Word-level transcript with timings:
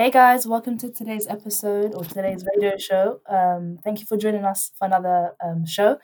Hey 0.00 0.10
guys, 0.10 0.46
welcome 0.46 0.78
to 0.78 0.90
today's 0.90 1.26
episode 1.26 1.92
or 1.94 2.04
today's 2.04 2.42
radio 2.50 2.78
show. 2.78 3.20
Um, 3.28 3.76
thank 3.84 4.00
you 4.00 4.06
for 4.06 4.16
joining 4.16 4.46
us 4.46 4.72
for 4.78 4.86
another 4.86 5.32
um, 5.44 5.66
show. 5.66 5.98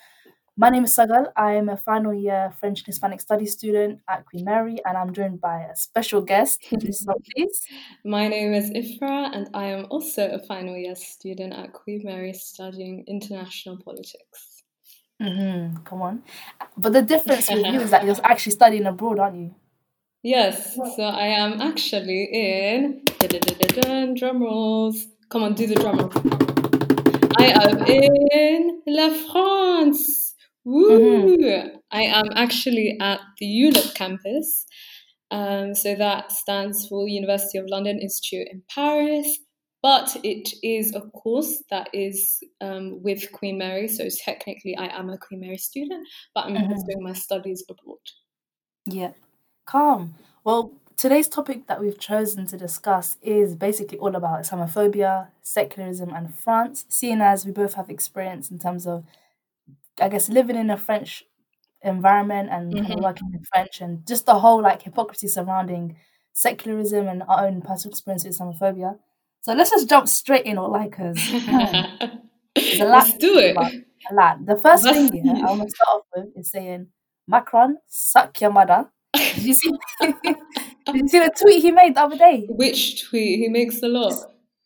My 0.54 0.68
name 0.68 0.84
is 0.84 0.94
Sagal. 0.94 1.32
I 1.34 1.54
am 1.54 1.70
a 1.70 1.78
final 1.78 2.12
year 2.12 2.52
French 2.60 2.80
and 2.80 2.88
Hispanic 2.88 3.22
Studies 3.22 3.52
student 3.52 4.00
at 4.06 4.26
Queen 4.26 4.44
Mary, 4.44 4.76
and 4.84 4.98
I'm 4.98 5.14
joined 5.14 5.40
by 5.40 5.62
a 5.62 5.74
special 5.74 6.20
guest. 6.20 6.60
Please. 6.68 7.06
My 8.04 8.28
name 8.28 8.52
is 8.52 8.68
Ifrah, 8.68 9.34
and 9.34 9.48
I 9.54 9.68
am 9.68 9.86
also 9.88 10.28
a 10.28 10.40
final 10.46 10.76
year 10.76 10.94
student 10.94 11.54
at 11.54 11.72
Queen 11.72 12.02
Mary 12.04 12.34
studying 12.34 13.02
international 13.08 13.78
politics. 13.82 14.62
hmm 15.18 15.74
Come 15.84 16.02
on. 16.02 16.22
But 16.76 16.92
the 16.92 17.00
difference 17.00 17.48
with 17.48 17.64
you 17.64 17.80
is 17.80 17.92
that 17.92 18.04
you're 18.04 18.20
actually 18.24 18.52
studying 18.52 18.84
abroad, 18.84 19.18
aren't 19.18 19.36
you? 19.36 19.54
Yes, 20.26 20.74
so 20.74 21.04
I 21.04 21.28
am 21.28 21.60
actually 21.60 22.24
in 22.32 23.00
drum 24.16 24.42
rolls. 24.42 25.06
Come 25.28 25.44
on, 25.44 25.54
do 25.54 25.68
the 25.68 25.76
drum 25.76 25.98
roll. 25.98 26.10
I 27.38 27.46
am 27.46 27.86
in 27.86 28.82
La 28.88 29.10
France. 29.10 30.34
Woo! 30.64 31.36
hmm 31.36 31.76
I 31.92 32.02
am 32.02 32.26
actually 32.34 32.98
at 33.00 33.20
the 33.38 33.46
ULIP 33.46 33.94
campus. 33.94 34.66
Um, 35.30 35.76
so 35.76 35.94
that 35.94 36.32
stands 36.32 36.88
for 36.88 37.06
University 37.06 37.58
of 37.58 37.66
London 37.68 38.00
Institute 38.00 38.48
in 38.50 38.64
Paris. 38.68 39.38
But 39.80 40.16
it 40.24 40.48
is 40.64 40.92
a 40.92 41.02
course 41.02 41.62
that 41.70 41.88
is 41.92 42.40
um, 42.60 43.00
with 43.00 43.30
Queen 43.30 43.58
Mary. 43.58 43.86
So 43.86 44.08
technically, 44.24 44.76
I 44.76 44.86
am 44.86 45.08
a 45.08 45.18
Queen 45.18 45.38
Mary 45.38 45.58
student, 45.58 46.08
but 46.34 46.46
I'm 46.46 46.56
hmm 46.56 46.64
doing 46.66 47.02
my 47.02 47.12
studies 47.12 47.64
abroad. 47.70 47.98
Yeah. 48.86 49.12
Calm. 49.66 50.14
Well, 50.44 50.72
today's 50.96 51.28
topic 51.28 51.66
that 51.66 51.80
we've 51.80 51.98
chosen 51.98 52.46
to 52.46 52.56
discuss 52.56 53.16
is 53.22 53.54
basically 53.54 53.98
all 53.98 54.14
about 54.14 54.42
Islamophobia, 54.42 55.28
secularism, 55.42 56.10
and 56.14 56.32
France, 56.34 56.84
seeing 56.88 57.20
as 57.20 57.44
we 57.44 57.52
both 57.52 57.74
have 57.74 57.90
experience 57.90 58.50
in 58.50 58.58
terms 58.58 58.86
of, 58.86 59.04
I 60.00 60.08
guess, 60.08 60.28
living 60.28 60.56
in 60.56 60.70
a 60.70 60.76
French 60.76 61.24
environment 61.82 62.50
and 62.50 62.80
kind 62.80 62.94
of 62.94 62.98
hmm 62.98 63.02
working 63.02 63.28
in 63.34 63.44
French 63.52 63.80
and 63.80 64.06
just 64.06 64.26
the 64.26 64.40
whole 64.40 64.62
like 64.62 64.82
hypocrisy 64.82 65.28
surrounding 65.28 65.96
secularism 66.32 67.08
and 67.08 67.22
our 67.24 67.46
own 67.46 67.62
personal 67.62 67.92
experience 67.92 68.24
with 68.24 68.38
Islamophobia. 68.38 68.98
So 69.42 69.54
let's 69.54 69.70
just 69.70 69.88
jump 69.88 70.08
straight 70.08 70.46
in, 70.46 70.58
all 70.58 70.70
like, 70.70 70.90
because 70.90 71.16
man, 71.46 71.86
there's 72.70 72.80
a 72.80 72.84
lot 72.86 73.08
Let's 73.08 73.18
do 73.18 73.38
it. 73.38 73.52
about. 73.52 73.72
A 74.10 74.14
lot. 74.14 74.46
The 74.46 74.56
first 74.56 74.84
thing 74.92 75.12
here 75.12 75.24
I 75.42 75.50
want 75.50 75.62
to 75.62 75.70
start 75.70 75.88
off 75.88 76.02
with 76.14 76.36
is 76.36 76.50
saying, 76.50 76.88
Macron, 77.26 77.78
suck 77.88 78.40
your 78.40 78.52
mother. 78.52 78.90
Did 79.16 79.42
you 79.44 79.54
see, 79.54 79.70
did 80.00 80.14
you 80.94 81.08
see 81.08 81.18
the 81.18 81.32
tweet 81.40 81.62
he 81.62 81.70
made 81.70 81.94
the 81.94 82.02
other 82.02 82.16
day? 82.16 82.46
Which 82.48 83.08
tweet? 83.08 83.38
He 83.38 83.48
makes 83.48 83.82
a 83.82 83.88
lot. 83.88 84.12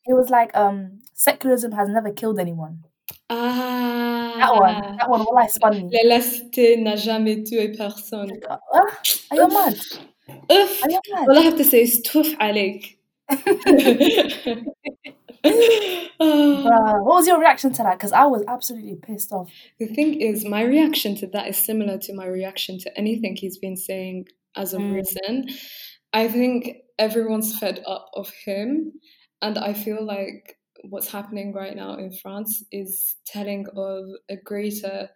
It 0.06 0.15
was 0.15 0.31
like, 0.31 0.56
um, 0.56 1.01
secularism 1.15 1.73
has 1.73 1.89
never 1.89 2.12
killed 2.12 2.39
anyone. 2.39 2.84
Ah, 3.28 4.34
that 4.37 4.55
one, 4.55 4.97
that 4.98 5.11
one, 5.11 5.21
well, 5.21 5.39
I 5.39 5.47
spun. 5.47 5.91
La 5.93 6.03
laïcité 6.17 6.77
n'a 6.81 6.97
jamais 6.97 7.43
tué 7.45 7.77
personne. 7.77 8.31
Are 8.48 9.37
you 9.37 9.48
mad? 9.48 9.75
Oof. 10.53 10.83
Are 10.84 10.91
you 10.91 11.01
mad? 11.12 11.28
All 11.28 11.39
I 11.39 11.43
have 11.43 11.56
to 11.56 11.65
say 11.65 11.83
is 11.83 12.03
tuf 12.03 12.37
alik. 12.39 12.97
Ah. 16.23 16.98
what 16.98 17.15
was 17.17 17.27
your 17.27 17.41
reaction 17.41 17.73
to 17.73 17.83
that? 17.83 17.98
Because 17.98 18.12
I 18.12 18.27
was 18.27 18.45
absolutely 18.47 18.97
pissed 18.97 19.33
off. 19.33 19.51
The 19.78 19.87
thing 19.87 20.21
is, 20.21 20.45
my 20.45 20.62
reaction 20.62 21.15
to 21.17 21.27
that 21.28 21.48
is 21.48 21.56
similar 21.56 21.97
to 21.98 22.12
my 22.12 22.27
reaction 22.27 22.78
to 22.81 22.98
anything 22.98 23.37
he's 23.37 23.56
been 23.56 23.77
saying 23.77 24.27
as 24.56 24.75
of 24.75 24.83
Mm, 24.83 25.01
recent. 25.01 25.51
I 26.12 26.29
think 26.29 26.79
everyone's 26.98 27.59
fed 27.59 27.83
up 27.87 28.11
of 28.15 28.31
him, 28.45 28.93
and 29.43 29.59
I 29.59 29.73
feel 29.75 30.05
like 30.05 30.59
what's 30.89 31.11
happening 31.12 31.53
right 31.53 31.77
now 31.77 31.95
in 31.97 32.12
France 32.12 32.65
is 32.73 33.17
telling 33.27 33.67
of 33.77 34.05
a 34.28 34.37
greater, 34.37 35.10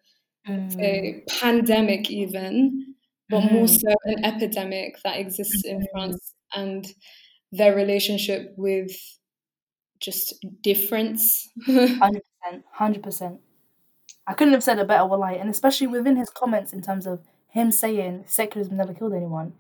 mm, 0.47 0.81
say, 0.81 1.25
pandemic, 1.41 2.11
even, 2.11 2.97
but 3.31 3.43
more 3.43 3.69
mhm, 3.69 3.69
so 3.69 3.95
an 4.05 4.25
epidemic 4.25 4.97
that 5.05 5.19
exists 5.19 5.65
in 5.65 5.81
mhm. 5.81 5.87
France 5.93 6.35
and 6.55 6.87
their 7.53 7.75
relationship 7.77 8.55
with 8.57 8.91
just 10.01 10.35
difference. 10.61 11.49
100%, 11.67 12.65
100%. 12.65 13.41
I 14.27 14.35
couldn't 14.35 14.55
have 14.55 14.65
said 14.65 14.79
it 14.79 14.89
better, 14.89 15.07
wallahi. 15.07 15.39
And 15.39 15.51
especially 15.51 15.87
within 15.89 16.17
his 16.17 16.31
comments 16.31 16.73
in 16.73 16.83
terms 16.83 17.07
of 17.07 17.25
him 17.55 17.71
saying 17.73 18.25
secularism 18.27 18.77
never 18.77 18.93
killed 18.93 19.15
anyone, 19.15 19.55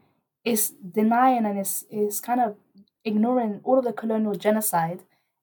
is 0.44 0.72
denying 1.00 1.46
and 1.46 1.58
is 1.58 1.86
it's 1.90 2.20
kind 2.20 2.40
of 2.40 2.56
ignoring 3.04 3.60
all 3.64 3.78
of 3.78 3.84
the 3.84 3.92
colonial 3.92 4.34
genocide, 4.34 5.00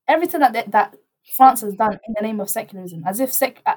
everything 0.07 0.41
that, 0.41 0.53
that, 0.53 0.71
that 0.71 0.95
France 1.37 1.61
has 1.61 1.73
done 1.75 1.97
in 2.07 2.13
the 2.15 2.21
name 2.21 2.39
of 2.39 2.49
secularism, 2.49 3.03
as 3.07 3.19
if 3.19 3.31
sec. 3.31 3.61
Uh, 3.65 3.75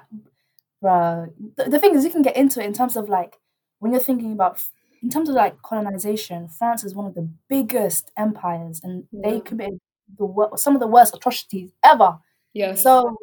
bruh, 0.83 1.33
the, 1.57 1.65
the 1.71 1.79
thing 1.79 1.95
is, 1.95 2.05
you 2.05 2.11
can 2.11 2.23
get 2.23 2.37
into 2.37 2.61
it 2.61 2.67
in 2.67 2.73
terms 2.73 2.97
of 2.97 3.09
like, 3.09 3.39
when 3.79 3.93
you're 3.93 4.03
thinking 4.03 4.33
about, 4.33 4.63
in 5.03 5.11
terms 5.11 5.29
of 5.29 5.35
like 5.35 5.63
colonization, 5.63 6.49
France 6.49 6.83
is 6.83 6.95
one 6.95 7.07
of 7.07 7.15
the 7.15 7.29
biggest 7.49 8.11
empires 8.17 8.81
and 8.83 9.05
they 9.13 9.41
committed 9.41 9.79
the 10.19 10.57
some 10.57 10.75
of 10.75 10.81
the 10.81 10.87
worst 10.87 11.15
atrocities 11.15 11.71
ever. 11.83 12.19
Yeah. 12.53 12.75
So 12.75 13.17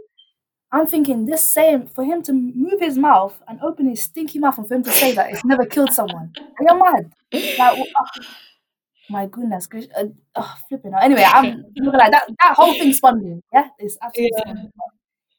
I'm 0.72 0.88
thinking 0.88 1.26
this 1.26 1.50
saying 1.54 1.88
for 1.88 2.04
him 2.04 2.22
to 2.24 2.34
move 2.34 2.80
his 2.80 2.98
mouth 2.98 3.42
and 3.48 3.59
open 3.62 3.90
his 3.90 4.02
stinky 4.04 4.40
mouth 4.40 4.58
and 4.58 4.68
for 4.68 4.76
him 4.76 4.84
to 4.84 4.92
say 4.92 5.12
that 5.14 5.30
it's 5.32 5.44
never 5.44 5.66
killed 5.66 5.92
someone. 5.92 6.36
Are 6.59 6.66
you 6.74 6.80
mad? 6.84 7.12
Like, 7.34 7.74
oh, 7.78 7.86
my 9.09 9.26
goodness, 9.26 9.68
gracious, 9.68 9.90
uh, 9.96 10.06
oh, 10.36 10.56
flipping 10.70 10.94
out. 10.94 11.04
Anyway, 11.04 11.24
I'm 11.26 11.64
gonna 11.84 11.98
that 12.12 12.28
that 12.42 12.56
whole 12.56 12.74
thing 12.74 12.94
spun 12.94 13.22
me. 13.24 13.42
Yeah, 13.54 13.68
it's 13.78 13.98
absolutely 14.02 14.32
Yeah. 14.46 14.54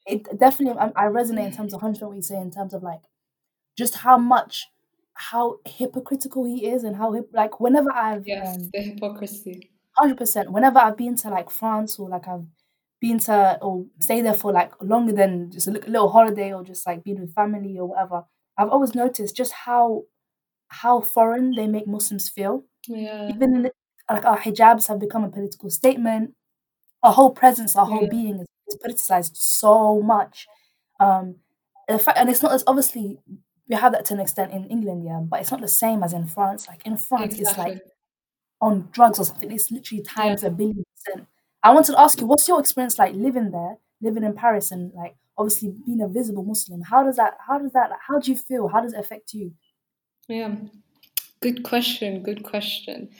It 0.05 0.37
definitely, 0.39 0.77
I, 0.79 1.05
I 1.05 1.07
resonate 1.07 1.45
in 1.45 1.51
terms 1.51 1.73
of 1.73 1.81
hundred 1.81 2.05
what 2.05 2.15
you 2.15 2.21
say 2.21 2.37
in 2.37 2.51
terms 2.51 2.73
of 2.73 2.83
like 2.83 3.01
just 3.77 3.95
how 3.95 4.17
much 4.17 4.67
how 5.15 5.59
hypocritical 5.65 6.45
he 6.45 6.67
is 6.67 6.83
and 6.83 6.95
how 6.97 7.13
hip, 7.13 7.29
like 7.33 7.59
whenever 7.59 7.91
I've 7.91 8.27
Yes, 8.27 8.55
um 8.57 8.69
the 8.73 8.81
hypocrisy. 8.81 9.69
hundred 9.97 10.17
percent 10.17 10.51
whenever 10.51 10.79
I've 10.79 10.97
been 10.97 11.15
to 11.17 11.29
like 11.29 11.49
France 11.49 11.97
or 11.97 12.09
like 12.09 12.27
I've 12.27 12.45
been 13.03 13.19
to 13.27 13.59
or 13.61 13.85
stay 13.99 14.21
there 14.21 14.33
for 14.41 14.51
like 14.53 14.71
longer 14.81 15.13
than 15.21 15.51
just 15.51 15.67
a 15.67 15.71
little 15.71 16.09
holiday 16.17 16.53
or 16.53 16.63
just 16.63 16.87
like 16.87 17.03
being 17.03 17.21
with 17.21 17.35
family 17.35 17.77
or 17.81 17.87
whatever, 17.91 18.19
I've 18.57 18.69
always 18.75 18.95
noticed 18.95 19.35
just 19.37 19.53
how 19.67 20.03
how 20.69 21.01
foreign 21.01 21.47
they 21.55 21.67
make 21.67 21.87
Muslims 21.87 22.29
feel. 22.29 22.55
Yeah. 22.87 23.29
Even 23.33 23.55
in 23.57 23.61
the, 23.63 23.71
like 24.11 24.25
our 24.25 24.39
hijabs 24.39 24.87
have 24.89 24.99
become 24.99 25.23
a 25.25 25.29
political 25.37 25.69
statement. 25.69 26.33
Our 27.03 27.13
whole 27.13 27.31
presence, 27.31 27.75
our 27.75 27.85
whole 27.87 28.03
Yeah. 28.03 28.09
being 28.17 28.35
is, 28.41 28.47
is 28.69 28.77
politicized 28.85 29.35
so 29.37 30.01
much. 30.01 30.47
Um, 30.99 31.37
the 31.87 31.99
fact, 31.99 32.17
and 32.19 32.29
it's 32.29 32.43
not 32.43 32.53
as 32.53 32.63
obviously 32.67 33.19
we 33.69 33.75
have 33.75 33.93
that 33.93 34.05
to 34.07 34.13
an 34.15 34.21
extent 34.21 34.53
in 34.53 34.65
England, 34.75 35.05
yeah, 35.05 35.21
but 35.31 35.41
it's 35.41 35.51
not 35.51 35.61
the 35.61 35.67
same 35.83 36.03
as 36.03 36.13
in 36.13 36.27
France. 36.27 36.67
Like 36.69 36.83
in 36.85 36.97
France, 36.97 37.39
it's 37.39 37.57
like 37.57 37.81
on 38.61 38.89
drugs 38.91 39.19
or 39.19 39.25
something. 39.25 39.51
It's 39.51 39.71
literally 39.71 40.03
Yeah. 40.17 40.35
times 40.35 40.43
a 40.43 40.49
billion 40.51 40.83
percent. 40.95 41.27
I 41.63 41.73
wanted 41.73 41.93
to 41.93 41.99
ask 41.99 42.19
you, 42.19 42.27
what's 42.27 42.47
your 42.47 42.59
experience 42.59 42.99
like 42.99 43.13
living 43.15 43.51
there, 43.51 43.77
living 44.01 44.23
in 44.23 44.33
Paris, 44.35 44.71
and 44.71 44.93
like 44.93 45.15
obviously 45.37 45.69
being 45.85 46.01
a 46.01 46.07
visible 46.07 46.43
Muslim? 46.43 46.81
How 46.81 47.03
does 47.03 47.15
that? 47.17 47.37
How 47.47 47.59
does 47.59 47.71
that? 47.73 47.91
How 48.07 48.19
do 48.19 48.31
you 48.31 48.37
feel? 48.37 48.67
How 48.67 48.81
does 48.81 48.93
it 48.93 48.99
affect 48.99 49.33
you? 49.33 49.53
Yeah. 50.27 50.55
Good 51.41 51.63
question. 51.63 52.23
Good 52.23 52.43
question. 52.43 53.11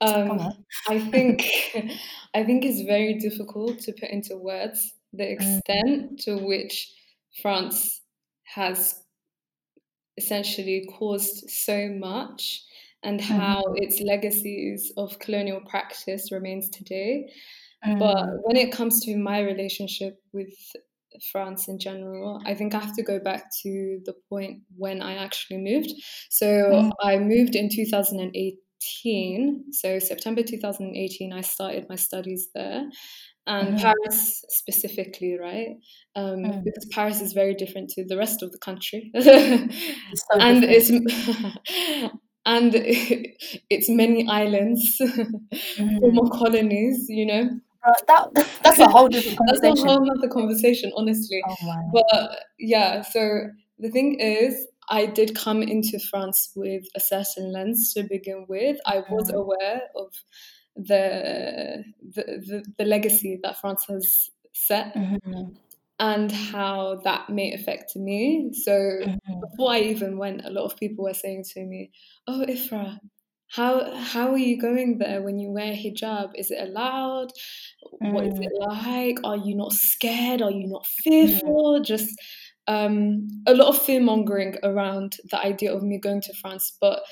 Um. 0.00 0.52
I 0.88 1.00
think 1.00 1.42
I 2.34 2.44
think 2.44 2.64
it's 2.64 2.82
very 2.82 3.14
difficult 3.14 3.80
to 3.82 3.92
put 3.92 4.10
into 4.10 4.36
words 4.36 4.94
the 5.12 5.30
Mm, 5.38 5.60
extent 5.60 6.20
to 6.22 6.38
which 6.38 6.94
France 7.42 8.02
has 8.44 9.02
essentially 10.16 10.86
caused 10.98 11.48
so 11.50 11.88
much 11.88 12.64
and 13.02 13.20
how 13.20 13.62
mhm, 13.62 13.76
its 13.76 14.00
legacies 14.00 14.92
of 14.96 15.18
colonial 15.18 15.60
practice 15.60 16.32
remains 16.32 16.68
today. 16.70 17.30
But 17.98 18.16
mm, 18.16 18.38
when 18.42 18.56
it 18.56 18.72
comes 18.72 19.00
to 19.04 19.16
my 19.16 19.40
relationship 19.40 20.18
with 20.32 20.54
France 21.30 21.68
in 21.68 21.78
general, 21.78 22.40
I 22.46 22.54
think 22.54 22.74
I 22.74 22.78
have 22.80 22.94
to 22.96 23.02
go 23.02 23.18
back 23.18 23.44
to 23.62 24.00
the 24.04 24.14
point 24.28 24.62
when 24.76 25.02
I 25.02 25.16
actually 25.16 25.58
moved. 25.58 25.92
So 26.30 26.46
mm, 26.70 26.90
I 27.02 27.18
moved 27.18 27.54
in 27.56 27.68
2018. 27.70 29.72
So 29.72 29.98
September 29.98 30.42
2018, 30.42 31.32
I 31.32 31.40
started 31.40 31.86
my 31.88 31.96
studies 31.96 32.48
there. 32.54 32.84
And 33.46 33.74
mhm, 33.74 33.76
Paris 33.76 34.44
specifically, 34.50 35.38
right? 35.38 35.76
Um, 36.16 36.36
mm. 36.44 36.64
because 36.64 36.86
Paris 36.92 37.20
is 37.20 37.32
very 37.32 37.54
different 37.54 37.90
to 37.90 38.04
the 38.04 38.16
rest 38.16 38.42
of 38.42 38.52
the 38.52 38.58
country. 38.58 39.10
It's 40.10 40.22
so 40.30 40.38
and 40.38 40.40
different. 40.40 40.64
it's 40.68 40.90
and 42.46 42.72
it's 43.70 43.88
many 43.88 44.28
islands, 44.28 45.00
Mm. 45.78 46.00
former 46.00 46.28
colonies, 46.30 47.06
you 47.08 47.26
know. 47.26 47.50
That 48.08 48.28
that's 48.62 48.78
a 48.80 48.88
whole 48.88 49.08
different 49.08 49.38
That's 49.46 49.62
a 49.62 49.68
conversation. 49.68 49.88
whole 49.88 50.10
other 50.18 50.28
conversation, 50.28 50.92
honestly. 50.96 51.42
Oh. 51.48 51.56
But 51.92 52.38
yeah, 52.58 53.02
so 53.02 53.48
the 53.78 53.90
thing 53.90 54.18
is, 54.20 54.66
I 54.88 55.06
did 55.06 55.34
come 55.36 55.62
into 55.62 55.98
France 55.98 56.52
with 56.56 56.84
a 56.94 57.00
certain 57.00 57.52
lens 57.52 57.92
to 57.94 58.02
begin 58.04 58.46
with. 58.48 58.78
I 58.86 58.98
was 59.10 59.30
Mm, 59.30 59.34
aware 59.34 59.82
of 59.96 60.12
the, 60.76 61.84
the 62.14 62.22
the 62.22 62.64
the 62.78 62.84
legacy 62.84 63.38
that 63.42 63.60
France 63.60 63.84
has 63.88 64.30
set. 64.52 64.94
Mm-hmm. 64.94 65.54
And 65.98 66.30
how 66.30 67.00
that 67.04 67.30
may 67.30 67.54
affect 67.54 67.96
me. 67.96 68.50
So 68.52 68.72
Mm-hmm. 68.72 69.40
before 69.40 69.72
I 69.72 69.80
even 69.80 70.18
went, 70.18 70.44
a 70.44 70.50
lot 70.50 70.64
of 70.66 70.76
people 70.76 71.04
were 71.04 71.14
saying 71.14 71.44
to 71.54 71.64
me, 71.64 71.90
"Oh, 72.28 72.44
Ifrah, 72.46 72.98
how 73.48 73.94
how 73.94 74.30
are 74.32 74.36
you 74.38 74.60
going 74.60 74.98
there 74.98 75.22
when 75.22 75.38
you 75.38 75.50
wear 75.50 75.72
hijab? 75.72 76.32
Is 76.34 76.50
it 76.50 76.60
allowed? 76.68 77.32
What 78.00 78.26
is 78.26 78.34
Mm. 78.34 78.42
it 78.42 78.52
like? 78.58 79.18
Are 79.24 79.36
you 79.36 79.54
not 79.56 79.72
scared? 79.72 80.42
Are 80.42 80.50
you 80.50 80.66
not 80.68 80.84
Mm. 80.86 80.88
fearful?" 81.04 81.80
Just 81.82 82.08
um, 82.68 83.28
a 83.46 83.54
lot 83.54 83.68
of 83.68 83.80
fear 83.82 84.00
mongering 84.00 84.56
around 84.64 85.16
the 85.30 85.38
idea 85.40 85.72
of 85.74 85.82
me 85.82 85.98
going 85.98 86.20
to 86.22 86.34
France, 86.40 86.76
but 86.80 87.02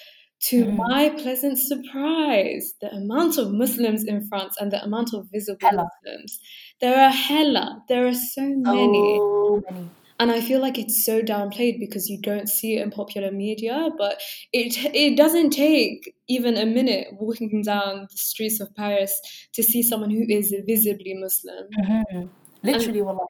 to 0.50 0.64
Mhm. 0.64 0.76
my 0.76 1.10
pleasant 1.10 1.58
surprise, 1.58 2.74
the 2.80 2.92
amount 2.92 3.38
of 3.38 3.52
Muslims 3.52 4.04
in 4.04 4.26
France 4.28 4.56
and 4.60 4.72
the 4.72 4.82
amount 4.82 5.14
of 5.14 5.26
visible 5.32 5.58
Hella. 5.68 5.88
Muslims, 6.04 6.38
there 6.80 6.98
are 7.00 7.10
hella, 7.10 7.80
there 7.88 8.06
are 8.06 8.14
so 8.14 8.42
many. 8.42 9.20
So 9.46 9.62
many. 9.70 9.90
And 10.20 10.30
I 10.30 10.40
feel 10.40 10.60
like 10.60 10.78
it's 10.78 11.04
so 11.04 11.22
downplayed 11.22 11.80
because 11.80 12.08
you 12.08 12.20
don't 12.20 12.48
see 12.48 12.76
it 12.76 12.82
in 12.82 12.90
popular 12.90 13.32
media, 13.32 13.90
but 13.98 14.20
it 14.52 14.76
it 14.94 15.16
doesn't 15.16 15.50
take 15.50 16.14
even 16.28 16.56
a 16.56 16.66
minute 16.66 17.08
walking 17.20 17.62
down 17.62 18.06
the 18.10 18.16
streets 18.16 18.60
of 18.60 18.74
Paris 18.76 19.20
to 19.54 19.62
see 19.62 19.82
someone 19.82 20.10
who 20.10 20.24
is 20.28 20.54
visibly 20.66 21.14
Muslim. 21.14 21.76
Mhm. 21.76 22.30
Literally, 22.62 23.02
wallahi. 23.02 23.28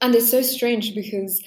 And 0.00 0.14
it's 0.14 0.30
so 0.30 0.42
strange 0.42 0.94
because 0.94 1.42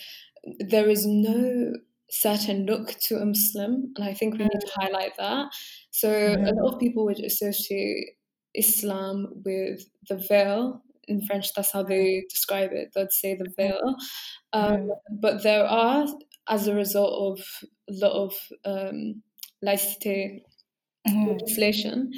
there 0.59 0.89
is 0.89 1.05
no 1.05 1.73
certain 2.09 2.65
look 2.65 2.89
to 3.01 3.17
a 3.17 3.25
Muslim, 3.25 3.93
and 3.95 4.03
I 4.05 4.13
think 4.13 4.33
we 4.37 4.45
need 4.45 4.61
to 4.61 4.71
highlight 4.79 5.15
that. 5.17 5.51
So 5.91 6.37
a 6.45 6.51
Mhm. 6.51 6.63
lot 6.63 6.73
of 6.73 6.79
people 6.79 7.05
would 7.05 7.19
associate 7.19 8.17
Islam 8.55 9.41
with 9.45 9.89
the 10.09 10.17
veil. 10.29 10.83
In 11.09 11.21
French, 11.25 11.53
that's 11.55 11.71
how 11.73 11.83
they 11.83 12.23
describe 12.29 12.71
it. 12.73 12.91
They'd 12.95 13.11
say 13.11 13.35
the 13.35 13.49
veil. 13.57 13.95
Um, 14.53 14.77
Mhm. 14.77 14.99
but 15.21 15.43
there 15.43 15.65
are, 15.65 16.07
as 16.49 16.67
a 16.67 16.75
result 16.75 17.39
of 17.39 17.45
a 17.89 17.93
lot 17.93 18.13
of 18.13 18.33
um, 18.65 19.23
laïcité 19.65 20.43
Mhm. 21.05 21.59
legislation, 21.67 22.11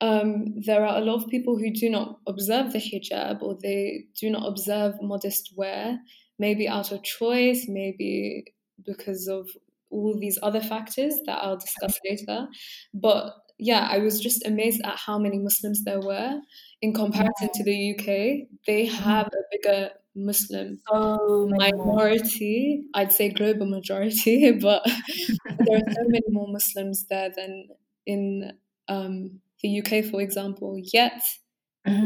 um, 0.00 0.60
there 0.66 0.84
are 0.84 0.98
a 0.98 1.04
lot 1.04 1.22
of 1.22 1.30
people 1.30 1.58
who 1.58 1.70
do 1.70 1.90
not 1.90 2.20
observe 2.26 2.72
the 2.72 2.78
hijab 2.78 3.42
or 3.42 3.56
they 3.62 4.04
do 4.20 4.30
not 4.30 4.46
observe 4.46 4.94
modest 5.02 5.52
wear, 5.56 5.98
maybe 6.38 6.68
out 6.68 6.92
of 6.92 7.02
choice, 7.02 7.66
maybe 7.68 8.44
because 8.84 9.28
of 9.28 9.48
all 9.90 10.18
these 10.18 10.38
other 10.42 10.60
factors 10.60 11.14
that 11.26 11.38
I'll 11.42 11.56
discuss 11.58 11.98
later. 12.08 12.48
But 12.94 13.34
yeah, 13.58 13.88
I 13.90 13.98
was 13.98 14.20
just 14.20 14.46
amazed 14.46 14.82
at 14.84 14.96
how 14.98 15.18
many 15.18 15.38
Muslims 15.38 15.84
there 15.84 16.00
were 16.00 16.40
in 16.82 16.92
comparison 16.94 17.50
to 17.54 17.64
the 17.64 17.74
UK. 17.74 18.48
They 18.66 18.86
have 18.86 19.26
a 19.28 19.42
bigger 19.50 19.90
Muslim 20.14 20.80
So 20.88 21.46
many 21.46 21.70
more. 21.76 22.02
minority, 22.04 22.84
I'd 22.94 23.12
say 23.12 23.30
global 23.30 23.66
majority, 23.66 24.52
but 24.60 24.84
there 25.66 25.76
are 25.78 25.90
so 25.90 26.04
many 26.08 26.26
more 26.30 26.48
Muslims 26.48 27.06
there 27.08 27.30
than 27.36 27.68
in 28.06 28.58
um, 28.88 29.40
the 29.62 29.68
UK, 29.70 30.02
for 30.02 30.20
example. 30.20 30.80
Yet, 30.92 31.22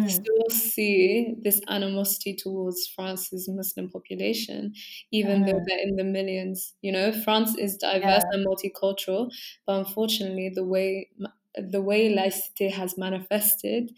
we 0.04 0.10
Mhm. 0.10 0.10
still 0.10 0.50
see 0.50 1.34
this 1.42 1.60
animosity 1.68 2.34
towards 2.34 2.86
France's 2.88 3.48
Muslim 3.48 3.90
population, 3.90 4.72
even 5.12 5.44
though 5.44 5.60
they're 5.66 5.82
in 5.82 5.96
the 5.96 6.04
millions. 6.04 6.74
You 6.82 6.92
know, 6.92 7.12
France 7.12 7.56
is 7.58 7.76
diverse 7.76 8.22
and 8.32 8.46
multicultural, 8.46 9.30
but 9.66 9.78
unfortunately, 9.80 10.50
the 10.54 10.64
way 10.64 11.10
the 11.56 11.82
way 11.82 12.14
laïcité 12.14 12.70
has 12.70 12.96
manifested 12.96 13.90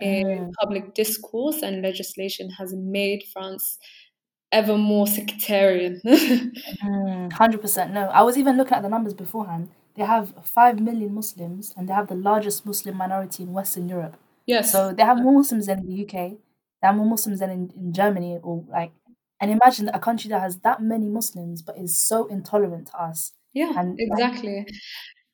in 0.00 0.22
Mhm. 0.34 0.52
public 0.60 0.94
discourse 0.94 1.62
and 1.62 1.82
legislation 1.82 2.50
has 2.50 2.74
made 2.74 3.24
France 3.32 3.78
ever 4.52 4.78
more 4.78 5.06
sectarian. 5.06 6.00
Mhm. 6.82 7.38
100%. 7.40 7.92
No, 7.92 8.08
I 8.08 8.22
was 8.22 8.36
even 8.38 8.56
looking 8.56 8.74
at 8.74 8.82
the 8.82 8.88
numbers 8.88 9.14
beforehand. 9.14 9.70
They 9.94 10.04
have 10.04 10.34
5 10.46 10.80
million 10.80 11.14
Muslims 11.14 11.72
and 11.76 11.88
they 11.88 11.92
have 11.92 12.08
the 12.08 12.14
largest 12.14 12.64
Muslim 12.66 12.96
minority 12.96 13.42
in 13.42 13.52
Western 13.52 13.88
Europe. 13.88 14.16
yes. 14.46 14.82
So 14.82 14.92
they 14.92 15.02
have 15.04 15.18
more 15.18 15.32
Muslims 15.32 15.66
than 15.66 15.80
in 15.80 15.86
the 15.86 15.94
UK. 15.94 16.38
They 16.80 16.86
have 16.88 16.96
more 16.96 17.06
Muslims 17.06 17.40
than 17.40 17.50
in, 17.50 17.70
in 17.76 17.92
Germany 17.92 18.38
or 18.42 18.64
like 18.68 18.92
and 19.40 19.50
imagine 19.52 19.88
a 19.90 20.00
country 20.00 20.28
that 20.30 20.40
has 20.40 20.58
that 20.60 20.82
many 20.82 21.08
Muslims 21.08 21.62
but 21.62 21.78
is 21.78 21.96
so 21.96 22.26
intolerant 22.26 22.88
to 22.88 23.00
us. 23.00 23.32
Yeah, 23.52 23.74
And 23.74 24.00
like, 24.08 24.22
exactly. 24.22 24.66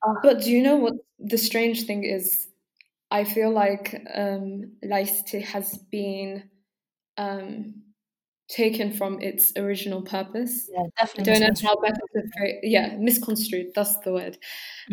ah, 0.02 0.14
But 0.22 0.42
do 0.42 0.50
you 0.50 0.62
know 0.62 0.76
what 0.76 0.94
the 1.18 1.38
strange 1.38 1.84
thing 1.86 2.04
is? 2.04 2.48
I 3.20 3.24
feel 3.24 3.50
like 3.64 3.94
um, 4.14 4.72
laïcité 4.82 5.40
has 5.42 5.78
been 5.90 6.50
um, 7.16 7.74
taken 8.48 8.92
from 8.92 9.20
its 9.20 9.52
original 9.56 10.02
purpose. 10.02 10.68
yeah, 10.72 10.86
I 10.98 11.22
don't 11.22 11.40
know 11.40 11.46
how 11.68 11.76
misconstrued. 11.76 11.82
better 11.82 12.06
to 12.14 12.22
phrase. 12.36 12.58
Yeah, 12.62 12.96
misconstrued. 12.98 13.66
That's 13.74 13.96
the 14.04 14.12
word. 14.12 14.36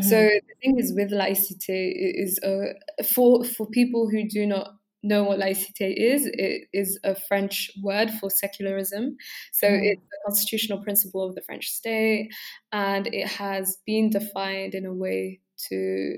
So 0.01 0.15
Mhm. 0.15 0.29
the 0.49 0.55
thing 0.61 0.79
is 0.79 0.93
with 0.95 1.11
laïcité 1.11 1.79
is 2.23 2.39
uh, 2.43 2.73
for 3.13 3.43
for 3.55 3.65
people 3.79 4.03
who 4.11 4.21
do 4.37 4.45
not 4.45 4.67
know 5.03 5.23
what 5.27 5.39
laïcité 5.39 5.87
is, 6.13 6.21
it 6.27 6.67
is 6.81 6.99
a 7.03 7.15
French 7.27 7.71
word 7.83 8.09
for 8.19 8.29
secularism. 8.29 9.17
So 9.59 9.67
Mhm. 9.67 9.83
it's 9.89 10.01
a 10.17 10.19
constitutional 10.27 10.79
principle 10.83 11.23
of 11.27 11.33
the 11.35 11.41
French 11.41 11.65
state, 11.79 12.29
and 12.71 13.07
it 13.21 13.27
has 13.27 13.65
been 13.85 14.09
defined 14.11 14.73
in 14.75 14.85
a 14.85 14.93
way 14.93 15.39
to 15.69 16.17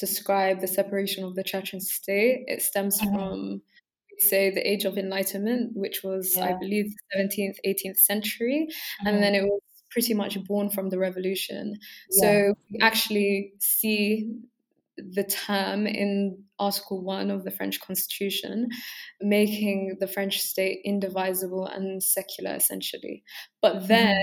describe 0.00 0.60
the 0.60 0.68
separation 0.68 1.24
of 1.24 1.34
the 1.36 1.44
church 1.44 1.72
and 1.74 1.82
state. 1.82 2.44
It 2.48 2.62
stems 2.62 3.00
Mhm. 3.00 3.12
from 3.14 3.62
say 4.18 4.50
the 4.50 4.66
age 4.70 4.84
of 4.84 4.98
enlightenment 4.98 5.72
which 5.74 6.02
was 6.04 6.36
i 6.38 6.52
believe 6.54 6.86
the 6.86 7.02
17th 7.16 7.58
18th 7.64 7.98
century 7.98 8.68
and 9.06 9.16
Mhm. 9.16 9.20
then 9.22 9.34
it 9.34 9.44
was 9.44 9.62
pretty 9.90 10.14
much 10.14 10.38
born 10.46 10.68
from 10.70 10.90
the 10.90 10.98
revolution 10.98 11.74
Yeah. 12.10 12.20
so 12.20 12.54
we 12.70 12.78
actually 12.82 13.54
see 13.60 14.30
the 14.98 15.24
term 15.24 15.86
in 15.86 16.44
article 16.58 17.02
1 17.02 17.30
of 17.30 17.44
the 17.44 17.50
french 17.50 17.80
constitution 17.80 18.68
making 19.22 19.96
the 20.00 20.06
french 20.06 20.38
state 20.40 20.80
indivisible 20.84 21.66
and 21.66 22.02
secular 22.02 22.54
essentially 22.54 23.24
but 23.62 23.88
then 23.88 24.22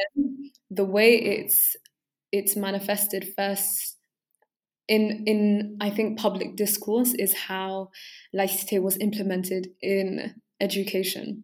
the 0.69 0.85
way 0.85 1.15
it's 1.15 1.75
it's 2.31 2.55
manifested 2.55 3.33
first 3.35 3.96
in 4.87 5.23
in 5.25 5.77
I 5.81 5.89
think 5.89 6.17
public 6.19 6.55
discourse 6.55 7.13
is 7.13 7.33
how 7.33 7.89
laïcité 8.35 8.81
was 8.81 8.97
implemented 8.97 9.67
in 9.81 10.35
education. 10.59 11.43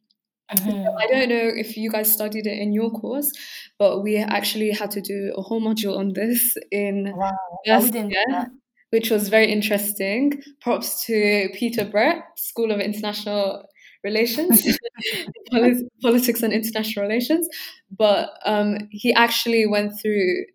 Mhm. 0.51 0.85
I 1.01 1.07
don't 1.07 1.29
know 1.29 1.47
if 1.63 1.77
you 1.77 1.89
guys 1.89 2.11
studied 2.11 2.45
it 2.45 2.57
in 2.59 2.73
your 2.73 2.91
course, 2.91 3.31
but 3.79 4.01
we 4.03 4.17
actually 4.17 4.71
had 4.71 4.91
to 4.91 5.01
do 5.01 5.33
a 5.37 5.41
whole 5.41 5.61
module 5.61 5.97
on 5.97 6.13
this 6.13 6.55
in 6.71 7.11
Wow. 7.15 7.31
Yeah, 7.65 7.79
we 7.79 7.91
first 7.91 7.93
year, 7.95 8.51
which 8.91 9.09
was 9.09 9.29
very 9.29 9.51
interesting. 9.51 10.41
Props 10.61 11.05
to 11.05 11.49
Peter 11.53 11.85
Brett, 11.85 12.23
School 12.37 12.71
of 12.71 12.79
International 12.79 13.65
Relations, 14.03 14.61
Polit- 15.51 15.87
Politics 16.01 16.43
and 16.43 16.53
International 16.53 17.03
Relations. 17.07 17.47
But 17.89 18.29
um, 18.45 18.77
he 18.91 19.13
actually 19.13 19.65
went 19.65 19.93
through 20.01 20.45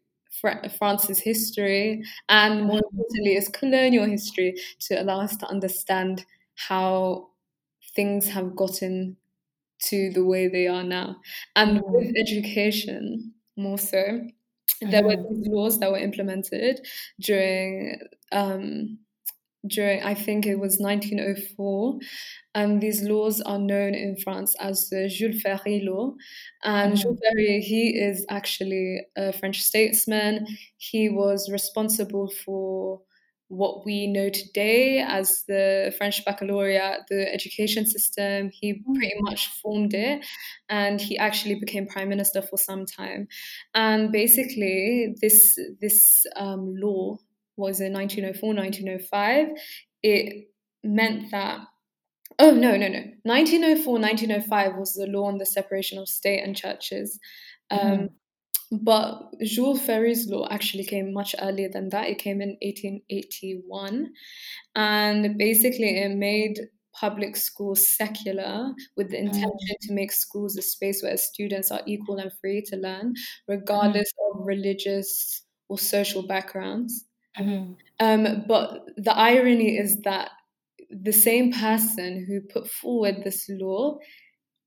France's 0.79 1.21
history 1.21 2.03
and 2.29 2.63
more 2.67 2.79
importantly 2.79 3.35
its 3.37 3.49
colonial 3.49 4.05
history 4.07 4.55
to 4.81 5.01
allow 5.03 5.21
us 5.21 5.37
to 5.39 5.47
understand 5.49 6.25
how 6.55 7.31
things 7.95 8.29
have 8.29 8.57
gotten 8.57 9.17
to 9.85 10.11
the 10.13 10.25
way 10.25 10.49
they 10.49 10.67
are 10.67 10.85
now. 10.85 11.17
And 11.57 11.83
Mm. 11.87 11.93
with 11.93 12.15
education, 12.17 13.35
more 13.57 13.79
so, 13.79 14.21
there 14.91 15.03
were 15.05 15.17
Mhm. 15.17 15.29
these 15.31 15.49
laws 15.49 15.81
that 15.81 15.91
were 15.93 15.99
implemented 15.99 16.87
during 17.21 17.99
um, 18.33 18.99
during 19.67 20.03
I 20.03 20.15
think 20.15 20.47
it 20.47 20.57
was 20.57 20.79
1904, 20.81 21.99
and 22.55 22.81
these 22.81 23.03
laws 23.03 23.41
are 23.43 23.59
known 23.59 23.95
in 23.95 24.17
France 24.17 24.55
as 24.61 24.89
the 24.91 25.09
Jules 25.09 25.43
Ferry 25.43 25.81
law. 25.85 26.15
And 26.63 26.97
Mhm. 26.97 26.97
Jules 26.97 27.19
Ferry, 27.23 27.61
he 27.61 27.99
is 27.99 28.25
actually 28.31 29.03
a 29.17 29.33
French 29.33 29.61
statesman. 29.63 30.47
He 30.77 31.09
was 31.09 31.49
responsible 31.51 32.31
for 32.31 33.03
what 33.51 33.85
we 33.87 34.07
know 34.07 34.29
today 34.29 34.99
as 35.01 35.45
the 35.49 35.95
French 35.97 36.23
baccalaureate, 36.27 37.01
the 37.09 37.33
education 37.33 37.87
system. 37.87 38.51
He 38.53 38.85
pretty 38.95 39.15
much 39.21 39.47
formed 39.63 39.95
it, 39.95 40.25
and 40.69 41.01
he 41.01 41.17
actually 41.17 41.55
became 41.55 41.87
prime 41.87 42.09
minister 42.11 42.43
for 42.43 42.59
some 42.59 42.85
time. 42.85 43.27
And 43.75 44.13
basically, 44.13 45.15
this 45.23 45.59
this 45.81 46.27
um, 46.37 46.75
law 46.77 47.19
was 47.59 47.81
in 47.81 47.93
1904, 47.93 48.55
1905. 48.55 49.49
It 50.03 50.49
meant 50.85 51.31
that 51.33 51.67
Oh, 52.39 52.53
no, 52.53 52.77
no, 52.77 52.89
no. 52.89 53.05
1904, 53.25 53.99
1905 53.99 54.77
was 54.77 54.95
the 54.95 55.07
law 55.07 55.25
on 55.27 55.39
the 55.39 55.47
separation 55.47 55.99
of 55.99 56.09
state 56.09 56.43
and 56.43 56.57
churches. 56.57 57.19
Um, 57.71 58.09
Mhm. 58.09 58.09
but 58.71 59.23
Jules 59.43 59.81
Ferry's 59.83 60.29
law 60.29 60.47
actually 60.51 60.85
came 60.85 61.13
much 61.15 61.35
earlier 61.41 61.69
than 61.71 61.89
that. 61.91 62.09
It 62.09 62.19
came 62.19 62.41
in 62.43 62.57
1881. 62.61 64.13
And 64.77 65.39
basically, 65.39 65.99
it 65.99 66.17
made 66.17 66.61
public 67.01 67.37
schools 67.37 67.97
secular 67.97 68.75
with 68.97 69.11
the 69.11 69.19
Mm. 69.27 69.59
intention 69.59 69.77
to 69.83 69.95
make 69.95 70.13
schools 70.13 70.57
a 70.59 70.63
space 70.63 71.03
where 71.03 71.17
students 71.17 71.71
are 71.71 71.83
equal 71.87 72.19
and 72.19 72.33
free 72.41 72.63
to 72.67 72.77
learn, 72.77 73.15
regardless 73.49 74.11
of 74.31 74.45
religious 74.47 75.45
or 75.69 75.79
social 75.79 76.27
backgrounds. 76.27 77.08
Mhm. 77.39 77.77
Um, 78.01 78.45
but 78.47 78.87
the 78.97 79.15
irony 79.15 79.77
is 79.77 80.01
that 80.03 80.31
the 80.91 81.13
same 81.13 81.53
person 81.53 82.25
who 82.27 82.41
put 82.41 82.69
forward 82.71 83.23
this 83.25 83.49
law 83.49 83.99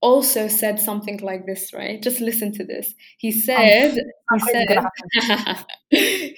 also 0.01 0.47
said 0.47 0.79
something 0.79 1.19
like 1.19 1.45
this, 1.45 1.73
right? 1.73 2.01
Just 2.01 2.21
listen 2.21 2.53
to 2.53 2.65
this. 2.65 2.93
He 3.19 3.31
said, 3.31 3.97
he 4.31 4.39
Something's 4.39 4.67
gonna 4.67 4.81
said, 5.11 5.65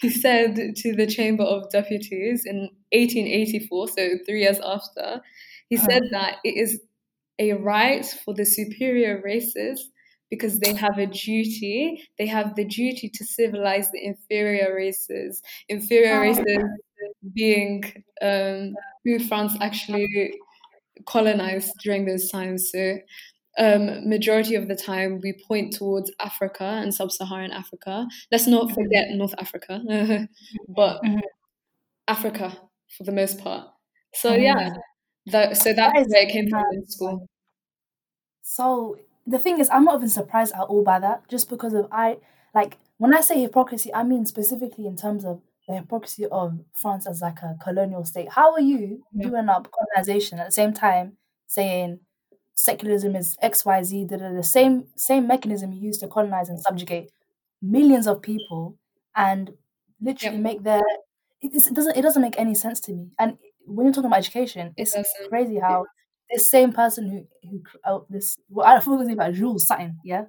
he 0.01 0.09
said 0.09 0.55
to 0.77 0.95
the 0.95 1.07
Chamber 1.07 1.43
of 1.43 1.69
Deputies 1.71 2.45
in 2.45 2.69
1884, 2.91 3.87
so 3.89 4.09
three 4.27 4.41
years 4.41 4.59
after, 4.59 5.21
he 5.69 5.77
Uh-huh. 5.77 5.87
said 5.91 6.03
that 6.11 6.37
it 6.43 6.57
is 6.57 6.81
a 7.39 7.53
right 7.53 8.05
for 8.05 8.33
the 8.33 8.45
superior 8.45 9.21
races 9.23 9.91
because 10.33 10.59
they 10.59 10.73
have 10.73 10.97
a 10.97 11.07
duty. 11.07 11.79
They 12.17 12.27
have 12.27 12.55
the 12.55 12.65
duty 12.65 13.07
to 13.17 13.23
civilize 13.25 13.87
the 13.91 14.03
inferior 14.11 14.73
races. 14.75 15.41
Inferior 15.69 16.15
Oh. 16.17 16.21
races 16.21 16.63
being 17.33 17.83
um, 18.21 18.75
who 19.03 19.19
France 19.19 19.53
actually 19.61 20.07
colonized 21.05 21.73
during 21.83 22.05
those 22.05 22.29
times. 22.31 22.71
So, 22.71 22.97
um, 23.57 24.09
majority 24.09 24.55
of 24.55 24.67
the 24.67 24.75
time, 24.75 25.19
we 25.23 25.33
point 25.47 25.75
towards 25.75 26.11
Africa 26.19 26.63
and 26.65 26.93
sub-Saharan 26.93 27.51
Africa. 27.51 28.07
Let's 28.31 28.47
not 28.47 28.69
Mhm. 28.69 28.75
forget 28.75 29.09
North 29.11 29.35
Africa, 29.39 29.81
but 30.69 31.01
Mhm. 31.03 31.21
Africa 32.07 32.57
for 32.97 33.03
the 33.03 33.11
most 33.11 33.39
part. 33.39 33.67
So 34.15 34.33
Mhm. 34.33 34.41
yeah, 34.43 34.69
that, 35.27 35.57
so 35.57 35.73
that's 35.73 35.99
is 35.99 36.07
where 36.13 36.23
it 36.27 36.31
came 36.31 36.49
from 36.49 36.63
in 36.73 36.87
school. 36.87 37.27
So 38.43 38.97
the 39.25 39.39
thing 39.39 39.59
is, 39.59 39.69
I'm 39.69 39.85
not 39.85 39.95
even 39.97 40.09
surprised 40.09 40.53
at 40.53 40.61
all 40.61 40.83
by 40.83 40.99
that, 40.99 41.27
just 41.29 41.49
because 41.49 41.73
of 41.73 41.87
I 41.91 42.17
like 42.53 42.77
when 42.97 43.15
I 43.15 43.21
say 43.21 43.41
hypocrisy, 43.41 43.93
I 43.93 44.03
mean 44.03 44.25
specifically 44.25 44.85
in 44.87 44.95
terms 44.95 45.25
of 45.25 45.41
the 45.67 45.75
hypocrisy 45.75 46.25
of 46.27 46.59
France 46.73 47.07
as 47.07 47.21
like 47.21 47.41
a 47.41 47.57
colonial 47.63 48.03
state. 48.05 48.29
How 48.31 48.51
are 48.53 48.61
you 48.61 49.03
Yeah. 49.11 49.29
doing 49.29 49.49
up 49.49 49.69
colonization 49.71 50.39
at 50.39 50.47
the 50.47 50.51
same 50.51 50.73
time 50.73 51.17
saying 51.47 51.99
secularism 52.55 53.15
is 53.15 53.35
X, 53.41 53.65
Y, 53.65 53.83
Z, 53.83 54.05
da, 54.05 54.17
the 54.17 54.43
same 54.43 54.87
same 54.97 55.27
mechanism 55.27 55.71
you 55.73 55.81
use 55.81 55.97
to 55.99 56.07
colonize 56.07 56.49
and 56.49 56.59
subjugate 56.59 57.11
millions 57.61 58.07
of 58.07 58.21
people 58.21 58.77
and 59.15 59.51
literally 60.01 60.37
Yep. 60.37 60.41
make 60.41 60.63
their 60.63 60.81
it, 61.41 61.53
it 61.67 61.73
doesn't 61.73 61.97
it 61.97 62.01
doesn't 62.01 62.21
make 62.21 62.39
any 62.39 62.55
sense 62.55 62.79
to 62.81 62.93
me. 62.93 63.11
And 63.19 63.37
when 63.65 63.85
you're 63.85 63.93
talking 63.93 64.07
about 64.07 64.19
education, 64.19 64.73
It 64.75 64.89
it's 64.93 65.13
crazy 65.29 65.57
how 65.59 65.85
this 66.33 66.49
same 66.49 66.73
person 66.73 67.09
who 67.09 67.49
who 67.49 67.61
cr- 67.63 67.77
oh, 67.85 68.05
this 68.09 68.37
well, 68.49 68.67
I 68.67 68.79
forgot 68.79 68.99
his 69.01 69.07
name 69.09 69.19
about 69.19 69.33
Jules 69.33 69.67
Sutton, 69.67 69.99
yeah, 70.03 70.25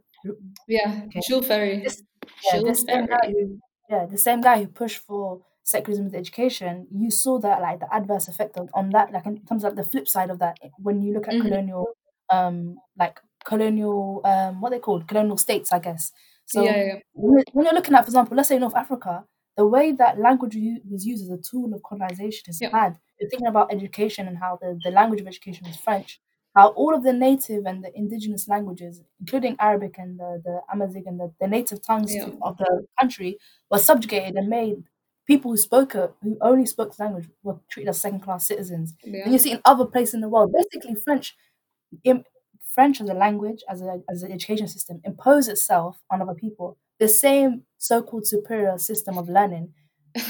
Yeah, 0.67 1.07
Okay. 1.07 1.21
Jules 1.27 1.47
Ferry. 1.47 1.81
This- 1.85 2.03
yeah, 2.45 2.61
Jules 2.61 2.85
guy 2.85 2.95
Ferry. 3.09 3.09
who 3.33 3.61
yeah 3.89 4.07
the 4.07 4.19
same 4.19 4.41
guy 4.41 4.59
who 4.63 4.69
pushed 4.69 4.99
for 4.99 5.43
secularism 5.65 6.07
with 6.07 6.15
education. 6.15 6.87
You 6.91 7.11
saw 7.11 7.39
that 7.41 7.61
like 7.61 7.81
the 7.81 7.93
adverse 7.95 8.29
effect 8.29 8.57
on, 8.59 8.69
on 8.75 8.91
that, 8.91 9.13
like 9.13 9.27
in 9.27 9.45
terms 9.47 9.65
of 9.65 9.77
the 9.77 9.85
flip 9.85 10.09
side 10.09 10.31
of 10.31 10.39
that, 10.41 10.59
when 10.79 11.03
you 11.03 11.13
look 11.15 11.29
at 11.29 11.39
Mhm. 11.39 11.41
colonial 11.41 11.87
um 12.31 12.77
like 12.99 13.21
colonial 13.45 14.21
um 14.25 14.61
what 14.61 14.71
they 14.71 14.79
called 14.79 15.09
colonial 15.09 15.37
states, 15.39 15.73
I 15.73 15.79
guess. 15.79 16.13
So 16.47 16.61
yeah, 16.63 16.77
yeah, 16.85 17.01
when 17.15 17.45
when 17.53 17.65
you're 17.67 17.75
looking 17.75 17.95
at, 17.95 18.03
for 18.05 18.09
example, 18.09 18.37
let's 18.37 18.49
say 18.49 18.59
North 18.59 18.77
Africa, 18.77 19.25
the 19.57 19.67
way 19.67 19.93
that 19.93 20.19
language 20.19 20.57
was 20.91 21.07
used 21.07 21.23
as 21.25 21.31
a 21.31 21.39
tool 21.39 21.73
of 21.75 21.83
colonization 21.83 22.45
is 22.51 22.59
Yeah. 22.61 22.71
bad. 22.71 22.99
You're 23.21 23.31
thinking 23.31 23.47
about 23.49 23.73
education 23.73 24.27
and 24.29 24.37
how 24.39 24.59
the, 24.61 24.79
the 24.85 24.91
language 24.91 25.21
of 25.21 25.27
education 25.29 25.67
was 25.67 25.77
French, 25.77 26.21
how 26.57 26.69
all 26.71 26.95
of 26.95 27.03
the 27.05 27.13
native 27.13 27.65
and 27.67 27.85
the 27.85 27.97
indigenous 27.97 28.49
languages, 28.49 29.01
including 29.21 29.57
Arabic 29.61 29.95
and 29.99 30.19
the, 30.19 30.43
the 30.45 30.61
Amazigh 30.73 31.05
and 31.07 31.21
the, 31.21 31.33
the 31.41 31.47
native 31.49 31.81
tongues 31.83 32.15
Yeah. 32.15 32.31
of 32.43 32.57
the 32.59 32.87
country, 33.01 33.39
were 33.71 33.79
subjugated 33.79 34.35
and 34.37 34.49
made 34.49 34.83
people 35.27 35.51
who 35.53 35.57
spoke 35.57 35.95
it, 35.95 36.13
who 36.23 36.37
only 36.41 36.67
spoke 36.67 36.95
the 36.97 37.03
language, 37.05 37.29
were 37.43 37.59
treated 37.71 37.89
as 37.91 38.01
second 38.01 38.21
class 38.21 38.47
citizens. 38.47 38.95
yeah. 39.05 39.23
And 39.25 39.33
you 39.33 39.39
see 39.39 39.53
in 39.53 39.61
other 39.65 39.87
places 39.87 40.15
in 40.15 40.21
the 40.21 40.29
world, 40.29 40.53
basically 40.53 40.97
French, 40.97 41.35
French 42.75 43.01
as 43.01 43.09
a 43.09 43.15
language, 43.15 43.63
as 43.69 43.81
a 43.83 44.03
as 44.11 44.23
an 44.25 44.33
education 44.33 44.67
system, 44.69 45.01
impose 45.05 45.47
itself 45.49 46.01
on 46.11 46.21
other 46.21 46.35
people. 46.35 46.77
The 46.99 47.09
same 47.09 47.65
so-called 47.79 48.27
superior 48.27 48.79
system 48.79 49.19
of 49.19 49.29
learning. 49.29 49.75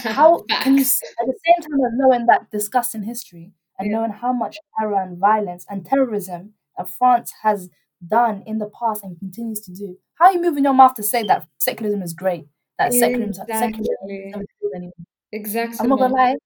How 0.08 0.44
can 0.60 0.76
you, 0.78 0.84
at 0.84 1.26
the 1.26 1.38
same 1.46 1.62
time 1.62 1.80
of 1.84 1.92
knowing 1.94 2.26
that 2.26 2.50
disgusting 2.50 3.02
history 3.02 3.52
and 3.78 3.90
Yeah. 3.90 3.96
knowing 3.98 4.10
how 4.12 4.32
much 4.32 4.58
terror 4.78 5.00
and 5.02 5.18
violence 5.18 5.66
and 5.68 5.84
terrorism 5.84 6.54
that 6.76 6.88
France 6.90 7.32
has 7.42 7.70
done 8.06 8.42
in 8.46 8.58
the 8.58 8.70
past 8.70 9.04
and 9.04 9.18
continues 9.18 9.60
to 9.62 9.72
do, 9.72 9.98
how 10.16 10.26
are 10.26 10.32
you 10.32 10.42
moving 10.42 10.64
your 10.64 10.74
mouth 10.74 10.94
to 10.94 11.02
say 11.02 11.22
that 11.24 11.48
secularism 11.58 12.02
is 12.02 12.12
great? 12.14 12.46
That 12.78 12.92
secularism, 12.94 13.46
secularism 13.52 13.96
Exactly. 14.08 14.70
anything? 14.74 15.06
Exactly. 15.32 15.78
I'm 15.80 15.88
not 15.88 15.98
gonna 15.98 16.14
lie. 16.14 16.36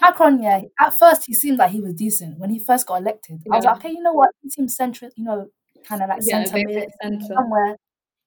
Macron, 0.00 0.42
yeah, 0.42 0.62
at 0.80 0.94
first 0.94 1.24
he 1.26 1.34
seemed 1.34 1.58
like 1.58 1.70
he 1.72 1.80
was 1.80 1.94
decent 1.94 2.38
when 2.38 2.50
he 2.50 2.58
first 2.58 2.86
got 2.86 2.96
elected. 3.02 3.42
I 3.50 3.56
was 3.56 3.64
like, 3.64 3.76
okay, 3.78 3.90
you 3.92 4.02
know 4.02 4.12
what? 4.14 4.30
He 4.42 4.50
seems 4.50 4.76
centrist, 4.76 5.12
you 5.16 5.24
know, 5.24 5.48
kind 5.84 6.02
of 6.02 6.08
like 6.08 6.22
Yeah, 6.24 6.40
centre 6.40 6.56
they 6.56 6.64
mid 6.64 6.84
fit 6.84 6.92
center. 7.02 7.34
somewhere. 7.36 7.76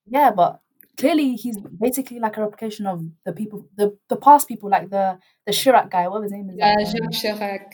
Yeah, 0.07 0.31
but 0.31 0.61
clearly 0.97 1.35
he's 1.35 1.57
basically 1.79 2.19
like 2.19 2.37
a 2.37 2.41
replication 2.41 2.85
of 2.87 3.03
the 3.25 3.33
people, 3.33 3.67
the 3.75 3.97
the 4.09 4.15
past 4.17 4.47
people, 4.47 4.69
like 4.69 4.89
the 4.89 5.17
the 5.45 5.51
Chirac 5.51 5.89
guy, 5.91 6.07
whatever 6.07 6.23
his 6.23 6.31
name 6.31 6.49
is. 6.49 6.55
Yeah, 6.57 6.75
um, 6.77 6.85
Jacques 6.85 7.11
Chirac. 7.39 7.65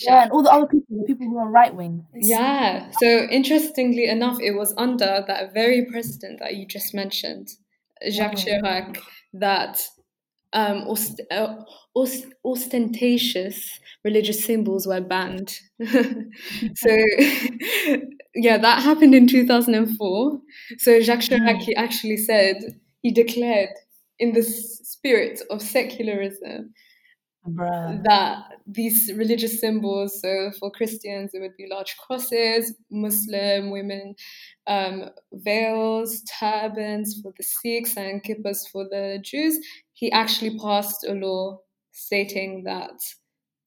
yeah, 0.00 0.22
and 0.24 0.32
all 0.32 0.42
the 0.42 0.52
other 0.52 0.66
people, 0.66 0.96
the 0.98 1.06
people 1.06 1.26
who 1.28 1.38
are 1.38 1.48
right 1.50 1.74
wing. 1.74 2.06
Yeah. 2.14 2.90
So 3.00 3.06
interestingly 3.30 4.06
enough, 4.06 4.38
it 4.40 4.52
was 4.52 4.74
under 4.76 5.24
that 5.26 5.52
very 5.54 5.86
president 5.86 6.40
that 6.40 6.56
you 6.56 6.66
just 6.66 6.94
mentioned, 6.94 7.48
Jacques 8.10 8.36
Mm. 8.36 8.44
Chirac, 8.62 8.98
that 9.34 9.82
um, 10.52 10.84
ost- 10.88 11.20
uh, 11.30 11.56
ost- 11.94 12.26
ostentatious 12.44 13.78
religious 14.04 14.44
symbols 14.44 14.86
were 14.86 15.00
banned. 15.00 15.58
so 15.82 16.90
yeah, 18.36 18.58
that 18.58 18.82
happened 18.82 19.14
in 19.14 19.26
2004. 19.26 20.40
So 20.78 21.00
Jacques 21.00 21.20
Chirac, 21.20 21.56
Mm. 21.56 21.62
he 21.62 21.74
actually 21.74 22.16
said, 22.18 22.56
he 23.02 23.10
declared 23.10 23.70
in 24.18 24.32
the 24.32 24.42
spirit 24.42 25.40
of 25.50 25.60
secularism 25.62 26.72
Bruh. 27.48 28.02
that 28.04 28.44
these 28.66 29.12
religious 29.14 29.60
symbols, 29.60 30.20
so 30.20 30.50
for 30.58 30.70
Christians, 30.70 31.30
it 31.32 31.40
would 31.40 31.56
be 31.56 31.66
large 31.70 31.96
crosses, 31.96 32.74
Muslim 32.90 33.70
women, 33.70 34.14
um, 34.66 35.10
veils, 35.32 36.22
turbans 36.38 37.20
for 37.22 37.32
the 37.36 37.44
Sikhs, 37.44 37.96
and 37.96 38.22
kippas 38.22 38.68
for 38.70 38.84
the 38.88 39.20
Jews. 39.22 39.58
He 39.92 40.10
actually 40.12 40.58
passed 40.58 41.04
a 41.06 41.12
law 41.14 41.60
stating 41.92 42.64
that 42.64 42.98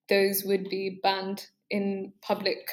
those 0.10 0.44
would 0.44 0.70
be 0.70 1.00
banned 1.02 1.48
in 1.70 2.12
public 2.22 2.70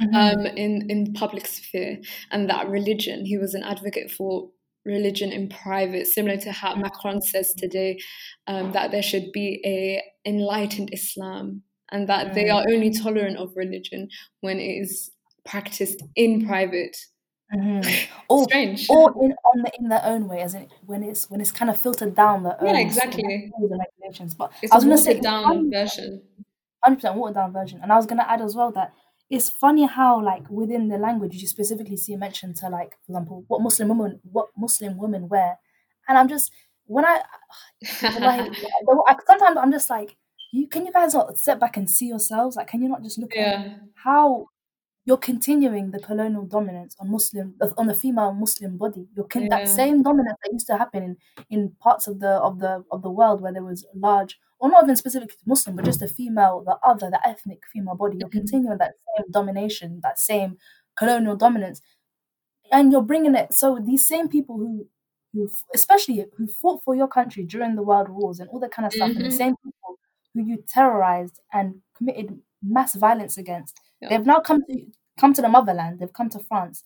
Mhm. 0.00 0.14
um, 0.14 0.46
in 0.46 0.90
in 0.90 1.12
public 1.12 1.46
sphere, 1.46 2.00
and 2.30 2.48
that 2.50 2.68
religion. 2.68 3.24
He 3.26 3.38
was 3.38 3.54
an 3.54 3.62
advocate 3.62 4.10
for 4.10 4.50
religion 4.84 5.30
in 5.32 5.48
private, 5.48 6.06
similar 6.06 6.36
to 6.38 6.50
how 6.52 6.74
Macron 6.74 7.20
says 7.22 7.54
today 7.54 7.98
um, 8.46 8.72
that 8.72 8.90
there 8.90 9.02
should 9.02 9.30
be 9.32 9.60
a 9.64 10.02
enlightened 10.28 10.90
Islam, 10.92 11.62
and 11.92 12.08
that 12.08 12.34
they 12.34 12.44
Mm. 12.44 12.54
are 12.54 12.64
only 12.72 12.90
tolerant 12.90 13.36
of 13.36 13.56
religion 13.56 14.08
when 14.40 14.58
it 14.58 14.72
is 14.82 15.10
practiced 15.44 16.02
in 16.16 16.46
private. 16.46 16.96
Mhm. 17.54 17.82
Or 18.30 18.44
Strange. 18.44 18.86
or 18.88 19.12
in 19.24 19.32
on 19.44 19.62
the, 19.62 19.70
in 19.78 19.88
their 19.88 20.04
own 20.04 20.26
way, 20.26 20.40
as 20.40 20.54
in 20.54 20.68
when 20.86 21.02
it's 21.02 21.28
when 21.30 21.40
it's 21.42 21.52
kind 21.52 21.70
of 21.70 21.76
filtered 21.76 22.14
down 22.14 22.42
their 22.44 22.58
own 22.62 22.74
Yeah, 22.74 22.80
exactly. 22.80 23.22
and 23.24 23.52
regulations. 23.84 24.34
But 24.34 24.52
It's 24.62 24.72
I 24.72 24.76
was 24.76 24.84
a 24.84 24.86
gonna 24.88 24.98
say 24.98 25.20
down 25.20 25.70
version. 25.70 26.22
hundred 26.82 26.96
percent 26.96 27.16
watered 27.18 27.34
down 27.34 27.52
version. 27.52 27.78
And 27.82 27.92
I 27.92 27.96
was 27.96 28.06
gonna 28.06 28.24
add 28.26 28.40
as 28.40 28.54
well 28.56 28.72
that 28.72 28.92
it's 29.32 29.48
funny 29.48 29.86
how 29.86 30.22
like 30.22 30.48
within 30.50 30.88
the 30.88 30.98
language 30.98 31.34
you 31.34 31.48
specifically 31.48 31.96
see 31.96 32.12
a 32.12 32.18
mention 32.18 32.52
to 32.52 32.68
like 32.68 32.90
for 33.06 33.12
example 33.12 33.44
what 33.48 33.62
Muslim 33.62 33.88
women 33.88 34.20
what 34.30 34.48
Muslim 34.58 34.98
women 34.98 35.26
wear, 35.26 35.58
and 36.06 36.18
I'm 36.18 36.28
just 36.28 36.52
when 36.84 37.06
I 37.06 37.22
like 38.20 38.52
sometimes 39.26 39.56
I'm 39.56 39.72
just 39.72 39.88
like 39.88 40.16
you 40.52 40.68
can 40.68 40.84
you 40.84 40.92
guys 40.92 41.14
not 41.14 41.38
step 41.38 41.58
back 41.58 41.78
and 41.78 41.90
see 41.90 42.08
yourselves? 42.08 42.56
Like 42.56 42.66
can 42.68 42.82
you 42.82 42.90
not 42.90 43.02
just 43.02 43.18
look 43.18 43.34
at 43.34 43.80
how 43.94 44.48
you're 45.04 45.16
continuing 45.18 45.90
the 45.90 45.98
colonial 46.00 46.44
dominance 46.46 46.96
on 47.00 47.10
Muslim 47.10 47.56
on 47.76 47.86
the 47.88 47.94
female 47.94 48.32
Muslim 48.32 48.78
body. 48.78 49.08
You're 49.16 49.26
con- 49.26 49.48
that 49.48 49.66
same 49.68 50.02
dominance 50.02 50.38
that 50.44 50.52
used 50.52 50.66
to 50.68 50.78
happen 50.78 51.02
in, 51.02 51.16
in 51.50 51.70
parts 51.80 52.06
of 52.06 52.20
the 52.20 52.30
of 52.48 52.60
the 52.60 52.84
of 52.92 53.02
the 53.02 53.10
world 53.10 53.40
where 53.40 53.52
there 53.52 53.64
was 53.64 53.86
large, 53.94 54.38
or 54.60 54.70
not 54.70 54.84
even 54.84 54.96
specifically 54.96 55.36
Muslim, 55.46 55.76
but 55.76 55.84
just 55.84 56.00
the 56.00 56.08
female, 56.08 56.62
the 56.64 56.76
other, 56.84 57.10
the 57.10 57.26
ethnic 57.26 57.62
female 57.72 57.96
body. 57.96 58.18
You're 58.18 58.28
Mhm. 58.28 58.32
continuing 58.40 58.78
that 58.78 58.94
same 59.16 59.30
domination, 59.30 60.00
that 60.02 60.18
same 60.18 60.58
colonial 60.96 61.36
dominance, 61.36 61.80
and 62.70 62.92
you're 62.92 63.02
bringing 63.02 63.34
it. 63.34 63.54
So 63.54 63.78
these 63.84 64.06
same 64.06 64.28
people 64.28 64.56
who 64.58 64.88
who, 65.34 65.48
especially 65.74 66.26
who 66.36 66.46
fought 66.46 66.84
for 66.84 66.94
your 66.94 67.08
country 67.08 67.42
during 67.44 67.74
the 67.74 67.82
world 67.82 68.10
wars 68.10 68.38
and 68.38 68.50
all 68.50 68.60
that 68.60 68.70
kind 68.70 68.84
of 68.86 68.92
stuff, 68.92 69.12
and 69.16 69.24
the 69.24 69.30
Mhm. 69.30 69.32
same 69.32 69.56
people 69.64 69.98
who 70.34 70.42
you 70.44 70.62
terrorized 70.68 71.40
and 71.54 71.80
committed 71.96 72.42
mass 72.62 72.94
violence 72.94 73.38
against, 73.38 73.80
Yeah. 74.02 74.08
they've 74.10 74.26
now 74.26 74.40
come 74.40 74.60
to 74.68 74.86
come 75.18 75.32
to 75.34 75.42
the 75.42 75.48
motherland. 75.48 76.00
They've 76.00 76.12
come 76.12 76.28
to 76.30 76.40
France, 76.40 76.82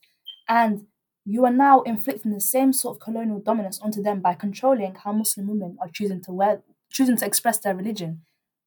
and 0.49 0.87
you 1.25 1.45
are 1.45 1.53
now 1.53 1.83
inflicting 1.83 2.33
the 2.33 2.41
same 2.41 2.73
sort 2.73 2.97
of 2.97 3.01
colonial 3.01 3.41
dominance 3.41 3.81
onto 3.81 4.03
them 4.03 4.21
by 4.21 4.35
controlling 4.35 4.95
how 4.95 5.13
Muslim 5.13 5.49
women 5.49 5.77
are 5.81 5.89
choosing 5.93 6.23
to 6.23 6.33
wear, 6.33 6.63
choosing 6.91 7.17
to 7.17 7.27
express 7.27 7.59
their 7.59 7.75
religion. 7.75 8.23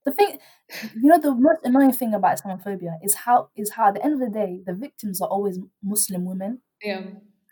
The 0.05 0.11
thing, 0.11 0.39
you 0.95 1.09
know, 1.09 1.19
the 1.19 1.35
most 1.35 1.59
annoying 1.63 1.93
thing 1.93 2.13
about 2.13 2.39
Islamophobia 2.39 2.97
is 3.03 3.15
how 3.15 3.49
is 3.55 3.71
how 3.71 3.89
at 3.89 3.95
the 3.95 4.03
end 4.03 4.13
of 4.13 4.19
the 4.19 4.29
day 4.29 4.61
the 4.65 4.73
victims 4.73 5.21
are 5.21 5.27
always 5.27 5.59
Muslim 5.83 6.25
women. 6.25 6.61
Yeah. 6.81 7.01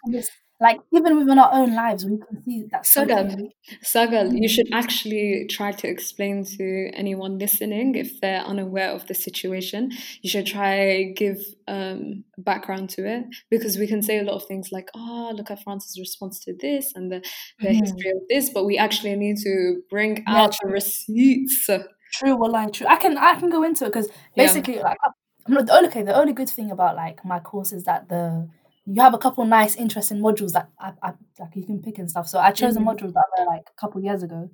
And 0.03 0.15
it's 0.15 0.29
like 0.59 0.79
even 0.93 1.17
within 1.19 1.39
our 1.39 1.49
own 1.53 1.73
lives, 1.75 2.05
we 2.05 2.17
can 2.17 2.43
see 2.43 2.63
that 2.71 2.85
so 2.93 3.03
Sagal. 3.05 3.51
Sagal, 3.83 4.31
you 4.33 4.47
should 4.47 4.67
actually 4.71 5.45
try 5.49 5.71
to 5.71 5.87
explain 5.87 6.45
to 6.45 6.89
anyone 6.93 7.37
listening 7.37 7.95
if 7.95 8.21
they're 8.21 8.41
unaware 8.41 8.91
of 8.91 9.05
the 9.07 9.13
situation. 9.13 9.91
You 10.21 10.29
should 10.29 10.45
try 10.45 11.11
give 11.15 11.37
um, 11.67 12.23
background 12.37 12.89
to 12.91 13.05
it 13.05 13.25
because 13.49 13.77
we 13.77 13.87
can 13.87 14.01
say 14.01 14.19
a 14.19 14.23
lot 14.23 14.35
of 14.35 14.45
things 14.47 14.69
like, 14.71 14.89
"Oh, 14.95 15.33
look 15.35 15.51
at 15.51 15.63
France's 15.63 15.99
response 15.99 16.39
to 16.45 16.53
this 16.57 16.93
and 16.95 17.11
the, 17.11 17.19
the 17.61 17.69
Mhm. 17.69 17.73
history 17.73 18.11
of 18.11 18.21
this," 18.29 18.49
but 18.51 18.65
we 18.65 18.77
actually 18.77 19.15
need 19.15 19.37
to 19.43 19.81
bring 19.89 20.23
Yeah, 20.25 20.47
out 20.47 20.55
the 20.61 20.69
receipts. 20.69 21.69
True, 22.13 22.35
well, 22.37 22.51
like 22.51 22.73
true. 22.73 22.87
I 22.87 22.95
can 22.95 23.17
I 23.17 23.35
can 23.39 23.49
go 23.49 23.63
into 23.63 23.85
it 23.85 23.89
because 23.89 24.09
Yeah. 24.35 24.53
basically, 24.55 24.79
like, 24.79 24.97
I'm 25.45 25.53
not, 25.53 25.65
the 25.67 25.73
only 25.75 25.89
okay. 25.89 26.03
The 26.03 26.15
only 26.15 26.33
good 26.33 26.49
thing 26.49 26.71
about 26.71 26.95
like 26.95 27.23
my 27.25 27.39
course 27.39 27.71
is 27.73 27.83
that 27.83 28.09
the 28.09 28.47
you 28.87 29.01
have 29.01 29.13
a 29.13 29.17
couple 29.19 29.45
nice, 29.45 29.75
interesting 29.75 30.19
modules 30.19 30.53
that 30.53 30.69
I, 30.79 30.93
I 31.03 31.13
like 31.39 31.55
you 31.55 31.65
can 31.65 31.81
pick 31.81 31.99
and 31.99 32.09
stuff. 32.09 32.27
So 32.27 32.39
I 32.39 32.51
chose 32.51 32.75
Mhm. 32.77 32.81
a 32.81 32.85
module 32.95 33.13
that 33.13 33.23
I 33.37 33.41
read 33.41 33.47
like 33.47 33.67
a 33.75 33.79
couple 33.81 34.01
years 34.01 34.23
ago, 34.23 34.49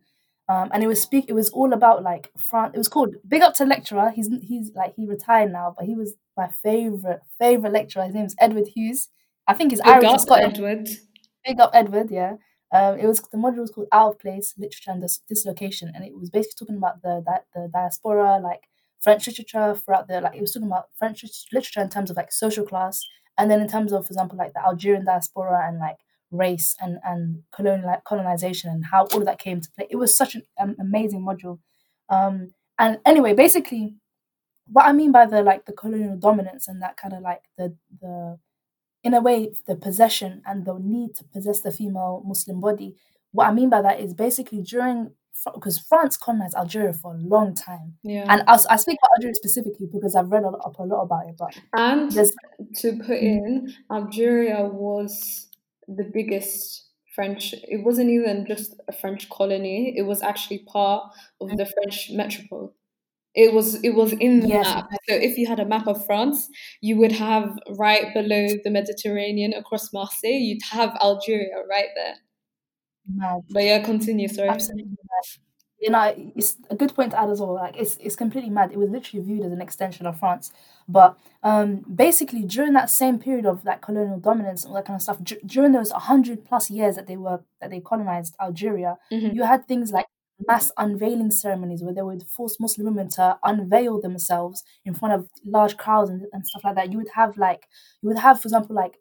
um, 0.49 0.69
and 0.73 0.83
it 0.83 0.87
was 0.87 1.01
speak. 1.01 1.25
It 1.29 1.33
was 1.33 1.49
all 1.49 1.71
about 1.73 2.03
like 2.03 2.31
France. 2.37 2.71
It 2.75 2.77
was 2.79 2.87
called 2.89 3.15
Big 3.27 3.41
Up 3.43 3.53
to 3.55 3.65
Lecturer. 3.65 4.09
He's 4.11 4.29
he's 4.41 4.71
like 4.75 4.93
he 4.95 5.05
retired 5.05 5.51
now, 5.51 5.73
but 5.77 5.85
he 5.85 5.95
was 5.95 6.15
my 6.35 6.47
favorite 6.63 7.21
favorite 7.39 7.73
lecturer. 7.73 8.05
His 8.05 8.15
name 8.15 8.25
is 8.25 8.35
Edward 8.39 8.67
Hughes. 8.75 9.09
I 9.47 9.53
think 9.53 9.71
he's 9.71 9.81
Big 9.81 9.93
Irish 9.93 10.05
up, 10.09 10.19
Scottish. 10.21 10.53
Edward. 10.57 10.89
Big 11.45 11.59
up 11.59 11.71
Edward, 11.73 12.09
yeah. 12.11 12.35
Um, 12.71 12.97
it 12.97 13.05
was 13.05 13.19
the 13.31 13.37
module 13.37 13.59
was 13.59 13.69
called 13.71 13.87
Out 13.91 14.13
of 14.13 14.19
Place, 14.19 14.55
Literature 14.57 14.91
and 14.91 15.01
Dis- 15.01 15.21
Dislocation, 15.29 15.91
and 15.93 16.03
it 16.03 16.17
was 16.17 16.29
basically 16.31 16.55
talking 16.65 16.77
about 16.77 17.01
the 17.03 17.21
that 17.27 17.45
the 17.53 17.69
diaspora, 17.71 18.39
like 18.39 18.61
French 19.01 19.27
literature 19.27 19.75
throughout 19.75 20.07
the 20.07 20.21
like 20.21 20.35
it 20.35 20.41
was 20.41 20.53
talking 20.53 20.67
about 20.67 20.87
French 20.97 21.23
literature 21.51 21.81
in 21.81 21.89
terms 21.89 22.09
of 22.09 22.17
like 22.17 22.31
social 22.31 22.65
class, 22.65 23.05
and 23.37 23.49
then 23.49 23.61
in 23.61 23.67
terms 23.67 23.91
of, 23.93 24.05
for 24.05 24.11
example, 24.11 24.37
like 24.37 24.53
the 24.53 24.65
Algerian 24.65 25.05
diaspora 25.05 25.67
and 25.67 25.79
like 25.79 25.97
race 26.31 26.75
and 26.81 26.99
and 27.03 27.43
colonial 27.51 27.95
colonization 28.05 28.69
and 28.69 28.85
how 28.85 29.05
all 29.05 29.19
of 29.19 29.25
that 29.25 29.39
came 29.39 29.61
to 29.61 29.71
play. 29.71 29.87
It 29.89 29.95
was 29.95 30.15
such 30.15 30.35
an 30.35 30.43
um, 30.59 30.75
amazing 30.79 31.21
module. 31.21 31.59
Um, 32.09 32.53
and 32.77 32.99
anyway, 33.05 33.33
basically, 33.33 33.95
what 34.67 34.85
I 34.85 34.91
mean 34.91 35.11
by 35.11 35.25
the 35.25 35.41
like 35.41 35.65
the 35.65 35.73
colonial 35.73 36.17
dominance 36.17 36.67
and 36.67 36.81
that 36.81 36.97
kind 36.97 37.13
of 37.13 37.21
like 37.21 37.43
the 37.57 37.75
the 38.01 38.39
in 39.03 39.13
a 39.13 39.21
way 39.21 39.53
the 39.67 39.75
possession 39.75 40.41
and 40.45 40.65
the 40.65 40.77
need 40.79 41.15
to 41.15 41.23
possess 41.25 41.61
the 41.61 41.71
female 41.71 42.23
Muslim 42.25 42.59
body. 42.59 42.95
What 43.31 43.47
I 43.47 43.51
mean 43.51 43.69
by 43.69 43.81
that 43.81 43.99
is 43.99 44.13
basically 44.13 44.61
during 44.61 45.11
because 45.53 45.79
France 45.79 46.15
colonized 46.17 46.55
Algeria 46.55 46.93
for 46.93 47.15
a 47.15 47.17
long 47.17 47.53
time, 47.55 47.95
Yeah. 48.03 48.25
and 48.29 48.43
I, 48.47 48.57
I 48.69 48.75
speak 48.77 48.97
about 49.01 49.11
Algeria 49.17 49.35
specifically 49.35 49.87
because 49.91 50.15
I've 50.15 50.29
read 50.31 50.43
a 50.43 50.49
lot, 50.49 50.61
up 50.65 50.79
a 50.79 50.83
lot 50.83 51.01
about 51.01 51.27
it. 51.27 51.35
But 51.37 51.59
And 51.73 52.11
to 52.11 52.91
put 52.97 53.19
Mm. 53.21 53.21
in, 53.21 53.73
Algeria 53.91 54.65
was 54.65 55.49
the 55.87 56.03
biggest 56.13 56.85
French. 57.15 57.53
It 57.53 57.83
wasn't 57.83 58.09
even 58.09 58.45
just 58.47 58.75
a 58.87 58.93
French 58.93 59.29
colony. 59.29 59.93
It 59.97 60.03
was 60.03 60.21
actually 60.21 60.59
part 60.59 61.11
of 61.41 61.49
the 61.57 61.65
French 61.65 62.09
metropole. 62.11 62.73
It 63.35 63.51
was 63.53 63.83
it 63.83 63.95
was 63.95 64.13
in 64.13 64.41
the 64.41 64.47
yes, 64.47 64.67
map. 64.67 64.89
So 65.09 65.15
if 65.15 65.37
you 65.39 65.47
had 65.47 65.59
a 65.59 65.65
map 65.65 65.87
of 65.87 66.05
France, 66.05 66.47
you 66.81 66.97
would 66.97 67.11
have 67.13 67.57
right 67.77 68.13
below 68.13 68.47
the 68.63 68.69
Mediterranean 68.69 69.53
across 69.53 69.91
Marseille, 69.91 70.39
you'd 70.47 70.61
have 70.71 70.95
Algeria 71.01 71.63
right 71.69 71.89
there. 71.95 72.15
mad. 73.07 73.41
But 73.49 73.63
yeah, 73.63 73.83
continue. 73.83 74.27
Sorry. 74.27 74.49
Absolutely. 74.49 74.95
You 75.83 75.89
know, 75.91 76.03
it's 76.39 76.51
a 76.69 76.75
good 76.81 76.93
point 76.95 77.11
to 77.11 77.19
add 77.21 77.29
as 77.29 77.39
well. 77.41 77.55
Like, 77.55 77.75
it's 77.77 77.97
it's 78.05 78.15
completely 78.23 78.49
mad. 78.57 78.71
It 78.71 78.77
was 78.83 78.89
literally 78.89 79.23
viewed 79.27 79.45
as 79.45 79.51
an 79.51 79.61
extension 79.67 80.05
of 80.07 80.17
France. 80.19 80.45
But 80.87 81.17
um, 81.43 81.69
basically, 82.05 82.43
during 82.55 82.73
that 82.73 82.89
same 82.89 83.19
period 83.19 83.45
of 83.45 83.63
like 83.65 83.81
colonial 83.81 84.19
dominance 84.19 84.63
and 84.63 84.69
all 84.71 84.75
that 84.79 84.85
kind 84.87 84.97
of 84.97 85.01
stuff, 85.01 85.19
d- 85.23 85.39
during 85.45 85.71
those 85.73 85.91
hundred 85.91 86.45
plus 86.45 86.69
years 86.77 86.95
that 86.95 87.07
they 87.07 87.17
were 87.17 87.39
that 87.59 87.69
they 87.69 87.81
colonized 87.81 88.33
Algeria, 88.45 88.97
Mhm. 89.11 89.33
you 89.35 89.43
had 89.43 89.67
things 89.67 89.91
like 89.91 90.05
mass 90.47 90.71
unveiling 90.77 91.31
ceremonies 91.31 91.81
where 91.83 91.93
they 91.93 92.01
would 92.01 92.23
force 92.35 92.55
Muslim 92.59 92.85
women 92.87 93.07
to 93.17 93.37
unveil 93.43 94.01
themselves 94.01 94.63
in 94.85 94.93
front 94.93 95.13
of 95.13 95.29
large 95.45 95.75
crowds 95.77 96.09
and, 96.09 96.25
and 96.33 96.45
stuff 96.47 96.63
like 96.65 96.75
that. 96.75 96.91
You 96.91 96.97
would 96.97 97.09
have 97.15 97.37
like 97.37 97.67
you 98.01 98.09
would 98.09 98.19
have, 98.19 98.39
for 98.41 98.47
example, 98.47 98.75
like 98.75 98.95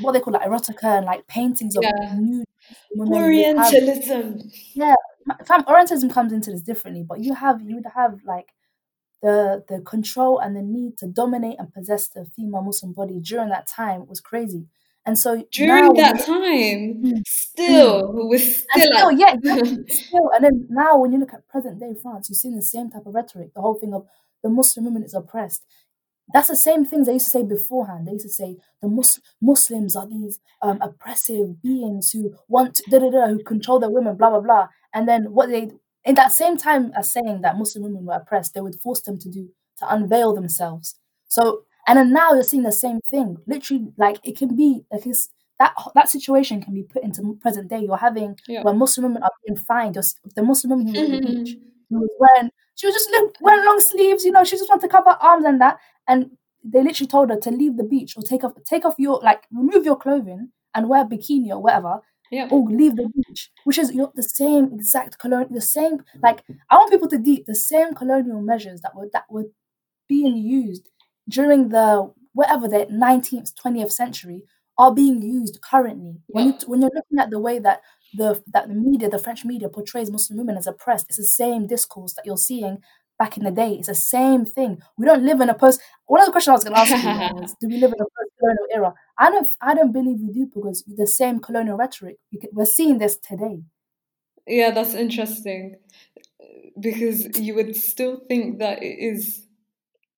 what 0.00 0.12
they 0.12 0.20
call 0.20 0.32
like 0.32 0.48
erotica 0.48 0.90
and 0.98 1.04
like 1.06 1.26
paintings 1.26 1.76
of 1.76 1.82
Yeah. 1.84 2.14
nude 2.18 2.46
women. 2.94 3.10
Would 3.10 3.16
have- 3.16 3.24
Orientalism. 3.24 4.50
Fam, 5.46 5.64
Orientalism 5.68 6.10
comes 6.10 6.32
into 6.32 6.50
this 6.50 6.62
differently, 6.62 7.04
but 7.08 7.20
you 7.20 7.34
have 7.34 7.62
you 7.62 7.76
would 7.76 7.86
have 7.94 8.20
like 8.24 8.52
the 9.22 9.64
the 9.68 9.80
control 9.82 10.38
and 10.38 10.56
the 10.56 10.62
need 10.62 10.98
to 10.98 11.06
dominate 11.06 11.56
and 11.58 11.72
possess 11.72 12.08
the 12.08 12.24
female 12.24 12.62
Muslim 12.62 12.92
body 12.92 13.20
during 13.20 13.48
that 13.50 13.66
time 13.68 14.06
was 14.06 14.20
crazy. 14.20 14.66
And 15.04 15.18
so 15.18 15.44
During 15.50 15.88
when 15.88 15.96
that 15.96 16.24
time, 16.24 17.02
Mm. 17.02 17.22
still, 17.26 18.28
we're 18.28 18.38
still 18.38 18.64
still, 18.82 19.10
at 19.10 19.18
yeah, 19.18 19.34
exactly, 19.34 19.84
still, 19.88 20.30
and 20.34 20.44
then 20.44 20.66
now 20.70 20.96
when 20.98 21.12
you 21.12 21.18
look 21.18 21.32
at 21.34 21.48
present 21.48 21.80
day 21.80 21.94
France, 22.00 22.28
you 22.28 22.36
see 22.36 22.50
the 22.54 22.62
same 22.62 22.90
type 22.90 23.06
of 23.06 23.14
rhetoric. 23.14 23.52
The 23.54 23.60
whole 23.60 23.74
thing 23.74 23.94
of 23.94 24.06
the 24.42 24.48
Muslim 24.50 24.84
woman 24.86 25.02
is 25.02 25.14
oppressed. 25.14 25.64
That's 26.32 26.48
the 26.48 26.56
same 26.56 26.84
things 26.84 27.06
they 27.06 27.14
used 27.14 27.26
to 27.26 27.30
say 27.30 27.42
beforehand. 27.44 28.06
They 28.06 28.12
used 28.12 28.26
to 28.26 28.32
say 28.32 28.56
the 28.80 28.88
Mus- 28.88 29.20
Muslims 29.40 29.96
are 29.96 30.06
these 30.06 30.38
um, 30.62 30.78
oppressive 30.80 31.60
beings 31.62 32.10
who 32.10 32.34
want 32.48 32.76
to, 32.76 32.90
da, 32.90 32.98
da, 32.98 33.10
da, 33.10 33.26
who 33.28 33.42
control 33.42 33.78
their 33.80 33.90
women, 33.90 34.16
blah 34.16 34.30
blah 34.30 34.40
blah. 34.40 34.68
And 34.94 35.08
then 35.08 35.32
what 35.32 35.48
they 35.50 35.72
in 36.04 36.14
that 36.16 36.32
same 36.32 36.56
time 36.56 36.92
as 36.96 37.10
saying 37.10 37.42
that 37.42 37.58
Muslim 37.58 37.84
women 37.84 38.04
were 38.06 38.14
oppressed, 38.14 38.54
they 38.54 38.60
would 38.60 38.80
force 38.80 39.00
them 39.02 39.18
to 39.18 39.28
do 39.30 39.48
to 39.78 39.94
unveil 39.94 40.32
themselves. 40.34 40.94
So 41.28 41.64
and 41.86 41.98
then 41.98 42.12
now 42.12 42.32
you're 42.32 42.44
seeing 42.44 42.62
the 42.62 42.72
same 42.72 43.00
thing. 43.10 43.38
Literally, 43.46 43.88
like 43.98 44.18
it 44.24 44.36
can 44.38 44.54
be 44.56 44.84
like 44.92 45.06
it's 45.06 45.28
that 45.58 45.74
that 45.94 46.08
situation 46.08 46.62
can 46.62 46.74
be 46.74 46.82
put 46.84 47.02
into 47.02 47.36
present 47.40 47.68
day. 47.68 47.80
You're 47.80 47.96
having 47.96 48.38
Yeah. 48.48 48.62
where 48.62 48.74
Muslim 48.74 49.04
women 49.08 49.22
are 49.22 49.30
being 49.46 49.56
fined. 49.56 49.96
You're 49.96 50.04
The 50.34 50.42
Muslim 50.42 50.70
woman 50.70 50.86
who 50.94 51.00
was 51.00 51.10
on 51.10 51.20
the 51.20 51.26
beach, 51.44 51.56
who 51.90 52.00
was 52.00 52.10
wearing, 52.18 52.50
she 52.74 52.86
was 52.86 52.94
just 52.94 53.10
wearing 53.40 53.64
long 53.66 53.80
sleeves. 53.80 54.24
You 54.24 54.32
know, 54.32 54.44
she 54.44 54.56
just 54.56 54.68
wanted 54.68 54.82
to 54.82 54.88
cover 54.88 55.10
her 55.10 55.22
arms 55.22 55.44
and 55.44 55.60
that. 55.60 55.78
And 56.08 56.32
they 56.64 56.82
literally 56.82 57.08
told 57.08 57.30
her 57.30 57.36
to 57.40 57.50
leave 57.50 57.76
the 57.76 57.84
beach 57.84 58.14
or 58.16 58.22
take 58.22 58.44
off 58.44 58.52
take 58.64 58.84
off 58.84 58.94
your 58.98 59.20
like 59.22 59.44
remove 59.52 59.84
your 59.84 59.96
clothing 59.96 60.50
and 60.74 60.88
wear 60.88 61.02
a 61.02 61.04
bikini 61.04 61.50
or 61.50 61.60
whatever 61.60 62.00
Yeah. 62.30 62.48
or 62.50 62.62
leave 62.68 62.96
the 62.96 63.08
beach, 63.08 63.50
which 63.64 63.78
is 63.78 63.90
you 63.90 63.98
know, 63.98 64.12
the 64.14 64.22
same 64.22 64.72
exact 64.72 65.18
colonial, 65.18 65.48
the 65.52 65.60
same 65.60 66.04
like 66.22 66.42
I 66.70 66.76
want 66.76 66.90
people 66.92 67.08
to 67.08 67.18
deep 67.18 67.46
the 67.46 67.54
same 67.54 67.94
colonial 67.94 68.40
measures 68.42 68.80
that 68.82 68.94
were 68.94 69.08
that 69.12 69.24
were 69.30 69.46
being 70.08 70.36
used 70.36 70.88
during 71.28 71.68
the 71.70 72.12
whatever 72.34 72.68
the 72.68 72.86
nineteenth, 72.90 73.54
twentieth 73.56 73.92
century 73.92 74.42
are 74.78 74.94
being 74.94 75.20
used 75.22 75.60
currently. 75.62 76.16
When 76.28 76.46
you 76.46 76.54
when 76.66 76.80
you're 76.80 76.90
looking 76.94 77.18
at 77.18 77.30
the 77.30 77.38
way 77.40 77.58
that 77.58 77.80
the 78.14 78.42
that 78.52 78.68
the 78.68 78.74
media, 78.74 79.08
the 79.10 79.18
French 79.18 79.44
media, 79.44 79.68
portrays 79.68 80.10
Muslim 80.10 80.38
women 80.38 80.56
as 80.56 80.66
oppressed, 80.66 81.06
it's 81.08 81.18
the 81.18 81.24
same 81.24 81.66
discourse 81.66 82.14
that 82.14 82.24
you're 82.26 82.36
seeing 82.36 82.78
back 83.22 83.36
in 83.36 83.44
the 83.44 83.50
day. 83.50 83.72
It's 83.78 83.88
the 83.88 83.94
same 83.94 84.44
thing. 84.44 84.72
We 84.98 85.06
don't 85.06 85.24
live 85.24 85.40
in 85.40 85.48
a 85.48 85.54
post. 85.54 85.80
One 86.06 86.20
of 86.20 86.26
the 86.26 86.32
questions 86.32 86.52
I 86.52 86.58
was 86.58 86.64
going 86.64 86.74
to 86.74 86.80
ask 86.80 86.90
you 86.90 87.40
was, 87.40 87.54
do 87.60 87.68
we 87.68 87.76
live 87.84 87.92
in 87.96 88.00
a 88.00 88.08
post-colonial 88.16 88.68
era? 88.74 88.94
I 89.18 89.30
don't. 89.30 89.48
I 89.60 89.74
don't 89.74 89.92
believe 89.92 90.18
we 90.20 90.32
do 90.32 90.46
because 90.52 90.82
the 90.86 91.06
same 91.06 91.38
colonial 91.38 91.76
rhetoric. 91.76 92.16
We're 92.52 92.64
seeing 92.78 92.98
this 92.98 93.16
today. 93.16 93.62
Yeah, 94.46 94.70
that's 94.72 94.94
interesting 94.94 95.76
because 96.80 97.38
you 97.38 97.54
would 97.54 97.76
still 97.76 98.22
think 98.28 98.58
that 98.58 98.82
it 98.82 98.96
is 98.98 99.46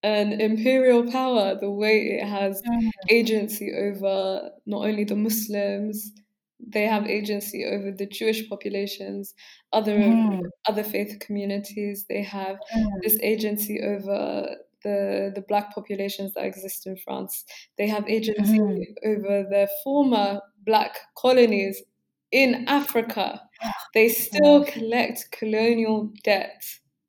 an 0.02 0.40
imperial 0.40 1.10
power 1.10 1.58
the 1.60 1.70
way 1.70 2.18
it 2.18 2.26
has 2.26 2.62
mm. 2.62 2.90
agency 3.10 3.72
over 3.86 4.50
not 4.66 4.82
only 4.88 5.04
the 5.04 5.16
Muslims, 5.16 6.12
they 6.66 6.86
have 6.86 7.06
agency 7.06 7.64
over 7.64 7.90
the 7.92 8.06
Jewish 8.06 8.48
populations, 8.48 9.34
other 9.72 10.16
Mhm. 10.16 10.50
other 10.68 10.84
faith 10.84 11.18
communities. 11.20 12.06
They 12.08 12.22
have 12.22 12.58
Mm. 12.72 13.00
this 13.02 13.18
agency 13.22 13.80
over 13.82 14.56
the 14.82 15.32
the 15.34 15.42
black 15.48 15.74
populations 15.74 16.34
that 16.34 16.44
exist 16.46 16.86
in 16.86 16.96
France. 16.96 17.44
They 17.78 17.86
have 17.88 18.08
agency 18.08 18.60
Mhm. 18.62 18.94
over 19.04 19.44
their 19.50 19.68
former 19.84 20.40
black 20.58 20.96
colonies 21.16 21.82
in 22.30 22.66
Africa. 22.68 23.48
They 23.94 24.08
still 24.10 24.64
collect 24.64 25.30
colonial 25.32 26.12
debt, 26.24 26.64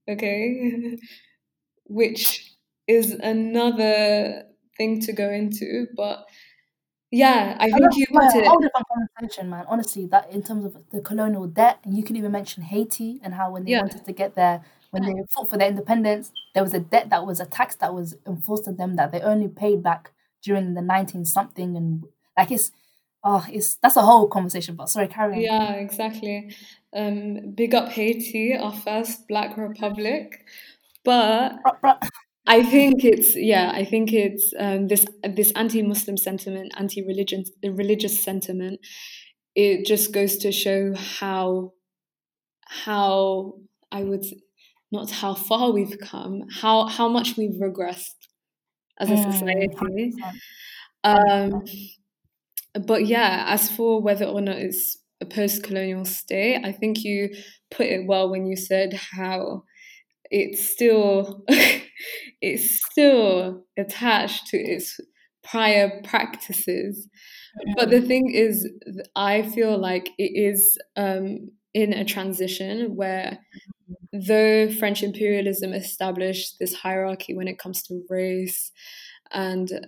okay? 0.10 0.98
Which 1.86 2.56
is 2.88 3.12
another 3.13 4.50
thing 4.78 5.02
to 5.02 5.13
go 5.13 5.30
into, 5.32 5.88
but 5.96 6.26
Yeah, 7.15 7.56
I 7.62 7.71
think 7.71 7.95
you 7.95 8.06
put 8.08 8.36
it. 8.36 8.45
whole 8.45 8.60
different 8.60 8.86
conversation, 8.93 9.49
man. 9.49 9.65
Honestly, 9.69 10.06
that 10.08 10.30
in 10.32 10.43
terms 10.43 10.65
of 10.65 10.75
the 10.91 10.99
colonial 10.99 11.47
debt, 11.47 11.80
and 11.86 11.95
you 11.95 12.04
can 12.04 12.17
even 12.17 12.32
mention 12.34 12.62
Haiti 12.63 13.21
and 13.23 13.34
how 13.34 13.51
when 13.51 13.63
they 13.63 13.71
Yeah, 13.71 13.82
wanted 13.82 14.04
to 14.06 14.12
get 14.12 14.36
there, 14.36 14.62
when 14.91 15.04
they 15.04 15.13
fought 15.34 15.49
for 15.49 15.58
their 15.58 15.69
independence, 15.69 16.34
there 16.54 16.62
was 16.62 16.73
a 16.73 16.80
debt 16.80 17.10
that 17.12 17.25
was 17.25 17.39
a 17.39 17.45
tax 17.45 17.75
that 17.75 17.93
was 17.93 18.17
enforced 18.28 18.67
on 18.67 18.75
them 18.75 18.97
that 18.97 19.13
they 19.13 19.21
only 19.21 19.47
paid 19.47 19.82
back 19.82 20.12
during 20.43 20.73
the 20.73 20.82
nineteen 20.82 21.23
something 21.23 21.78
and 21.78 22.04
like 22.38 22.51
it's 22.51 22.71
oh 23.23 23.45
it's 23.49 23.75
that's 23.75 23.95
a 23.95 24.01
whole 24.01 24.28
conversation. 24.28 24.75
But 24.75 24.89
sorry, 24.89 25.08
carry 25.08 25.36
on. 25.36 25.41
yeah, 25.41 25.71
exactly. 25.75 26.54
Um, 26.93 27.51
big 27.56 27.73
up 27.73 27.89
Haiti, 27.93 28.58
our 28.58 28.73
first 28.73 29.28
Black 29.30 29.56
Republic. 29.56 30.45
But. 31.06 31.54
I 32.47 32.63
think 32.63 33.03
it's 33.03 33.36
yeah, 33.36 33.71
I 33.73 33.86
think 33.86 34.13
it's 34.13 34.53
um, 34.60 34.88
this 34.88 35.05
this 35.23 35.51
anti-Muslim 35.55 36.17
sentiment, 36.17 36.73
anti-religion 36.77 37.43
religious 37.63 38.23
sentiment. 38.23 38.79
It 39.55 39.86
just 39.86 40.12
goes 40.13 40.38
to 40.38 40.51
show 40.51 40.93
how 40.95 41.73
how 42.65 43.55
I 43.91 44.03
would 44.03 44.25
not 44.91 45.12
how 45.12 45.34
far 45.34 45.71
we've 45.71 45.97
come, 45.99 46.43
how 46.62 46.88
how 46.88 47.10
much 47.10 47.38
we've 47.38 47.60
regressed 47.62 48.15
as 48.99 49.12
a 49.12 49.17
Mm, 49.17 49.23
society. 49.31 50.13
Um, 51.03 51.63
but 52.88 53.05
yeah, 53.08 53.45
as 53.47 53.69
for 53.69 54.01
whether 54.01 54.25
or 54.25 54.41
not 54.41 54.58
it's 54.58 54.97
a 55.21 55.25
post-colonial 55.25 56.05
state, 56.05 56.62
I 56.63 56.71
think 56.71 57.03
you 57.03 57.29
put 57.71 57.86
it 57.88 58.05
well 58.08 58.29
when 58.29 58.45
you 58.45 58.55
said 58.55 58.93
how 58.93 59.63
it's 60.36 60.62
still 60.69 61.45
it's 62.41 62.84
still 62.86 63.65
attached 63.78 64.48
to 64.48 64.58
its 64.58 65.00
prior 65.43 66.02
practices. 66.04 67.10
But 67.76 67.89
the 67.91 68.02
Mm, 68.02 68.04
thing 68.04 68.32
is, 68.32 68.69
I 69.15 69.43
feel 69.43 69.78
like 69.78 70.10
it 70.17 70.32
is 70.36 70.78
um, 70.98 71.52
in 71.74 71.93
a 71.93 72.06
transition 72.06 72.95
where, 72.95 73.39
though 74.13 74.71
French 74.71 75.04
imperialism 75.04 75.74
established 75.74 76.58
this 76.60 76.74
hierarchy 76.76 77.36
when 77.36 77.48
it 77.48 77.60
comes 77.60 77.84
to 77.84 78.04
race 78.10 78.71
and 79.32 79.88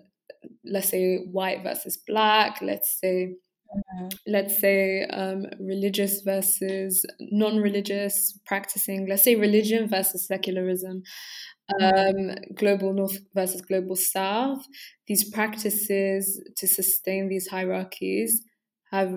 let's 0.65 0.89
say 0.89 1.17
white 1.31 1.63
versus 1.63 1.97
black, 1.97 2.61
let's 2.61 2.99
say 2.99 3.35
mm, 3.75 4.09
let's 4.27 4.59
say 4.59 5.03
um, 5.05 5.45
religious 5.59 6.21
versus 6.21 7.05
non-religious 7.19 8.39
practicing 8.45 9.07
let's 9.07 9.23
say 9.23 9.35
religion 9.35 9.87
versus 9.87 10.27
secularism 10.27 11.03
um, 11.81 12.35
global 12.55 12.93
north 12.93 13.19
versus 13.33 13.61
global 13.61 13.95
south. 13.95 14.65
These 15.07 15.29
practices 15.31 16.41
to 16.57 16.67
sustain 16.67 17.29
these 17.29 17.47
hierarchies 17.47 18.43
have 18.91 19.13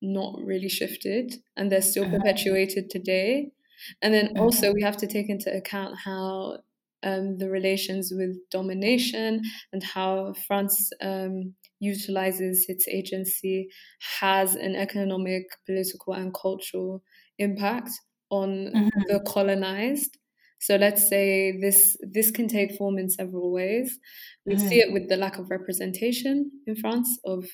not 0.00 0.38
really 0.42 0.68
shifted 0.68 1.34
and 1.56 1.70
they're 1.70 1.80
still 1.82 2.06
mhm, 2.06 2.08
perpetuated 2.08 2.90
today. 2.90 3.52
And 4.00 4.12
then 4.14 4.32
mhm, 4.34 4.38
also 4.38 4.72
we 4.72 4.82
have 4.82 4.96
to 4.98 5.06
take 5.06 5.28
into 5.28 5.54
account 5.54 5.96
how 6.04 6.58
um, 7.04 7.38
the 7.38 7.50
relations 7.50 8.12
with 8.14 8.36
domination 8.50 9.42
and 9.72 9.82
how 9.82 10.34
France 10.46 10.90
um, 11.00 11.54
utilizes 11.82 12.66
its 12.68 12.88
agency 12.88 13.68
has 14.20 14.54
an 14.54 14.76
economic, 14.76 15.44
political, 15.66 16.14
and 16.14 16.32
cultural 16.34 17.02
impact 17.38 17.90
on 18.30 18.72
mhm, 18.72 19.04
the 19.08 19.20
colonized. 19.26 20.18
So 20.60 20.76
let's 20.76 21.08
say 21.08 21.58
this 21.60 21.96
this 22.02 22.30
can 22.30 22.46
take 22.48 22.76
form 22.76 22.96
in 22.98 23.10
several 23.10 23.52
ways. 23.52 23.98
We 24.46 24.56
see 24.58 24.76
mhm, 24.76 24.80
it 24.80 24.92
with 24.92 25.08
the 25.08 25.16
lack 25.16 25.38
of 25.38 25.50
representation 25.50 26.50
in 26.66 26.76
France 26.76 27.18
of 27.24 27.46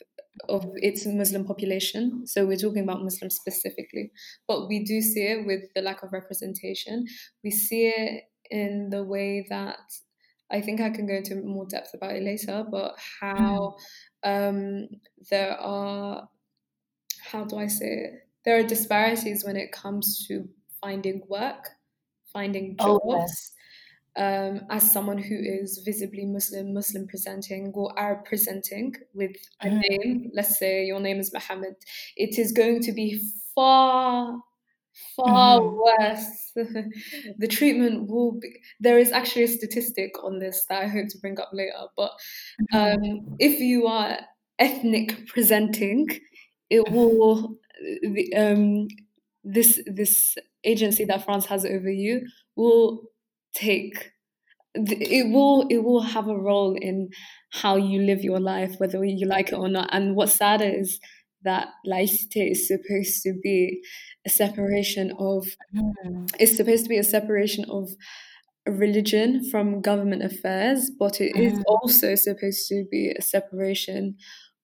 of 0.49 0.65
its 0.77 1.05
Muslim 1.07 1.45
population. 1.45 2.27
So 2.27 2.47
we're 2.47 2.57
talking 2.59 2.83
about 2.85 3.03
Muslims 3.03 3.35
specifically, 3.37 4.13
but 4.47 4.69
we 4.69 4.85
do 4.85 5.01
see 5.01 5.23
it 5.23 5.47
with 5.47 5.63
the 5.75 5.83
lack 5.83 6.03
of 6.03 6.13
representation. 6.13 7.07
We 7.43 7.51
see 7.51 7.89
it 7.89 8.25
in 8.51 8.91
the 8.91 9.05
way 9.05 9.47
that 9.51 9.79
I 10.51 10.61
think 10.63 10.81
I 10.81 10.91
can 10.91 11.07
go 11.07 11.15
into 11.15 11.37
more 11.37 11.67
depth 11.67 11.93
about 11.95 12.17
it 12.17 12.23
later, 12.23 12.65
but 12.71 12.95
how 13.21 13.77
um, 14.25 14.89
there 15.31 15.59
are 15.59 16.29
how 17.23 17.45
do 17.45 17.57
I 17.59 17.67
say 17.67 17.87
it? 17.87 18.29
There 18.45 18.59
are 18.59 18.63
disparities 18.63 19.45
when 19.45 19.57
it 19.57 19.73
comes 19.73 20.27
to 20.29 20.49
finding 20.81 21.23
work, 21.29 21.71
finding 22.33 22.77
Oh 22.79 22.99
jobs. 23.05 23.05
yes. 23.05 23.53
Um, 24.17 24.63
as 24.71 24.91
someone 24.91 25.19
who 25.19 25.37
is 25.37 25.83
visibly 25.85 26.27
Muslim, 26.27 26.75
Muslim 26.75 27.07
presenting, 27.07 27.73
or 27.75 27.97
Arab 27.99 28.25
presenting 28.25 28.95
with 29.15 29.37
a 29.61 29.71
Mhm, 29.71 29.83
name, 29.91 30.31
let's 30.35 30.59
say 30.59 30.85
your 30.87 31.01
name 31.01 31.21
is 31.21 31.33
Mohammed, 31.33 31.77
it 32.17 32.39
is 32.39 32.51
going 32.53 32.83
to 32.83 32.93
be 32.93 33.21
far, 33.55 34.43
far 35.17 35.61
mhm, 35.61 35.63
worse. 35.63 36.53
the 36.55 37.49
treatment 37.49 38.09
will 38.09 38.39
be. 38.41 38.49
There 38.81 38.99
is 38.99 39.13
actually 39.13 39.45
a 39.45 39.49
statistic 39.49 40.13
on 40.23 40.39
this 40.39 40.65
that 40.69 40.83
I 40.83 40.87
hope 40.89 41.09
to 41.11 41.19
bring 41.19 41.39
up 41.41 41.51
later, 41.53 41.87
but 41.97 42.13
mhm, 42.59 42.69
um, 42.73 43.37
if 43.39 43.61
you 43.61 43.87
are 43.87 44.19
ethnic 44.59 45.27
presenting, 45.29 46.09
it 46.71 46.91
will 46.91 47.59
the, 47.81 48.35
um, 48.37 48.89
this 49.45 49.81
this 49.87 50.37
agency 50.65 51.05
that 51.05 51.25
France 51.25 51.47
has 51.47 51.65
over 51.65 51.91
you 51.91 52.27
will 52.57 53.03
take 53.55 54.13
it 54.75 55.33
will 55.33 55.67
it 55.71 55.79
will 55.79 56.03
have 56.03 56.29
a 56.29 56.37
role 56.39 56.77
in 56.81 57.09
how 57.53 57.77
you 57.77 58.03
live 58.03 58.23
your 58.23 58.41
life 58.41 58.75
whether 58.79 59.05
you 59.05 59.27
like 59.27 59.49
it 59.49 59.55
or 59.55 59.69
not 59.69 59.89
and 59.93 60.15
what's 60.15 60.35
sad 60.35 60.61
is 60.63 61.01
that 61.43 61.69
laicite 61.87 62.51
is 62.53 62.67
supposed 62.69 63.23
to 63.23 63.33
be 63.43 63.83
a 64.29 64.31
separation 64.31 65.13
of 65.19 65.57
mhm, 65.73 66.27
it's 66.39 66.57
supposed 66.57 66.85
to 66.85 66.89
be 66.89 66.99
a 66.99 67.05
separation 67.05 67.65
of 67.71 67.91
religion 68.67 69.49
from 69.51 69.81
government 69.81 70.23
affairs 70.23 70.91
but 70.99 71.21
it 71.21 71.37
is 71.37 71.59
mhm, 71.59 71.65
also 71.67 72.15
supposed 72.15 72.69
to 72.69 72.85
be 72.91 73.11
a 73.19 73.23
separation 73.23 74.17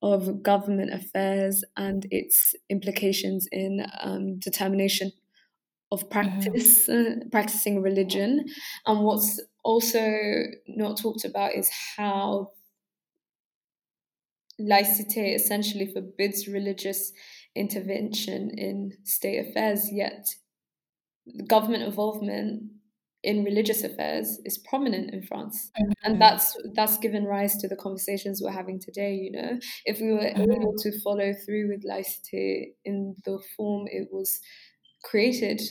of 0.03 0.43
government 0.43 0.93
affairs 0.93 1.65
and 1.77 2.07
its 2.11 2.55
implications 2.71 3.49
in 3.53 3.87
um, 4.01 4.39
determination 4.39 5.11
of 5.93 6.11
mhm, 6.21 6.65
practice, 6.65 6.89
uh, 6.89 7.17
practicing 7.33 7.83
religion. 7.83 8.45
And 8.87 9.05
what's 9.05 9.41
also 9.65 10.01
not 10.69 10.99
talked 10.99 11.25
about 11.25 11.55
is 11.55 11.71
how 11.97 12.53
laicite 14.61 15.35
essentially 15.35 15.87
forbids 15.87 16.47
religious 16.49 17.13
intervention 17.57 18.51
in 18.51 18.93
state 19.05 19.39
affairs, 19.49 19.91
yet 19.93 20.27
government 21.49 21.83
involvement 21.83 22.71
in 23.23 23.45
religious 23.45 23.83
affairs 23.83 24.39
is 24.45 24.59
prominent 24.59 25.13
in 25.13 25.23
France. 25.23 25.71
And 26.03 26.21
mhm, 26.21 26.21
that's 26.21 26.55
that's 26.75 26.99
given 26.99 27.25
rise 27.25 27.57
to 27.59 27.69
the 27.69 27.77
conversations 27.77 28.41
we're 28.43 28.51
having 28.51 28.79
today, 28.79 29.15
you 29.15 29.31
know. 29.33 29.59
If 29.87 30.01
we 30.01 30.13
were 30.13 30.21
mhm, 30.35 30.45
able 30.51 30.75
to 30.79 31.01
follow 31.01 31.33
through 31.33 31.69
with 31.71 31.85
laicite 31.85 32.75
in 32.85 33.17
the 33.25 33.43
form 33.57 33.87
it 33.91 34.09
was 34.13 34.39
created 35.05 35.63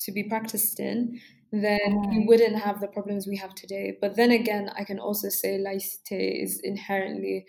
to 0.00 0.12
be 0.12 0.24
practiced 0.24 0.80
in, 0.80 1.20
then 1.52 1.78
we 2.10 2.18
mhm, 2.18 2.26
wouldn't 2.26 2.56
have 2.56 2.80
the 2.80 2.88
problems 2.88 3.26
we 3.26 3.36
have 3.36 3.54
today. 3.54 3.96
But 4.00 4.16
then 4.16 4.30
again, 4.30 4.70
I 4.76 4.84
can 4.84 4.98
also 5.00 5.28
say 5.28 5.58
laicite 5.58 6.42
is 6.44 6.60
inherently 6.62 7.46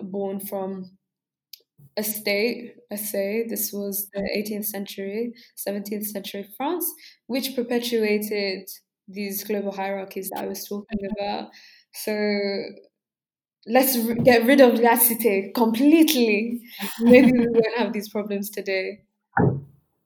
born 0.00 0.40
from 0.40 0.98
a 2.00 2.04
state, 2.04 2.76
let's 2.90 3.10
say 3.10 3.46
this 3.48 3.72
was 3.72 4.08
the 4.14 4.22
18th 4.38 4.66
century, 4.66 5.34
17th 5.56 6.06
century 6.06 6.44
France, 6.56 6.86
which 7.26 7.54
perpetuated 7.56 8.68
these 9.08 9.44
global 9.44 9.72
hierarchies 9.72 10.30
that 10.30 10.44
I 10.44 10.48
was 10.48 10.64
talking 10.68 11.00
about. 11.18 11.50
So 11.94 12.12
let's 13.66 13.96
r- 13.96 14.14
get 14.14 14.44
rid 14.46 14.60
of 14.60 14.74
laicite 14.80 15.54
completely. 15.54 16.62
Maybe 16.98 17.32
we 17.32 17.46
won't 17.48 17.78
have 17.78 17.92
these 17.92 18.08
problems 18.08 18.50
today. 18.50 19.00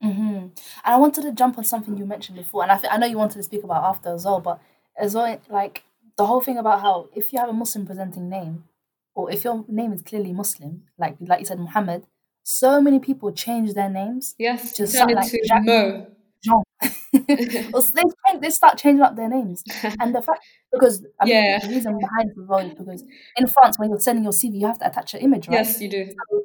mhm. 0.02 0.50
And 0.84 0.94
I 0.94 0.96
wanted 0.96 1.22
to 1.22 1.32
jump 1.32 1.58
on 1.58 1.64
something 1.64 1.96
you 1.96 2.06
mentioned 2.06 2.36
before, 2.36 2.62
and 2.62 2.72
I, 2.72 2.78
th- 2.78 2.92
I 2.92 2.96
know 2.98 3.06
you 3.06 3.18
wanted 3.18 3.36
to 3.38 3.42
speak 3.42 3.64
about 3.64 3.84
after 3.84 4.10
as 4.14 4.24
well, 4.24 4.40
but 4.40 4.60
as 4.96 5.14
well, 5.14 5.40
like 5.48 5.84
the 6.16 6.26
whole 6.26 6.40
thing 6.40 6.58
about 6.58 6.80
how 6.80 7.08
if 7.14 7.32
you 7.32 7.38
have 7.38 7.48
a 7.48 7.52
Muslim 7.52 7.86
presenting 7.86 8.28
name, 8.28 8.64
or 9.14 9.30
if 9.30 9.44
your 9.44 9.64
name 9.68 9.92
is 9.92 10.02
clearly 10.02 10.32
Muslim, 10.32 10.82
like 10.98 11.16
like 11.20 11.40
you 11.40 11.46
said, 11.46 11.58
Muhammad, 11.58 12.06
so 12.42 12.80
many 12.80 12.98
people 12.98 13.32
change 13.32 13.74
their 13.74 13.88
names 13.88 14.34
Yes, 14.38 14.72
to 14.74 14.86
turn 14.86 15.08
like 15.14 15.32
into 15.32 15.40
Jacques, 15.46 15.64
Mo. 15.64 16.06
Jean. 16.42 16.62
or 17.72 17.80
so 17.80 17.92
they 17.94 18.38
they 18.40 18.50
start 18.50 18.76
changing 18.76 19.02
up 19.02 19.16
their 19.16 19.28
names, 19.28 19.62
and 20.00 20.14
the 20.14 20.20
fact 20.20 20.40
because 20.72 21.04
I 21.20 21.24
mean 21.24 21.34
yeah. 21.34 21.58
the 21.58 21.68
reason 21.68 21.98
behind 21.98 22.30
as 22.30 22.46
well 22.46 22.58
is 22.58 22.74
because 22.74 23.04
in 23.36 23.46
France 23.46 23.78
when 23.78 23.90
you're 23.90 24.00
sending 24.00 24.24
your 24.24 24.32
CV, 24.32 24.60
you 24.60 24.66
have 24.66 24.78
to 24.80 24.88
attach 24.88 25.14
an 25.14 25.20
image, 25.20 25.48
right? 25.48 25.54
Yes, 25.54 25.80
you 25.80 25.88
do. 25.88 26.06
So 26.06 26.44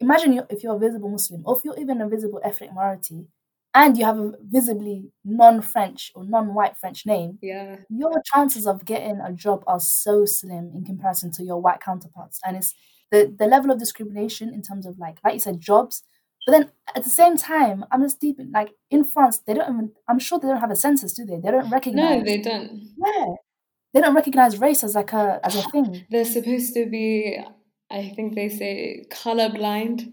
imagine 0.00 0.32
you, 0.32 0.42
if 0.50 0.62
you're 0.62 0.76
a 0.76 0.78
visible 0.78 1.08
Muslim, 1.08 1.42
or 1.46 1.56
if 1.56 1.64
you're 1.64 1.78
even 1.78 2.00
a 2.00 2.08
visible 2.08 2.40
ethnic 2.44 2.74
minority, 2.74 3.26
and 3.74 3.96
you 3.96 4.04
have 4.04 4.18
a 4.18 4.32
visibly 4.42 5.10
non-French 5.24 6.12
or 6.14 6.24
non-white 6.24 6.76
French 6.76 7.06
name, 7.06 7.38
Yeah. 7.42 7.76
your 7.88 8.20
chances 8.32 8.66
of 8.66 8.84
getting 8.84 9.20
a 9.20 9.32
job 9.32 9.62
are 9.66 9.80
so 9.80 10.24
slim 10.24 10.72
in 10.74 10.84
comparison 10.84 11.30
to 11.32 11.44
your 11.44 11.60
white 11.60 11.80
counterparts, 11.80 12.40
and 12.44 12.56
it's 12.56 12.74
the 13.12 13.34
the 13.38 13.46
level 13.46 13.70
of 13.70 13.78
discrimination 13.78 14.52
in 14.54 14.62
terms 14.62 14.86
of 14.86 14.98
like 14.98 15.18
like 15.24 15.34
you 15.34 15.40
said 15.40 15.60
jobs. 15.60 16.02
But 16.46 16.52
then 16.52 16.70
at 16.96 17.04
the 17.04 17.10
same 17.10 17.36
time 17.36 17.84
i'm 17.90 18.02
just 18.02 18.18
deep 18.18 18.40
in, 18.40 18.50
like 18.50 18.70
in 18.90 19.04
france 19.04 19.38
they 19.46 19.52
don't 19.54 19.70
even 19.72 19.92
i'm 20.08 20.18
sure 20.18 20.38
they 20.38 20.48
don't 20.48 20.60
have 20.60 20.70
a 20.70 20.76
census 20.76 21.12
do 21.12 21.24
they? 21.26 21.36
They 21.38 21.50
don't 21.50 21.68
recognize 21.70 22.18
no 22.20 22.24
they 22.24 22.38
don't. 22.38 22.70
Yeah. 23.06 23.26
They 23.92 24.00
don't 24.00 24.14
recognize 24.14 24.58
race 24.58 24.82
as 24.82 24.94
like 24.94 25.12
a 25.12 25.38
as 25.44 25.54
a 25.56 25.62
thing. 25.70 26.06
They're 26.10 26.24
supposed 26.24 26.72
to 26.74 26.86
be 26.86 27.38
i 27.90 28.08
think 28.16 28.34
they 28.36 28.48
say 28.48 29.04
colorblind 29.10 30.12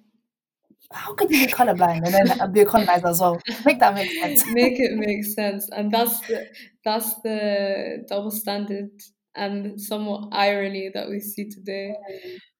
how 0.91 1.13
could 1.13 1.29
you 1.29 1.45
be 1.45 1.51
colorblind 1.51 2.05
and 2.05 2.13
then 2.13 2.51
be 2.51 2.61
a 2.61 2.65
colonizer 2.65 3.07
as 3.07 3.19
well? 3.19 3.41
Make 3.65 3.79
that 3.79 3.93
make 3.93 4.11
sense. 4.11 4.45
make 4.51 4.79
it 4.79 4.93
make 4.95 5.23
sense, 5.25 5.67
and 5.69 5.91
that's 5.91 6.19
the 6.21 6.47
that's 6.85 7.13
the 7.21 8.05
double 8.07 8.31
standard 8.31 8.89
and 9.35 9.79
somewhat 9.79 10.29
irony 10.31 10.89
that 10.93 11.09
we 11.09 11.19
see 11.19 11.49
today. 11.49 11.93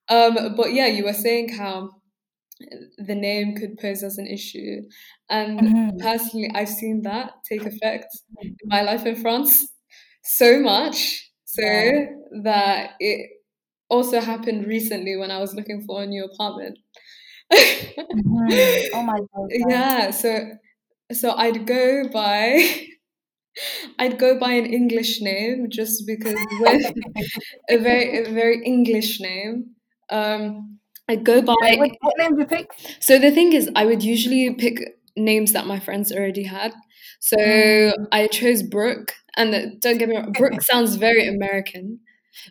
Um, 0.10 0.56
but 0.56 0.74
yeah, 0.74 0.88
you 0.88 1.06
were 1.06 1.14
saying 1.14 1.50
how 1.50 1.92
the 2.98 3.16
name 3.16 3.56
could 3.56 3.78
pose 3.78 4.04
as 4.04 4.18
an 4.18 4.28
issue, 4.28 4.82
and 5.30 5.60
mm-hmm. 5.60 5.98
personally, 6.00 6.52
I've 6.54 6.70
seen 6.70 7.04
that 7.04 7.32
take 7.50 7.66
effect 7.66 8.08
in 8.42 8.56
my 8.66 8.82
life 8.82 9.06
in 9.06 9.16
France 9.16 9.68
so 10.24 10.60
much 10.60 11.32
so 11.46 11.64
yeah. 11.64 12.06
that 12.44 12.92
it 13.00 13.30
also 13.90 14.20
happened 14.20 14.68
recently 14.68 15.16
when 15.16 15.32
I 15.32 15.40
was 15.40 15.56
looking 15.56 15.82
for 15.82 16.04
a 16.04 16.06
new 16.06 16.26
apartment 16.26 16.78
mm-hmm. 17.52 18.96
Oh 18.96 19.04
my 19.04 19.20
god. 19.34 19.48
Yeah, 19.70 20.12
so 20.12 20.52
so 21.12 21.32
I'd 21.32 21.66
go 21.66 22.08
by 22.10 22.88
I'd 24.00 24.20
go 24.20 24.38
by 24.40 24.54
an 24.54 24.66
English 24.66 25.22
name 25.22 25.68
just 25.70 26.06
because 26.06 26.38
with 26.60 26.94
a 27.70 27.78
very 27.78 28.26
a 28.26 28.30
very 28.32 28.64
English 28.64 29.20
name. 29.20 29.76
Um 30.10 30.80
I'd 31.10 31.24
go 31.24 31.42
by 31.42 31.54
what, 31.78 31.92
what 32.02 32.18
name 32.18 32.36
do 32.36 32.42
you 32.42 32.48
pick? 32.48 32.70
So 33.00 33.18
the 33.18 33.32
thing 33.32 33.54
is 33.54 33.70
I 33.76 33.86
would 33.86 34.04
usually 34.04 34.54
pick 34.54 34.80
names 35.16 35.54
that 35.54 35.66
my 35.66 35.80
friends 35.80 36.12
already 36.12 36.44
had. 36.44 36.74
So 37.20 37.38
mm. 37.38 37.94
I 38.12 38.28
chose 38.28 38.62
Brooke 38.62 39.14
and 39.38 39.80
don't 39.82 39.98
get 39.98 40.10
me 40.10 40.18
wrong, 40.18 40.34
Brooke 40.34 40.62
sounds 40.62 40.96
very 40.96 41.28
American. 41.28 42.00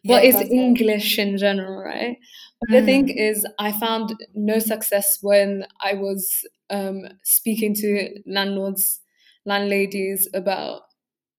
But 0.05 0.25
yeah, 0.25 0.31
it's 0.31 0.51
English 0.51 1.19
in 1.19 1.37
general, 1.39 1.83
right? 1.83 2.17
The 2.63 2.83
thing 2.83 3.09
mm. 3.09 3.15
is, 3.17 3.47
I 3.59 3.73
found 3.73 4.15
no 4.35 4.59
success 4.59 5.19
when 5.21 5.67
I 5.81 5.95
was 5.95 6.45
um, 6.71 7.03
speaking 7.23 7.75
to 7.75 8.21
landlords, 8.27 9.01
landladies 9.45 10.29
about 10.35 10.83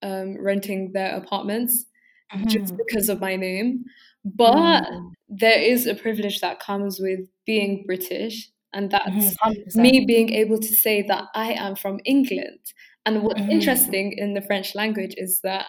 um, 0.04 0.38
renting 0.40 0.92
their 0.94 1.16
apartments 1.16 1.86
mm-hmm. 2.34 2.48
just 2.48 2.76
because 2.78 3.10
of 3.10 3.20
my 3.20 3.36
name. 3.36 3.86
But 4.24 4.84
mm. 4.84 5.12
there 5.28 5.60
is 5.60 5.88
a 5.88 5.96
privilege 5.96 6.40
that 6.42 6.60
comes 6.60 7.00
with 7.00 7.22
being 7.46 7.84
British, 7.86 8.50
and 8.74 8.92
that's 8.92 9.10
mm-hmm. 9.10 9.82
me 9.82 10.06
being 10.06 10.34
able 10.34 10.60
to 10.60 10.76
say 10.76 11.02
that 11.04 11.26
I 11.34 11.54
am 11.54 11.76
from 11.76 12.00
England. 12.06 12.60
And 13.06 13.24
what's 13.24 13.40
mm-hmm. 13.40 13.52
interesting 13.52 14.12
in 14.12 14.34
the 14.34 14.42
French 14.42 14.76
language 14.76 15.16
is 15.18 15.40
that 15.42 15.68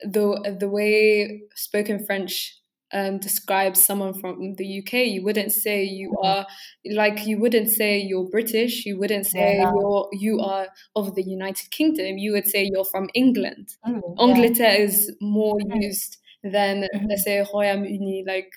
the 0.00 0.56
the 0.58 0.68
way 0.68 1.42
spoken 1.54 2.04
French 2.04 2.56
um, 2.92 3.18
describes 3.18 3.82
someone 3.82 4.14
from 4.14 4.54
the 4.56 4.82
UK, 4.82 5.06
you 5.06 5.22
wouldn't 5.24 5.52
say 5.52 5.82
you 5.84 6.14
are 6.22 6.46
like 6.92 7.26
you 7.26 7.38
wouldn't 7.38 7.68
say 7.68 7.98
you're 7.98 8.28
British. 8.28 8.84
You 8.84 8.98
wouldn't 8.98 9.26
say 9.26 9.56
yeah. 9.56 9.70
you're 9.72 10.08
you 10.12 10.40
are 10.40 10.68
of 10.94 11.14
the 11.14 11.22
United 11.22 11.70
Kingdom. 11.70 12.18
You 12.18 12.32
would 12.32 12.46
say 12.46 12.68
you're 12.72 12.84
from 12.84 13.08
England. 13.14 13.74
Mm, 13.86 14.00
Angleterre 14.18 14.72
yeah. 14.72 14.84
is 14.84 15.12
more 15.20 15.56
mm-hmm. 15.56 15.80
used 15.80 16.18
than 16.42 16.82
mm-hmm. 16.94 17.06
let's 17.08 17.24
say 17.24 17.44
Royaume-Uni, 17.52 18.24
like 18.26 18.52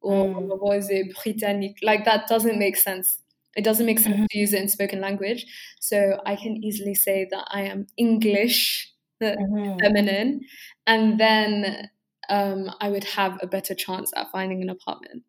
or 0.00 0.26
mm. 0.26 0.46
what 0.48 0.60
was 0.60 0.90
it 0.90 1.14
Britannique. 1.22 1.78
Like 1.82 2.04
that 2.04 2.28
doesn't 2.28 2.58
make 2.58 2.76
sense. 2.76 3.20
It 3.56 3.64
doesn't 3.64 3.86
make 3.86 3.98
sense 3.98 4.16
mm-hmm. 4.16 4.26
to 4.30 4.38
use 4.38 4.52
it 4.52 4.62
in 4.62 4.68
spoken 4.68 5.00
language. 5.00 5.46
So 5.80 6.20
I 6.26 6.36
can 6.36 6.62
easily 6.62 6.94
say 6.94 7.26
that 7.30 7.48
I 7.50 7.62
am 7.62 7.86
English, 7.96 8.92
mm-hmm. 9.22 9.78
feminine, 9.80 10.42
and 10.86 11.18
then 11.18 11.88
um, 12.28 12.70
I 12.80 12.90
would 12.90 13.04
have 13.04 13.38
a 13.42 13.46
better 13.46 13.74
chance 13.74 14.12
at 14.16 14.30
finding 14.30 14.62
an 14.62 14.70
apartment. 14.70 15.22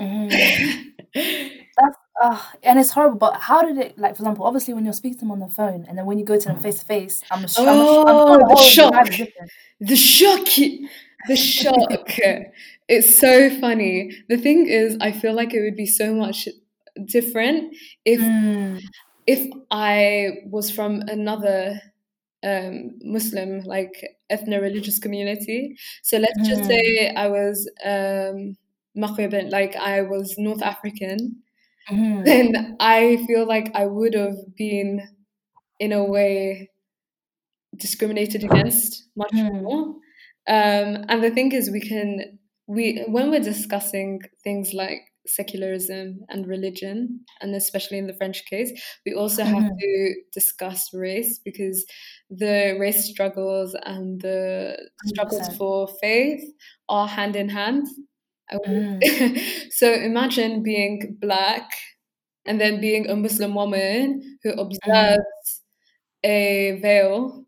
Mm. 0.00 0.92
That's 1.14 1.96
uh, 2.22 2.40
and 2.62 2.78
it's 2.78 2.90
horrible. 2.90 3.18
But 3.18 3.40
how 3.40 3.62
did 3.62 3.76
it 3.78 3.98
like? 3.98 4.16
For 4.16 4.22
example, 4.22 4.44
obviously 4.44 4.74
when 4.74 4.84
you're 4.84 4.94
speaking 4.94 5.18
to 5.18 5.20
them 5.20 5.32
on 5.32 5.40
the 5.40 5.48
phone, 5.48 5.84
and 5.88 5.98
then 5.98 6.06
when 6.06 6.18
you 6.18 6.24
go 6.24 6.38
to 6.38 6.48
them 6.48 6.58
face 6.58 6.78
to 6.80 6.84
face, 6.84 7.22
I'm 7.30 7.46
sure. 7.46 7.64
Oh, 7.66 8.40
I'm, 8.40 8.48
the 8.48 8.56
shock! 8.56 9.10
The 9.80 9.96
shock! 9.96 10.46
The 11.28 11.36
shock! 11.36 11.90
it's 12.88 13.18
so 13.18 13.50
funny. 13.60 14.16
The 14.28 14.36
thing 14.36 14.68
is, 14.68 14.96
I 15.00 15.10
feel 15.12 15.34
like 15.34 15.54
it 15.54 15.60
would 15.60 15.76
be 15.76 15.86
so 15.86 16.14
much 16.14 16.48
different 17.06 17.74
if 18.04 18.20
mm. 18.20 18.80
if 19.26 19.52
I 19.70 20.42
was 20.46 20.70
from 20.70 21.00
another 21.08 21.80
um, 22.44 22.90
Muslim, 23.02 23.60
like 23.64 23.94
ethno-religious 24.30 24.98
community. 24.98 25.76
So 26.02 26.18
let's 26.18 26.40
mm. 26.40 26.46
just 26.46 26.64
say 26.64 27.12
I 27.16 27.28
was 27.28 27.70
um, 27.84 28.56
like 28.94 29.76
I 29.76 30.02
was 30.02 30.34
North 30.38 30.62
African. 30.62 31.42
Mm. 31.90 32.24
Then 32.24 32.76
I 32.80 33.24
feel 33.26 33.46
like 33.46 33.70
I 33.74 33.86
would 33.86 34.14
have 34.14 34.36
been, 34.56 35.02
in 35.78 35.92
a 35.92 36.04
way, 36.04 36.70
discriminated 37.76 38.44
against 38.44 39.04
much 39.16 39.32
mm. 39.32 39.62
more. 39.62 39.96
Um, 40.46 41.04
and 41.08 41.22
the 41.22 41.30
thing 41.30 41.52
is, 41.52 41.70
we 41.70 41.80
can 41.80 42.38
we 42.66 43.04
when 43.08 43.30
we're 43.30 43.40
discussing 43.40 44.20
things 44.42 44.72
like 44.72 45.00
secularism 45.26 46.20
and 46.28 46.46
religion, 46.46 47.20
and 47.40 47.54
especially 47.54 47.98
in 47.98 48.06
the 48.06 48.14
French 48.14 48.44
case, 48.46 48.72
we 49.06 49.14
also 49.14 49.42
mm-hmm. 49.42 49.54
have 49.54 49.70
to 49.78 50.14
discuss 50.32 50.92
race 50.92 51.38
because 51.38 51.84
the 52.30 52.76
race 52.78 53.04
struggles 53.04 53.76
and 53.84 54.20
the 54.20 54.76
struggles 55.06 55.48
100%. 55.48 55.56
for 55.56 55.88
faith 56.00 56.44
are 56.88 57.08
hand 57.08 57.36
in 57.36 57.48
hand. 57.48 57.86
Mm. 58.52 59.40
so 59.70 59.92
imagine 59.92 60.62
being 60.62 61.16
black 61.20 61.70
and 62.46 62.60
then 62.60 62.80
being 62.80 63.08
a 63.08 63.16
Muslim 63.16 63.54
woman 63.54 64.38
who 64.42 64.50
mm-hmm. 64.50 64.60
observes 64.60 65.62
mm. 66.24 66.28
a 66.28 66.78
veil. 66.80 67.44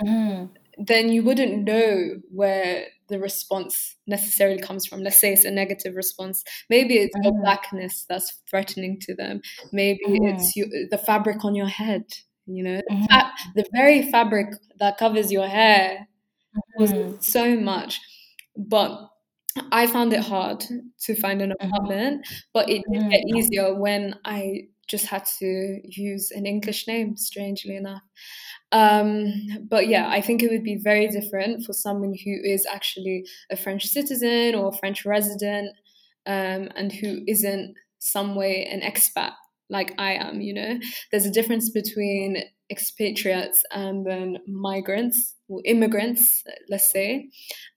Mm. 0.00 0.50
Then 0.78 1.08
you 1.10 1.22
wouldn't 1.22 1.64
know 1.64 2.16
where 2.30 2.86
the 3.08 3.18
response 3.18 3.96
necessarily 4.06 4.60
comes 4.60 4.86
from. 4.86 5.02
Let's 5.02 5.18
say 5.18 5.32
it's 5.32 5.44
a 5.44 5.50
negative 5.50 5.94
response. 5.94 6.44
Maybe 6.70 6.94
it's 6.94 7.16
mm. 7.16 7.24
your 7.24 7.32
blackness 7.34 8.04
that's 8.08 8.40
threatening 8.48 8.98
to 9.00 9.14
them. 9.14 9.40
Maybe 9.72 10.04
mm. 10.06 10.34
it's 10.34 10.56
you, 10.56 10.88
the 10.90 10.98
fabric 10.98 11.44
on 11.44 11.54
your 11.54 11.68
head. 11.68 12.04
You 12.46 12.62
know, 12.62 12.80
mm. 12.90 13.06
fa- 13.08 13.32
the 13.54 13.64
very 13.72 14.10
fabric 14.10 14.48
that 14.78 14.98
covers 14.98 15.32
your 15.32 15.46
hair 15.46 16.08
was 16.78 16.92
mm-hmm. 16.92 17.16
so 17.20 17.56
much. 17.56 18.00
But 18.56 19.08
I 19.72 19.86
found 19.86 20.12
it 20.12 20.20
hard 20.20 20.64
to 21.00 21.14
find 21.14 21.40
an 21.40 21.50
mm-hmm. 21.50 21.68
apartment, 21.68 22.26
but 22.52 22.68
it 22.68 22.82
did 22.92 23.10
get 23.10 23.24
mm. 23.24 23.36
easier 23.36 23.74
when 23.74 24.16
I 24.24 24.68
just 24.88 25.06
had 25.06 25.24
to 25.38 25.80
use 25.84 26.30
an 26.30 26.46
English 26.46 26.86
name, 26.86 27.16
strangely 27.16 27.76
enough. 27.76 28.02
Um, 28.72 29.32
but 29.68 29.88
yeah, 29.88 30.08
I 30.08 30.20
think 30.20 30.42
it 30.42 30.50
would 30.50 30.64
be 30.64 30.80
very 30.82 31.08
different 31.08 31.64
for 31.64 31.72
someone 31.72 32.14
who 32.24 32.36
is 32.44 32.66
actually 32.66 33.24
a 33.50 33.56
French 33.56 33.86
citizen 33.86 34.54
or 34.54 34.68
a 34.68 34.76
French 34.76 35.04
resident 35.04 35.70
um, 36.26 36.68
and 36.76 36.92
who 36.92 37.20
isn't 37.28 37.74
some 37.98 38.34
way 38.34 38.66
an 38.70 38.80
expat 38.80 39.32
like 39.70 39.94
I 39.98 40.12
am, 40.14 40.40
you 40.40 40.54
know. 40.54 40.78
There's 41.10 41.26
a 41.26 41.30
difference 41.30 41.70
between 41.70 42.42
expatriates 42.70 43.62
and 43.70 44.06
then 44.06 44.38
migrants 44.46 45.34
or 45.48 45.60
immigrants, 45.64 46.42
let's 46.68 46.90
say. 46.90 47.30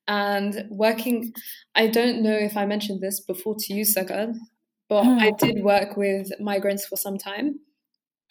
And 0.08 0.66
working, 0.70 1.34
I 1.76 1.88
don't 1.88 2.22
know 2.22 2.36
if 2.36 2.56
I 2.58 2.66
mentioned 2.66 3.02
this 3.02 3.20
before 3.22 3.56
to 3.60 3.74
you, 3.74 3.84
Sagal, 3.84 4.34
but 4.90 5.04
mm. 5.04 5.20
I 5.20 5.32
did 5.32 5.64
work 5.64 5.98
with 5.98 6.32
migrants 6.40 6.86
for 6.86 6.96
some 6.96 7.18
time. 7.18 7.60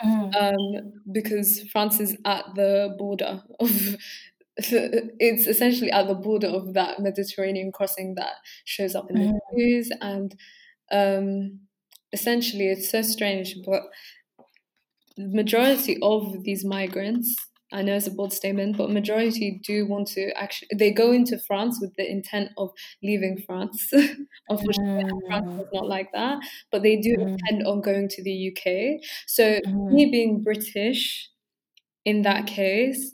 Mm. 0.04 0.36
Um, 0.36 0.92
because 1.10 1.62
France 1.70 2.00
is 2.00 2.18
at 2.26 2.44
the 2.54 2.94
border 2.98 3.42
of 3.58 3.96
it's 4.58 5.46
essentially 5.46 5.90
at 5.90 6.06
the 6.06 6.14
border 6.14 6.48
of 6.48 6.74
that 6.74 7.00
Mediterranean 7.00 7.72
crossing 7.72 8.14
that 8.16 8.34
shows 8.64 8.94
up 8.94 9.10
in 9.10 9.16
the 9.16 9.26
mm. 9.28 9.38
news 9.52 9.90
and 10.00 10.34
um, 10.92 11.60
essentially 12.12 12.68
it's 12.68 12.90
so 12.90 13.02
strange 13.02 13.56
but 13.64 13.82
the 15.16 15.28
majority 15.28 15.98
of 16.02 16.42
these 16.44 16.64
migrants 16.64 17.36
I 17.72 17.82
know 17.82 17.96
it's 17.96 18.06
a 18.06 18.12
bold 18.12 18.32
statement, 18.32 18.76
but 18.76 18.90
majority 18.90 19.60
do 19.64 19.86
want 19.86 20.08
to 20.08 20.30
actually. 20.38 20.68
They 20.74 20.92
go 20.92 21.12
into 21.12 21.38
France 21.38 21.78
with 21.80 21.94
the 21.96 22.08
intent 22.08 22.50
of 22.56 22.70
leaving 23.02 23.42
France. 23.44 23.90
Unfortunately, 24.48 25.10
mm. 25.10 25.26
France 25.26 25.62
is 25.62 25.68
not 25.72 25.88
like 25.88 26.12
that, 26.12 26.38
but 26.70 26.82
they 26.82 26.96
do 26.96 27.16
mm. 27.16 27.28
intend 27.28 27.66
on 27.66 27.80
going 27.80 28.08
to 28.10 28.22
the 28.22 28.52
UK. 28.52 29.00
So 29.26 29.60
mm. 29.66 29.90
me 29.90 30.06
being 30.06 30.44
British, 30.44 31.28
in 32.04 32.22
that 32.22 32.46
case, 32.46 33.12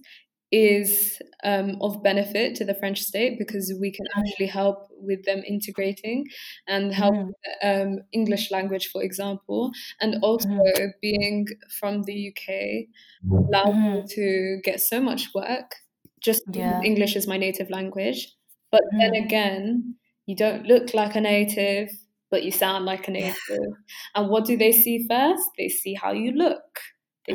is 0.52 1.20
um, 1.44 1.76
of 1.80 2.02
benefit 2.02 2.54
to 2.56 2.64
the 2.64 2.74
French 2.74 3.02
state 3.02 3.38
because 3.38 3.72
we 3.80 3.90
can 3.90 4.06
actually 4.18 4.46
help 4.46 4.88
with 4.98 5.24
them 5.24 5.42
integrating 5.46 6.26
and 6.68 6.92
help 6.94 7.14
Mhm. 7.14 7.32
um, 7.62 8.00
English 8.12 8.50
language, 8.50 8.88
for 8.88 9.02
example, 9.02 9.72
and 10.00 10.16
also 10.22 10.44
Mhm. 10.44 10.92
being 11.00 11.46
from 11.80 12.02
the 12.04 12.14
UK 12.14 12.88
allows 13.48 13.74
me 13.92 14.02
Mhm. 14.02 14.12
to 14.14 14.60
get 14.64 14.80
so 14.80 15.00
much 15.00 15.28
work 15.34 15.76
just 16.20 16.42
Yeah. 16.46 16.82
English 16.84 17.16
is 17.16 17.26
my 17.26 17.36
native 17.36 17.70
language. 17.70 18.28
But 18.70 18.82
then 19.00 19.10
Mhm. 19.12 19.24
again, 19.24 19.96
you 20.26 20.36
don't 20.36 20.66
look 20.66 20.94
like 20.94 21.16
a 21.16 21.20
native, 21.20 21.90
but 22.30 22.44
you 22.44 22.52
sound 22.52 22.84
like 22.84 23.08
a 23.08 23.10
native. 23.10 23.74
And 24.14 24.30
what 24.30 24.44
do 24.44 24.56
they 24.56 24.72
see 24.72 25.06
first? 25.08 25.42
They 25.58 25.68
see 25.68 25.94
how 25.94 26.12
you 26.12 26.32
look. 26.32 26.80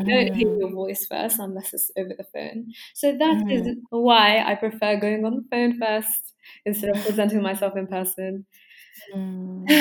They 0.06 0.14
don't 0.14 0.30
hear 0.36 0.48
Mhm. 0.48 0.60
your 0.60 0.72
voice 0.72 1.06
first 1.08 1.40
unless 1.40 1.74
it's 1.74 1.92
over 1.98 2.14
the 2.18 2.26
phone. 2.34 2.72
So 2.96 3.14
that 3.18 3.38
is 3.50 3.68
Mhm. 3.68 3.82
why 3.90 4.44
I 4.46 4.56
prefer 4.56 4.98
going 5.00 5.26
on 5.26 5.36
the 5.36 5.46
phone 5.52 5.80
first 5.80 6.34
instead 6.66 6.92
of 6.92 7.04
presenting 7.04 7.42
myself 7.42 7.76
in 7.78 7.88
person. 7.88 8.46
Mm. 9.14 9.74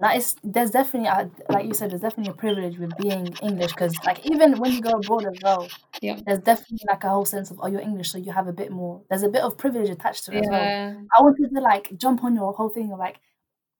That 0.00 0.16
is, 0.16 0.36
there's 0.44 0.70
definitely, 0.72 1.08
uh, 1.08 1.28
like 1.48 1.66
you 1.66 1.72
said, 1.74 1.90
there's 1.90 2.02
definitely 2.02 2.30
a 2.32 2.34
privilege 2.34 2.78
with 2.78 2.96
being 2.96 3.38
English 3.42 3.72
because, 3.72 4.02
like, 4.04 4.24
even 4.26 4.58
when 4.58 4.74
you 4.74 4.82
go 4.82 4.92
abroad 4.92 5.24
as 5.26 5.40
well, 5.40 5.72
Yeah. 6.00 6.20
there's 6.26 6.40
definitely 6.40 6.78
like 6.88 7.04
a 7.04 7.08
whole 7.08 7.24
sense 7.24 7.50
of, 7.50 7.58
oh, 7.62 7.66
you're 7.68 7.80
English, 7.80 8.10
so 8.10 8.18
you 8.18 8.32
have 8.32 8.48
a 8.48 8.52
bit 8.52 8.70
more. 8.72 9.02
There's 9.10 9.22
a 9.22 9.28
bit 9.30 9.42
of 9.42 9.56
privilege 9.58 9.88
attached 9.90 10.24
to 10.26 10.32
it 10.34 10.38
as 10.40 10.50
well. 10.50 10.74
Yeah. 10.74 11.06
I 11.18 11.22
wanted 11.22 11.50
to 11.54 11.60
like 11.62 11.96
jump 11.98 12.24
on 12.24 12.34
your 12.34 12.52
whole 12.52 12.68
thing 12.70 12.92
of 12.92 12.98
like, 12.98 13.20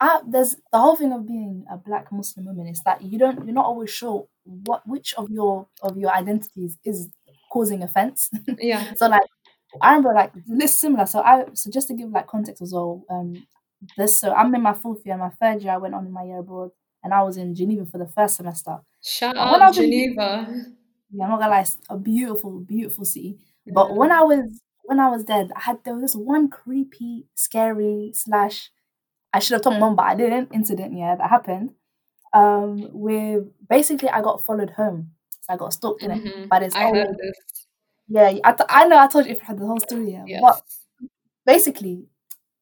I, 0.00 0.20
there's 0.26 0.56
the 0.72 0.78
whole 0.78 0.96
thing 0.96 1.12
of 1.12 1.26
being 1.26 1.64
a 1.70 1.76
black 1.76 2.12
Muslim 2.12 2.46
woman 2.46 2.66
is 2.66 2.80
that 2.84 3.02
you 3.02 3.18
don't, 3.18 3.44
you're 3.44 3.54
not 3.54 3.64
always 3.64 3.90
sure 3.90 4.26
what 4.44 4.86
which 4.86 5.14
of 5.14 5.30
your 5.30 5.66
of 5.82 5.96
your 5.96 6.12
identities 6.14 6.76
is 6.84 7.08
causing 7.50 7.82
offense. 7.82 8.30
Yeah. 8.58 8.92
so 8.96 9.08
like, 9.08 9.22
I 9.80 9.90
remember 9.90 10.12
like 10.14 10.32
this 10.46 10.78
similar. 10.78 11.06
So 11.06 11.20
I, 11.20 11.44
so 11.54 11.70
just 11.70 11.88
to 11.88 11.94
give 11.94 12.10
like 12.10 12.26
context 12.26 12.62
as 12.62 12.72
well, 12.72 13.04
um, 13.10 13.46
this 13.96 14.20
so 14.20 14.32
I'm 14.32 14.54
in 14.54 14.62
my 14.62 14.74
fourth 14.74 15.04
year, 15.04 15.16
my 15.16 15.30
third 15.30 15.62
year 15.62 15.72
I 15.72 15.78
went 15.78 15.94
on 15.94 16.10
my 16.12 16.24
year 16.24 16.38
abroad, 16.40 16.70
and 17.02 17.14
I 17.14 17.22
was 17.22 17.36
in 17.36 17.54
Geneva 17.54 17.86
for 17.86 17.98
the 17.98 18.08
first 18.08 18.36
semester. 18.36 18.78
Shout 19.02 19.36
out 19.36 19.60
was 19.60 19.78
in 19.78 19.84
Geneva. 19.84 20.46
yeah, 21.10 21.24
I'm 21.24 21.30
not 21.30 21.40
gonna 21.40 21.50
lie, 21.50 21.60
it's 21.60 21.78
a 21.88 21.96
beautiful, 21.96 22.60
beautiful 22.60 23.04
city. 23.04 23.38
But 23.66 23.96
when 23.96 24.12
I 24.12 24.22
was 24.22 24.60
when 24.84 25.00
I 25.00 25.08
was 25.08 25.24
there, 25.24 25.48
I 25.56 25.60
had 25.60 25.78
there 25.84 25.94
was 25.94 26.02
this 26.02 26.14
one 26.16 26.48
creepy, 26.48 27.26
scary 27.34 28.12
slash 28.14 28.70
I 29.36 29.40
should 29.40 29.54
have 29.54 29.62
told 29.62 29.74
my 29.76 29.80
mom, 29.80 29.96
but 29.96 30.04
I 30.06 30.14
didn't. 30.14 30.52
Incident, 30.52 30.94
yeah, 30.96 31.14
that 31.16 31.30
happened. 31.30 31.74
Um, 32.34 32.88
with 32.92 33.44
basically 33.68 34.10
I 34.10 34.20
got 34.22 34.42
followed 34.44 34.70
home, 34.70 35.12
so 35.42 35.54
I 35.54 35.56
got 35.56 35.72
stalked 35.72 36.02
in 36.02 36.12
it 36.12 36.22
Mhm. 36.24 36.48
by 36.48 36.60
this 36.60 36.74
I 36.76 36.84
Yeah, 38.08 38.32
I, 38.44 38.52
th- 38.52 38.68
I 38.68 38.86
know 38.86 38.98
I 38.98 39.08
told 39.08 39.26
you 39.26 39.32
if 39.32 39.42
I 39.42 39.46
had 39.46 39.58
the 39.58 39.66
whole 39.66 39.80
story, 39.80 40.12
yeah. 40.12 40.24
Yes. 40.26 40.40
But 40.42 40.62
basically, 41.46 42.06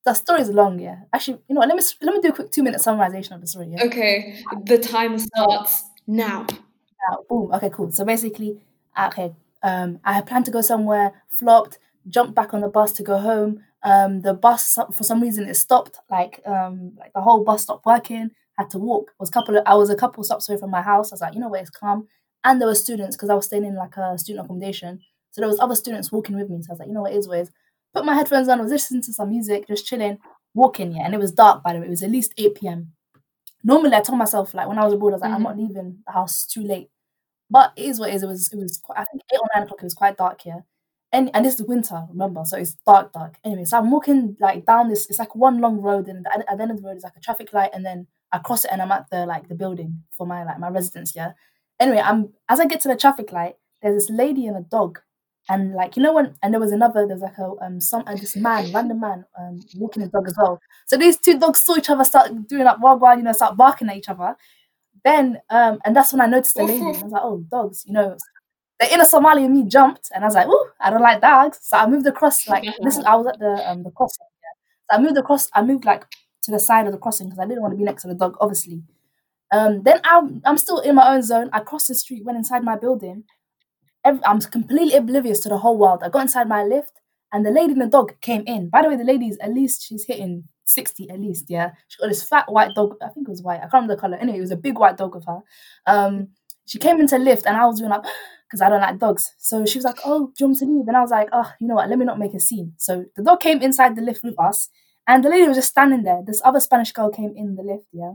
the 0.04 0.14
story 0.14 0.42
is 0.42 0.50
long, 0.50 0.78
yeah. 0.80 1.00
Actually, 1.12 1.40
you 1.48 1.54
know 1.54 1.60
what? 1.60 1.68
Let 1.68 1.76
me 1.78 1.84
let 2.02 2.14
me 2.14 2.20
do 2.22 2.28
a 2.28 2.32
quick 2.32 2.50
two 2.52 2.62
minute 2.62 2.80
summarization 2.80 3.32
of 3.34 3.40
the 3.42 3.46
story. 3.46 3.68
Yeah. 3.68 3.84
Okay, 3.84 4.42
the 4.66 4.78
time 4.78 5.18
starts 5.18 5.84
now. 6.06 6.46
Yeah, 6.50 7.16
boom. 7.28 7.52
Okay, 7.54 7.70
cool. 7.70 7.90
So 7.92 8.04
basically, 8.04 8.60
okay, 8.98 9.34
um, 9.62 10.00
I 10.04 10.14
had 10.14 10.26
planned 10.26 10.46
to 10.46 10.50
go 10.50 10.62
somewhere, 10.62 11.12
flopped, 11.28 11.78
jumped 12.08 12.34
back 12.34 12.54
on 12.54 12.62
the 12.62 12.68
bus 12.68 12.92
to 12.92 13.02
go 13.02 13.18
home. 13.18 13.64
Um, 13.84 14.22
the 14.22 14.34
bus 14.34 14.78
for 14.92 15.04
some 15.04 15.20
reason 15.20 15.48
it 15.48 15.54
stopped. 15.56 15.98
Like 16.10 16.40
um, 16.46 16.92
like 16.98 17.12
the 17.12 17.20
whole 17.20 17.44
bus 17.44 17.62
stopped 17.62 17.86
working. 17.86 18.30
Had 18.58 18.70
to 18.70 18.78
walk. 18.78 19.10
Was 19.18 19.28
a 19.28 19.32
couple 19.32 19.56
of 19.56 19.62
I 19.66 19.74
was 19.74 19.90
a 19.90 19.96
couple 19.96 20.22
stops 20.24 20.48
away 20.48 20.58
from 20.58 20.70
my 20.70 20.82
house. 20.82 21.12
I 21.12 21.14
was 21.14 21.20
like, 21.20 21.34
you 21.34 21.40
know 21.40 21.48
what, 21.48 21.60
it's 21.60 21.70
calm. 21.70 22.08
And 22.44 22.60
there 22.60 22.68
were 22.68 22.74
students 22.74 23.16
because 23.16 23.30
I 23.30 23.34
was 23.34 23.46
staying 23.46 23.64
in 23.64 23.74
like 23.74 23.96
a 23.96 24.18
student 24.18 24.44
accommodation. 24.44 25.00
So 25.32 25.40
there 25.40 25.48
was 25.48 25.58
other 25.60 25.74
students 25.74 26.12
walking 26.12 26.36
with 26.36 26.48
me. 26.48 26.62
So 26.62 26.70
I 26.70 26.72
was 26.72 26.78
like, 26.78 26.88
you 26.88 26.94
know 26.94 27.02
what, 27.02 27.12
it 27.12 27.16
is 27.18 27.26
what 27.28 27.38
it 27.38 27.42
is. 27.42 27.50
Put 27.92 28.04
my 28.04 28.14
headphones 28.14 28.48
on. 28.48 28.62
Was 28.62 28.70
listening 28.70 29.02
to 29.02 29.12
some 29.12 29.30
music, 29.30 29.66
just 29.66 29.86
chilling, 29.86 30.18
walking. 30.54 30.92
Yeah, 30.92 31.02
and 31.04 31.14
it 31.14 31.20
was 31.20 31.32
dark 31.32 31.62
by 31.62 31.72
the 31.72 31.80
way. 31.80 31.86
It 31.86 31.90
was 31.90 32.02
at 32.02 32.10
least 32.10 32.32
eight 32.38 32.54
p.m. 32.54 32.92
Normally, 33.64 33.96
I 33.96 34.00
told 34.00 34.18
myself 34.18 34.54
like 34.54 34.68
when 34.68 34.78
I 34.78 34.84
was 34.84 34.94
abroad, 34.94 35.10
I 35.10 35.16
was 35.16 35.22
like, 35.22 35.32
I'm 35.32 35.42
not 35.42 35.58
leaving 35.58 35.98
the 36.06 36.12
house 36.12 36.46
too 36.46 36.62
late. 36.62 36.90
But 37.50 37.72
it 37.76 37.86
is 37.86 38.00
what 38.00 38.10
it 38.10 38.14
is. 38.16 38.22
It 38.22 38.26
was 38.26 38.52
it 38.52 38.56
was 38.58 38.78
quite, 38.78 38.98
I 39.00 39.04
think 39.04 39.22
eight 39.32 39.40
or 39.40 39.48
nine 39.54 39.64
o'clock. 39.64 39.80
It 39.80 39.84
was 39.84 39.94
quite 39.94 40.16
dark 40.16 40.40
here, 40.42 40.64
and 41.14 41.30
and 41.32 41.44
this 41.44 41.54
is 41.54 41.66
winter, 41.66 42.04
remember? 42.10 42.42
So 42.44 42.58
it's 42.58 42.74
dark, 42.86 43.12
dark. 43.12 43.36
Anyway, 43.44 43.64
so 43.64 43.78
I'm 43.78 43.90
walking 43.90 44.36
like 44.40 44.66
down 44.66 44.88
this. 44.88 45.08
It's 45.08 45.18
like 45.18 45.34
one 45.34 45.60
long 45.60 45.80
road, 45.80 46.08
and 46.08 46.26
at, 46.26 46.44
the 46.56 46.62
end 46.62 46.72
of 46.72 46.82
the 46.82 46.88
road 46.88 46.96
is 46.96 47.04
like 47.04 47.16
a 47.16 47.20
traffic 47.20 47.52
light, 47.52 47.70
and 47.72 47.86
then 47.86 48.08
I 48.32 48.38
cross 48.38 48.64
it, 48.64 48.70
and 48.72 48.82
I'm 48.82 48.90
at 48.90 49.08
the 49.10 49.24
like 49.24 49.48
the 49.48 49.54
building 49.54 50.02
for 50.10 50.26
my 50.26 50.44
like 50.44 50.58
my 50.58 50.68
residence. 50.68 51.14
Yeah. 51.14 51.32
Anyway, 51.78 52.00
I'm 52.04 52.32
as 52.48 52.60
I 52.60 52.66
get 52.66 52.80
to 52.80 52.88
the 52.88 52.96
traffic 52.96 53.32
light, 53.32 53.54
there's 53.80 54.06
this 54.06 54.16
lady 54.16 54.46
and 54.46 54.56
a 54.56 54.60
dog, 54.62 54.98
and 55.48 55.72
like 55.74 55.96
you 55.96 56.02
know 56.02 56.12
when 56.12 56.34
and 56.42 56.52
there 56.52 56.60
was 56.60 56.72
another 56.72 57.06
there's 57.06 57.20
like 57.20 57.38
a 57.38 57.52
um 57.64 57.80
some 57.80 58.02
and 58.06 58.18
this 58.20 58.36
man 58.36 58.72
random 58.72 59.00
man 59.00 59.24
um 59.38 59.60
walking 59.76 60.02
his 60.02 60.10
dog 60.10 60.26
as 60.26 60.34
well. 60.36 60.60
So 60.86 60.96
these 60.96 61.18
two 61.18 61.38
dogs 61.38 61.62
saw 61.62 61.76
each 61.76 61.90
other 61.90 62.04
start 62.04 62.48
doing 62.48 62.64
like 62.64 62.80
wild, 62.80 63.18
you 63.18 63.24
know, 63.24 63.32
start 63.32 63.56
barking 63.56 63.88
at 63.88 63.96
each 63.96 64.08
other. 64.08 64.36
Then 65.04 65.40
um 65.50 65.78
and 65.84 65.94
that's 65.94 66.12
when 66.12 66.20
I 66.22 66.26
noticed 66.26 66.56
the 66.56 66.64
lady. 66.64 66.84
I 66.84 67.02
was 67.02 67.12
like, 67.12 67.22
oh 67.24 67.44
dogs, 67.50 67.84
you 67.86 67.92
know. 67.92 68.16
The 68.84 68.92
inner 68.92 69.06
Somali 69.06 69.44
in 69.44 69.54
me 69.54 69.64
jumped, 69.64 70.10
and 70.14 70.22
I 70.22 70.26
was 70.26 70.34
like, 70.34 70.46
"Oh, 70.46 70.68
I 70.78 70.90
don't 70.90 71.00
like 71.00 71.22
dogs." 71.22 71.58
So 71.62 71.78
I 71.78 71.86
moved 71.86 72.06
across. 72.06 72.46
Like 72.54 72.64
this 72.82 72.98
is, 72.98 73.04
I 73.04 73.14
was 73.14 73.26
at 73.26 73.38
the 73.38 73.70
um 73.70 73.82
the 73.82 73.90
crossing. 73.90 74.26
Yeah. 74.42 74.54
So 74.90 74.98
I 74.98 75.02
moved 75.02 75.16
across. 75.16 75.48
I 75.54 75.62
moved 75.62 75.86
like 75.86 76.04
to 76.42 76.50
the 76.50 76.60
side 76.60 76.84
of 76.86 76.92
the 76.92 76.98
crossing 76.98 77.28
because 77.28 77.38
I 77.38 77.46
didn't 77.46 77.62
want 77.62 77.72
to 77.72 77.78
be 77.78 77.84
next 77.84 78.02
to 78.02 78.08
the 78.08 78.14
dog, 78.14 78.36
obviously. 78.42 78.82
Um, 79.52 79.82
then 79.84 80.00
I'm 80.04 80.42
I'm 80.44 80.58
still 80.58 80.80
in 80.80 80.96
my 80.96 81.14
own 81.14 81.22
zone. 81.22 81.48
I 81.54 81.60
crossed 81.60 81.88
the 81.88 81.94
street, 81.94 82.26
went 82.26 82.36
inside 82.36 82.62
my 82.62 82.76
building. 82.76 83.24
I'm 84.04 84.40
completely 84.40 84.94
oblivious 84.98 85.40
to 85.40 85.48
the 85.48 85.56
whole 85.56 85.78
world. 85.78 86.02
I 86.02 86.10
got 86.10 86.20
inside 86.20 86.46
my 86.46 86.62
lift, 86.62 86.92
and 87.32 87.46
the 87.46 87.50
lady 87.50 87.72
and 87.72 87.80
the 87.80 87.86
dog 87.86 88.12
came 88.20 88.44
in. 88.46 88.68
By 88.68 88.82
the 88.82 88.88
way, 88.88 88.96
the 88.96 89.04
lady's 89.04 89.38
at 89.38 89.54
least 89.54 89.86
she's 89.86 90.04
hitting 90.04 90.44
sixty 90.66 91.08
at 91.08 91.20
least. 91.20 91.46
Yeah, 91.48 91.70
she 91.88 92.00
got 92.00 92.08
this 92.08 92.22
fat 92.22 92.52
white 92.52 92.74
dog. 92.74 92.96
I 93.02 93.08
think 93.08 93.28
it 93.28 93.30
was 93.30 93.42
white. 93.42 93.60
I 93.60 93.60
can't 93.60 93.72
remember 93.74 93.94
the 93.94 94.00
color. 94.02 94.18
Anyway, 94.18 94.36
it 94.36 94.42
was 94.42 94.50
a 94.50 94.56
big 94.56 94.78
white 94.78 94.98
dog 94.98 95.14
with 95.14 95.24
her. 95.24 95.40
Um, 95.86 96.28
she 96.66 96.78
came 96.78 97.00
into 97.00 97.16
lift, 97.16 97.46
and 97.46 97.56
I 97.56 97.64
was 97.64 97.78
doing 97.78 97.90
like 97.90 98.04
because 98.48 98.60
I 98.60 98.68
don't 98.68 98.80
like 98.80 98.98
dogs. 98.98 99.32
So 99.38 99.64
she 99.66 99.78
was 99.78 99.84
like, 99.84 99.98
"Oh, 100.04 100.26
do 100.28 100.44
you 100.44 100.46
want 100.46 100.60
me 100.60 100.66
to 100.66 100.72
leave?" 100.72 100.88
And 100.88 100.96
I 100.96 101.00
was 101.00 101.10
like, 101.10 101.28
"Oh, 101.32 101.50
you 101.60 101.66
know 101.68 101.74
what? 101.74 101.88
Let 101.88 101.98
me 101.98 102.04
not 102.04 102.18
make 102.18 102.34
a 102.34 102.40
scene." 102.40 102.72
So 102.78 103.04
the 103.16 103.22
dog 103.22 103.40
came 103.40 103.60
inside 103.62 103.96
the 103.96 104.02
lift 104.02 104.22
with 104.24 104.38
us, 104.38 104.68
and 105.06 105.24
the 105.24 105.28
lady 105.28 105.46
was 105.48 105.56
just 105.56 105.68
standing 105.70 106.02
there. 106.02 106.20
This 106.26 106.40
other 106.44 106.60
Spanish 106.60 106.92
girl 106.92 107.10
came 107.10 107.32
in 107.36 107.56
the 107.56 107.62
lift. 107.62 107.86
Yeah, 107.92 108.12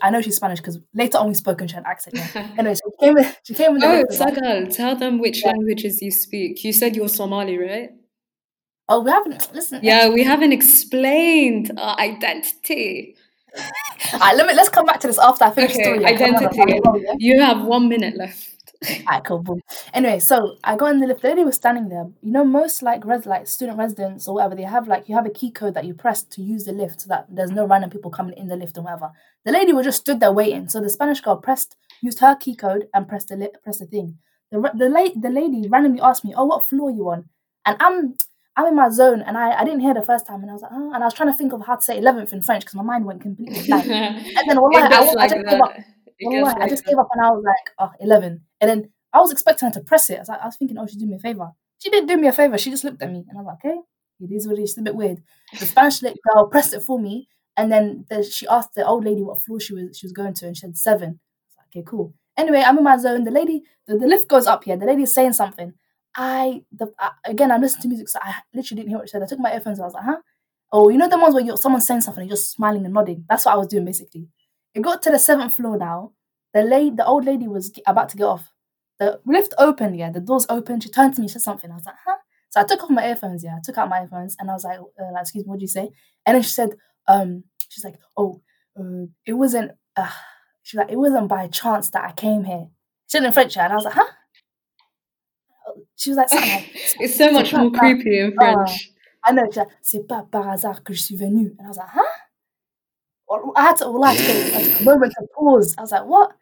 I 0.00 0.10
know 0.10 0.20
she's 0.22 0.36
Spanish 0.36 0.58
because 0.60 0.78
later 0.94 1.18
on 1.18 1.28
we 1.28 1.34
spoke 1.34 1.60
and 1.60 1.68
she 1.70 1.74
had 1.76 1.84
an 1.84 1.90
accent. 1.90 2.16
Yeah. 2.16 2.48
Anyway, 2.58 2.74
she 2.74 2.90
came. 3.06 3.18
In, 3.18 3.32
she 3.44 3.54
came 3.54 3.74
in 3.74 3.78
the 3.80 3.86
Oh, 3.86 4.04
with 4.08 4.20
us. 4.20 4.76
Tell 4.76 4.96
them 4.96 5.18
which 5.18 5.42
Yeah. 5.42 5.50
languages 5.52 6.00
you 6.00 6.10
speak. 6.10 6.64
You 6.64 6.72
said 6.72 6.96
you're 6.96 7.08
Somali, 7.08 7.58
right? 7.58 7.90
Oh, 8.88 9.00
we 9.00 9.10
haven't 9.10 9.54
listen. 9.54 9.80
Yeah, 9.82 10.08
we 10.08 10.22
haven't 10.24 10.52
explained 10.52 11.70
our 11.78 11.98
identity. 11.98 13.16
Alright, 14.14 14.36
let 14.36 14.46
me 14.46 14.54
let's 14.54 14.68
come 14.70 14.86
back 14.86 14.98
to 15.00 15.06
this 15.06 15.18
after 15.18 15.44
I 15.44 15.50
finish 15.50 15.72
the 15.74 15.80
Okay, 15.80 15.84
story. 15.84 16.02
yeah, 16.02 16.12
'cause 16.12 16.22
I'm 16.22 16.32
not- 16.32 16.42
identity. 16.52 16.72
I'm 16.86 16.92
not- 16.92 17.00
yeah. 17.02 17.14
You 17.18 17.40
have 17.42 17.64
one 17.66 17.88
minute 17.88 18.16
left. 18.16 18.51
Alright, 18.82 19.04
ah, 19.08 19.20
cool, 19.20 19.38
boom. 19.38 19.60
Anyway, 19.94 20.18
so 20.18 20.56
I 20.64 20.76
got 20.76 20.92
in 20.92 21.00
the 21.00 21.06
lift. 21.06 21.22
The 21.22 21.28
lady 21.28 21.44
was 21.44 21.56
standing 21.56 21.88
there. 21.88 22.06
You 22.22 22.32
know, 22.32 22.44
most 22.44 22.82
like 22.82 23.04
res 23.04 23.26
like 23.26 23.46
student 23.46 23.78
residents 23.78 24.26
or 24.26 24.34
whatever, 24.34 24.54
they 24.54 24.62
have 24.62 24.88
like 24.88 25.08
you 25.08 25.14
have 25.14 25.26
a 25.26 25.30
key 25.30 25.50
code 25.50 25.74
that 25.74 25.84
you 25.84 25.94
press 25.94 26.22
to 26.22 26.42
use 26.42 26.64
the 26.64 26.72
lift 26.72 27.02
so 27.02 27.08
that 27.08 27.26
there's 27.28 27.50
no 27.50 27.66
random 27.66 27.90
people 27.90 28.10
coming 28.10 28.36
in 28.36 28.48
the 28.48 28.56
lift 28.56 28.78
or 28.78 28.82
whatever. 28.82 29.10
The 29.44 29.52
lady 29.52 29.72
was 29.72 29.86
just 29.86 30.00
stood 30.00 30.20
there 30.20 30.32
waiting. 30.32 30.68
So 30.68 30.80
the 30.80 30.90
Spanish 30.90 31.20
girl 31.20 31.36
pressed 31.36 31.76
used 32.00 32.18
her 32.20 32.34
key 32.36 32.56
code 32.56 32.88
and 32.92 33.08
pressed 33.08 33.28
the 33.28 33.36
li- 33.36 33.54
pressed 33.62 33.80
the 33.80 33.86
thing. 33.86 34.18
The 34.50 34.70
the 34.74 34.88
late 34.88 35.20
the 35.20 35.30
lady 35.30 35.68
randomly 35.68 36.00
asked 36.00 36.24
me, 36.24 36.34
"Oh, 36.36 36.44
what 36.46 36.64
floor 36.64 36.90
you 36.90 37.08
on?" 37.10 37.28
And 37.64 37.76
I'm 37.80 38.14
I'm 38.56 38.66
in 38.66 38.76
my 38.76 38.90
zone 38.90 39.22
and 39.22 39.38
I, 39.38 39.52
I 39.60 39.64
didn't 39.64 39.80
hear 39.80 39.94
the 39.94 40.02
first 40.02 40.26
time 40.26 40.42
and 40.42 40.50
I 40.50 40.52
was 40.52 40.62
like, 40.62 40.72
oh, 40.74 40.92
and 40.92 41.02
I 41.02 41.06
was 41.06 41.14
trying 41.14 41.32
to 41.32 41.36
think 41.36 41.54
of 41.54 41.64
how 41.64 41.76
to 41.76 41.82
say 41.82 41.96
eleventh 41.96 42.32
in 42.32 42.42
French 42.42 42.64
because 42.64 42.74
my 42.74 42.82
mind 42.82 43.06
went 43.06 43.22
completely 43.22 43.66
blank. 43.66 43.86
And 43.88 44.50
then 44.50 44.58
it 44.58 44.62
I, 44.62 44.98
I 44.98 45.14
like 45.14 45.30
just 45.30 45.46
gave 45.48 45.60
up. 45.60 45.74
that. 45.74 45.86
Gets 46.20 46.32
Wallahi, 46.34 46.60
I 46.60 46.68
just 46.68 46.84
that. 46.84 46.90
gave 46.90 46.98
up 46.98 47.08
and 47.12 47.24
I 47.24 47.30
was 47.30 47.42
like, 47.44 47.74
ah, 47.78 47.90
oh, 47.92 48.04
11. 48.04 48.42
And 48.62 48.70
then 48.70 48.90
I 49.12 49.20
was 49.20 49.32
expecting 49.32 49.68
her 49.68 49.74
to 49.74 49.80
press 49.80 50.08
it. 50.08 50.16
I 50.16 50.20
was, 50.20 50.28
like, 50.28 50.40
I 50.40 50.46
was 50.46 50.56
thinking, 50.56 50.78
oh, 50.78 50.86
she's 50.86 50.96
doing 50.96 51.10
me 51.10 51.16
a 51.16 51.18
favor. 51.18 51.50
She 51.78 51.90
didn't 51.90 52.08
do 52.08 52.16
me 52.16 52.28
a 52.28 52.32
favor. 52.32 52.56
She 52.56 52.70
just 52.70 52.84
looked 52.84 53.02
at 53.02 53.10
me. 53.10 53.24
And 53.28 53.36
I 53.36 53.42
was 53.42 53.46
like, 53.46 53.64
okay, 53.64 53.80
it 54.20 54.32
is 54.32 54.46
what 54.46 54.58
it 54.58 54.62
is. 54.62 54.70
It's 54.70 54.78
a 54.78 54.82
bit 54.82 54.94
weird. 54.94 55.20
The 55.58 55.66
Spanish 55.66 56.00
lit 56.00 56.16
girl 56.22 56.46
pressed 56.46 56.72
it 56.72 56.82
for 56.82 56.98
me. 56.98 57.28
And 57.56 57.70
then 57.70 58.06
the, 58.08 58.22
she 58.22 58.46
asked 58.46 58.74
the 58.74 58.86
old 58.86 59.04
lady 59.04 59.20
what 59.20 59.42
floor 59.42 59.60
she 59.60 59.74
was 59.74 59.98
she 59.98 60.06
was 60.06 60.12
going 60.12 60.32
to. 60.34 60.46
And 60.46 60.56
she 60.56 60.60
said 60.60 60.78
seven. 60.78 61.20
Like, 61.58 61.66
okay, 61.76 61.84
cool. 61.86 62.14
Anyway, 62.38 62.62
I'm 62.64 62.78
in 62.78 62.84
my 62.84 62.96
zone. 62.96 63.24
The 63.24 63.30
lady, 63.32 63.64
the, 63.86 63.98
the 63.98 64.06
lift 64.06 64.28
goes 64.28 64.46
up 64.46 64.64
here. 64.64 64.76
The 64.76 64.86
lady 64.86 65.02
is 65.02 65.12
saying 65.12 65.34
something. 65.34 65.74
I, 66.16 66.62
the, 66.72 66.92
I, 66.98 67.10
again, 67.24 67.50
I'm 67.50 67.60
listening 67.60 67.82
to 67.82 67.88
music. 67.88 68.08
So 68.08 68.20
I 68.22 68.36
literally 68.54 68.82
didn't 68.82 68.90
hear 68.90 68.98
what 68.98 69.08
she 69.08 69.12
said. 69.12 69.22
I 69.22 69.26
took 69.26 69.40
my 69.40 69.52
earphones. 69.52 69.78
And 69.78 69.84
I 69.84 69.86
was 69.86 69.94
like, 69.94 70.04
huh? 70.04 70.18
Oh, 70.70 70.88
you 70.88 70.96
know 70.96 71.08
the 71.08 71.18
ones 71.18 71.34
where 71.34 71.44
you're, 71.44 71.56
someone's 71.58 71.86
saying 71.86 72.00
something 72.02 72.22
and 72.22 72.30
you're 72.30 72.36
just 72.36 72.52
smiling 72.52 72.84
and 72.84 72.94
nodding. 72.94 73.24
That's 73.28 73.44
what 73.44 73.54
I 73.54 73.58
was 73.58 73.66
doing 73.66 73.84
basically. 73.84 74.28
It 74.72 74.80
got 74.80 75.02
to 75.02 75.10
the 75.10 75.18
seventh 75.18 75.56
floor 75.56 75.76
now. 75.76 76.12
The 76.54 76.62
lady, 76.62 76.96
the 76.96 77.06
old 77.06 77.24
lady 77.24 77.48
was 77.48 77.72
about 77.86 78.08
to 78.10 78.16
get 78.16 78.24
off. 78.24 78.52
The 78.98 79.20
lift 79.24 79.54
opened, 79.58 79.96
yeah, 79.96 80.10
the 80.10 80.20
doors 80.20 80.46
opened. 80.48 80.82
She 80.82 80.90
turned 80.90 81.14
to 81.14 81.20
me, 81.22 81.28
she 81.28 81.32
said 81.32 81.42
something. 81.42 81.70
I 81.70 81.74
was 81.74 81.86
like, 81.86 81.96
huh? 82.04 82.16
So 82.50 82.60
I 82.60 82.64
took 82.64 82.82
off 82.84 82.90
my 82.90 83.06
earphones, 83.08 83.42
yeah. 83.42 83.56
I 83.56 83.60
took 83.64 83.78
out 83.78 83.88
my 83.88 84.02
earphones 84.02 84.36
and 84.38 84.50
I 84.50 84.52
was 84.54 84.64
like, 84.64 84.78
uh, 84.78 85.12
like 85.12 85.22
excuse 85.22 85.44
me, 85.44 85.48
what 85.48 85.56
did 85.56 85.62
you 85.62 85.68
say? 85.68 85.88
And 86.26 86.34
then 86.34 86.42
she 86.42 86.50
said, 86.50 86.70
um, 87.08 87.44
she's 87.68 87.84
like, 87.84 87.96
oh, 88.16 88.42
uh, 88.78 89.06
it 89.26 89.32
wasn't, 89.32 89.72
uh, 89.96 90.10
she's 90.62 90.78
like, 90.78 90.90
it 90.90 90.96
wasn't 90.98 91.28
by 91.28 91.48
chance 91.48 91.88
that 91.90 92.04
I 92.04 92.12
came 92.12 92.44
here. 92.44 92.68
She 93.08 93.16
said 93.16 93.24
in 93.24 93.32
French, 93.32 93.56
yeah, 93.56 93.64
and 93.64 93.72
I 93.72 93.76
was 93.76 93.84
like, 93.86 93.94
huh? 93.94 94.06
She 95.96 96.10
was 96.10 96.16
like, 96.18 96.32
like 96.32 96.70
It's 97.00 97.16
so 97.16 97.30
much 97.32 97.52
more 97.52 97.70
creepy 97.70 98.18
in 98.18 98.34
French. 98.34 98.92
I 99.24 99.32
know, 99.32 99.46
she's 99.46 99.56
like, 99.56 99.68
c'est 99.80 100.06
pas 100.06 100.24
par 100.30 100.50
hasard 100.50 100.82
que 100.84 100.92
je 100.92 101.02
suis 101.02 101.16
venue. 101.16 101.54
And 101.58 101.66
I 101.66 101.68
was 101.68 101.76
like, 101.78 101.88
huh? 101.88 102.02
Or- 103.28 103.52
I 103.56 103.62
had 103.62 103.76
to, 103.78 103.90
well, 103.90 104.04
I 104.04 104.12
had 104.12 104.18
to 104.18 104.50
get 104.50 104.80
a 104.80 104.84
moment 104.84 105.12
to 105.18 105.26
pause. 105.34 105.74
I 105.78 105.80
was 105.80 105.92
like, 105.92 106.04
what? 106.04 106.32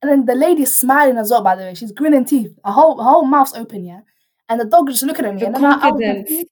And 0.00 0.10
then 0.10 0.24
the 0.26 0.34
lady's 0.34 0.74
smiling 0.74 1.18
as 1.18 1.30
well, 1.30 1.42
by 1.42 1.56
the 1.56 1.62
way. 1.62 1.74
She's 1.74 1.92
grinning 1.92 2.24
teeth. 2.24 2.56
Her 2.64 2.72
whole, 2.72 2.98
her 2.98 3.10
whole 3.10 3.24
mouth's 3.24 3.54
open, 3.54 3.84
yeah? 3.84 4.00
And 4.48 4.60
the 4.60 4.64
dog 4.64 4.88
just 4.88 5.02
looking 5.02 5.24
at 5.24 5.34
me. 5.34 5.40
The 5.40 5.46
and 5.46 5.54
then 5.56 5.64
I, 5.64 5.74
I 5.74 5.80
confidence. 5.90 6.28
confused. 6.28 6.48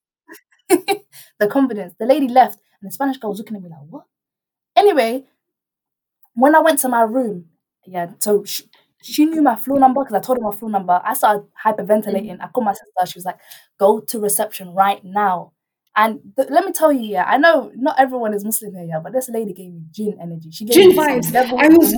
the 1.38 1.47
confidence. 1.47 1.94
The 1.99 2.07
lady 2.07 2.28
left, 2.28 2.59
and 2.80 2.90
the 2.90 2.92
Spanish 2.92 3.18
girl 3.18 3.30
was 3.30 3.38
looking 3.38 3.57
at 3.57 3.62
me 3.62 3.68
like, 3.68 3.78
what? 3.88 4.05
Anyway, 4.74 5.24
when 6.34 6.55
I 6.55 6.61
went 6.61 6.80
to 6.80 6.88
my 6.88 7.03
room, 7.03 7.47
yeah, 7.86 8.11
so 8.18 8.44
she, 8.44 8.64
she 9.01 9.24
knew 9.24 9.42
my 9.42 9.57
floor 9.57 9.78
number 9.78 10.03
because 10.03 10.16
I 10.16 10.20
told 10.20 10.38
her 10.38 10.44
my 10.44 10.55
floor 10.55 10.70
number. 10.70 11.01
I 11.05 11.14
started 11.14 11.47
hyperventilating. 11.64 12.38
I 12.40 12.49
called 12.49 12.66
my 12.66 12.72
sister. 12.72 13.07
She 13.07 13.18
was 13.18 13.24
like, 13.24 13.38
go 13.78 14.01
to 14.01 14.20
reception 14.20 14.74
right 14.74 15.03
now. 15.05 15.53
And 15.94 16.20
th- 16.36 16.51
let 16.51 16.64
me 16.64 16.72
tell 16.72 16.92
you, 16.92 17.01
yeah, 17.01 17.24
I 17.24 17.38
know 17.38 17.72
not 17.74 17.99
everyone 17.99 18.34
is 18.34 18.44
Muslim 18.44 18.74
here, 18.74 18.84
yeah, 18.84 19.01
but 19.03 19.12
this 19.12 19.30
lady 19.30 19.55
gave 19.55 19.72
me 19.72 19.82
jinn 19.90 20.18
energy. 20.20 20.51
She 20.51 20.66
gave 20.66 20.74
Jinn 20.74 20.88
me 20.90 20.97
vibes. 20.97 21.34
I 21.34 21.68
was-. 21.68 21.94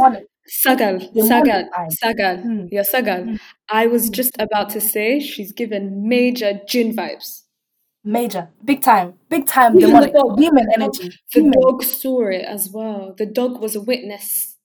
Sagal, 0.50 1.12
Sagal. 1.14 1.68
Sagal. 2.02 2.42
Hmm. 2.42 2.66
Yeah, 2.70 2.82
Sagal. 2.82 3.24
Hmm. 3.24 3.36
I 3.68 3.86
was 3.86 4.06
Hmm. 4.06 4.12
just 4.12 4.32
about 4.38 4.70
to 4.70 4.80
say 4.80 5.20
she's 5.20 5.52
given 5.52 6.08
major 6.08 6.60
jinn 6.66 6.94
vibes. 6.96 7.42
Major, 8.04 8.48
big 8.64 8.80
time, 8.80 9.14
big 9.28 9.46
time 9.46 9.78
Even 9.78 10.00
the 10.00 10.06
dog. 10.10 10.38
demon 10.38 10.66
energy. 10.74 11.10
The 11.34 11.40
demon. 11.42 11.60
dog 11.60 11.82
saw 11.82 12.28
it 12.28 12.44
as 12.46 12.70
well. 12.70 13.14
The 13.18 13.26
dog 13.26 13.60
was 13.60 13.76
a 13.76 13.80
witness. 13.82 14.56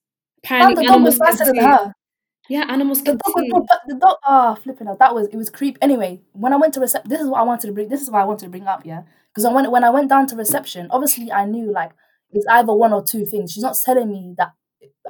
And 0.48 0.62
Apparently, 0.62 0.86
the 0.86 0.92
dog 0.92 1.02
was 1.02 1.18
faster 1.18 1.44
than 1.44 1.56
her. 1.56 1.92
Yeah, 2.48 2.64
animals 2.68 3.02
The 3.02 3.12
dog 3.16 3.34
see. 3.38 3.50
the 3.88 3.94
dog. 3.96 4.16
Ah, 4.24 4.54
flipping 4.54 4.86
out. 4.88 4.98
That 4.98 5.14
was 5.14 5.28
it 5.28 5.36
was 5.36 5.50
creep. 5.50 5.76
Anyway, 5.82 6.22
when 6.32 6.52
I 6.52 6.56
went 6.56 6.74
to 6.74 6.80
reception, 6.80 7.10
this 7.10 7.20
is 7.20 7.28
what 7.28 7.40
I 7.40 7.42
wanted 7.42 7.66
to 7.66 7.72
bring. 7.72 7.88
This 7.88 8.02
is 8.02 8.10
what 8.10 8.20
I 8.22 8.24
wanted 8.24 8.44
to 8.46 8.50
bring 8.50 8.66
up. 8.66 8.86
Yeah, 8.86 9.02
because 9.34 9.50
when 9.52 9.70
when 9.70 9.84
I 9.84 9.90
went 9.90 10.08
down 10.08 10.26
to 10.28 10.36
reception, 10.36 10.86
obviously 10.90 11.32
I 11.32 11.44
knew 11.44 11.72
like 11.72 11.92
it's 12.32 12.46
either 12.50 12.72
one 12.74 12.92
or 12.92 13.02
two 13.02 13.24
things. 13.26 13.52
She's 13.52 13.62
not 13.62 13.76
telling 13.84 14.10
me 14.10 14.34
that 14.38 14.52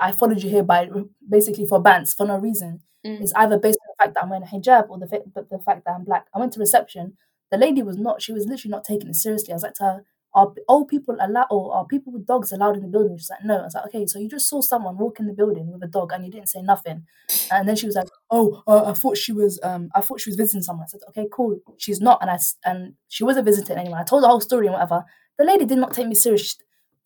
I 0.00 0.12
followed 0.12 0.42
you 0.42 0.50
here 0.50 0.62
by 0.62 0.88
basically 1.28 1.66
for 1.66 1.80
bans 1.80 2.14
for 2.14 2.26
no 2.26 2.38
reason. 2.38 2.82
Mm. 3.06 3.20
It's 3.20 3.32
either 3.34 3.58
based 3.58 3.78
on 3.82 3.92
the 3.92 4.04
fact 4.04 4.14
that 4.14 4.22
I'm 4.22 4.30
wearing 4.30 4.44
a 4.44 4.46
hijab 4.46 4.88
or 4.88 4.98
the 4.98 5.22
the 5.50 5.58
fact 5.58 5.84
that 5.84 5.92
I'm 5.92 6.04
black. 6.04 6.26
I 6.34 6.38
went 6.38 6.52
to 6.54 6.60
reception. 6.60 7.16
The 7.50 7.58
lady 7.58 7.82
was 7.82 7.96
not. 7.98 8.22
She 8.22 8.32
was 8.32 8.46
literally 8.46 8.70
not 8.70 8.84
taking 8.84 9.08
it 9.08 9.16
seriously. 9.16 9.52
I 9.52 9.56
was 9.56 9.62
like 9.62 9.74
to 9.74 9.84
her, 9.84 10.04
"Are 10.34 10.54
old 10.68 10.88
people 10.88 11.16
allowed 11.20 11.48
or 11.50 11.74
are 11.74 11.86
people 11.86 12.12
with 12.12 12.26
dogs 12.26 12.50
allowed 12.50 12.76
in 12.76 12.82
the 12.82 12.88
building?" 12.88 13.16
She's 13.18 13.30
like, 13.30 13.44
"No." 13.44 13.58
I 13.58 13.64
was 13.64 13.74
like, 13.74 13.86
"Okay, 13.86 14.06
so 14.06 14.18
you 14.18 14.28
just 14.28 14.48
saw 14.48 14.60
someone 14.62 14.96
walk 14.96 15.20
in 15.20 15.26
the 15.26 15.34
building 15.34 15.70
with 15.70 15.82
a 15.82 15.86
dog 15.86 16.12
and 16.12 16.24
you 16.24 16.30
didn't 16.30 16.48
say 16.48 16.62
nothing." 16.62 17.04
And 17.50 17.68
then 17.68 17.76
she 17.76 17.86
was 17.86 17.94
like, 17.94 18.08
"Oh, 18.30 18.62
uh, 18.66 18.84
I 18.86 18.94
thought 18.94 19.18
she 19.18 19.32
was 19.32 19.60
um 19.62 19.90
I 19.94 20.00
thought 20.00 20.20
she 20.20 20.30
was 20.30 20.36
visiting 20.36 20.62
someone." 20.62 20.84
I 20.84 20.88
said, 20.88 21.00
"Okay, 21.10 21.28
cool. 21.30 21.58
She's 21.76 22.00
not." 22.00 22.18
And 22.22 22.30
I 22.30 22.38
and 22.64 22.94
she 23.08 23.22
wasn't 23.24 23.44
visiting 23.44 23.76
anyone. 23.76 24.00
I 24.00 24.04
told 24.04 24.22
the 24.22 24.28
whole 24.28 24.40
story 24.40 24.66
and 24.66 24.74
whatever. 24.74 25.04
The 25.38 25.44
lady 25.44 25.66
did 25.66 25.78
not 25.78 25.92
take 25.92 26.08
me 26.08 26.14
serious. 26.14 26.56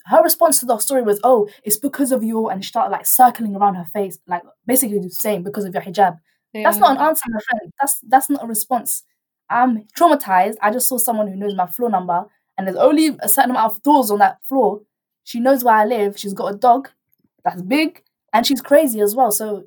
Her 0.09 0.22
response 0.22 0.61
to 0.61 0.66
the 0.66 0.78
story 0.78 1.02
was, 1.02 1.20
"Oh, 1.24 1.48
it's 1.64 1.76
because 1.76 2.12
of 2.12 2.22
you," 2.24 2.48
and 2.48 2.64
she 2.64 2.68
started 2.68 2.92
like 2.92 3.06
circling 3.06 3.54
around 3.56 3.74
her 3.74 3.84
face, 3.84 4.18
like 4.26 4.42
basically 4.66 5.09
saying 5.11 5.42
because 5.42 5.64
of 5.64 5.74
your 5.74 5.82
hijab. 5.82 6.18
That's 6.54 6.78
not 6.78 6.96
an 6.96 7.02
answer, 7.02 7.24
my 7.28 7.40
friend. 7.48 7.72
That's 7.80 8.00
that's 8.09 8.30
not 8.30 8.42
a 8.44 8.46
response. 8.46 9.04
I'm 9.50 9.84
traumatized. 9.96 10.56
I 10.62 10.70
just 10.70 10.88
saw 10.88 10.98
someone 10.98 11.28
who 11.28 11.36
knows 11.36 11.54
my 11.54 11.66
floor 11.66 11.90
number, 11.90 12.26
and 12.56 12.66
there's 12.66 12.76
only 12.76 13.16
a 13.20 13.28
certain 13.28 13.50
amount 13.50 13.72
of 13.72 13.82
doors 13.82 14.11
on 14.11 14.18
that 14.18 14.38
floor. 14.44 14.80
She 15.24 15.40
knows 15.40 15.62
where 15.64 15.74
I 15.74 15.84
live. 15.84 16.18
She's 16.18 16.34
got 16.34 16.54
a 16.54 16.56
dog 16.56 16.88
that's 17.44 17.62
big, 17.62 18.02
and 18.32 18.46
she's 18.46 18.61
crazy 18.62 19.00
as 19.00 19.14
well. 19.14 19.30
So, 19.30 19.64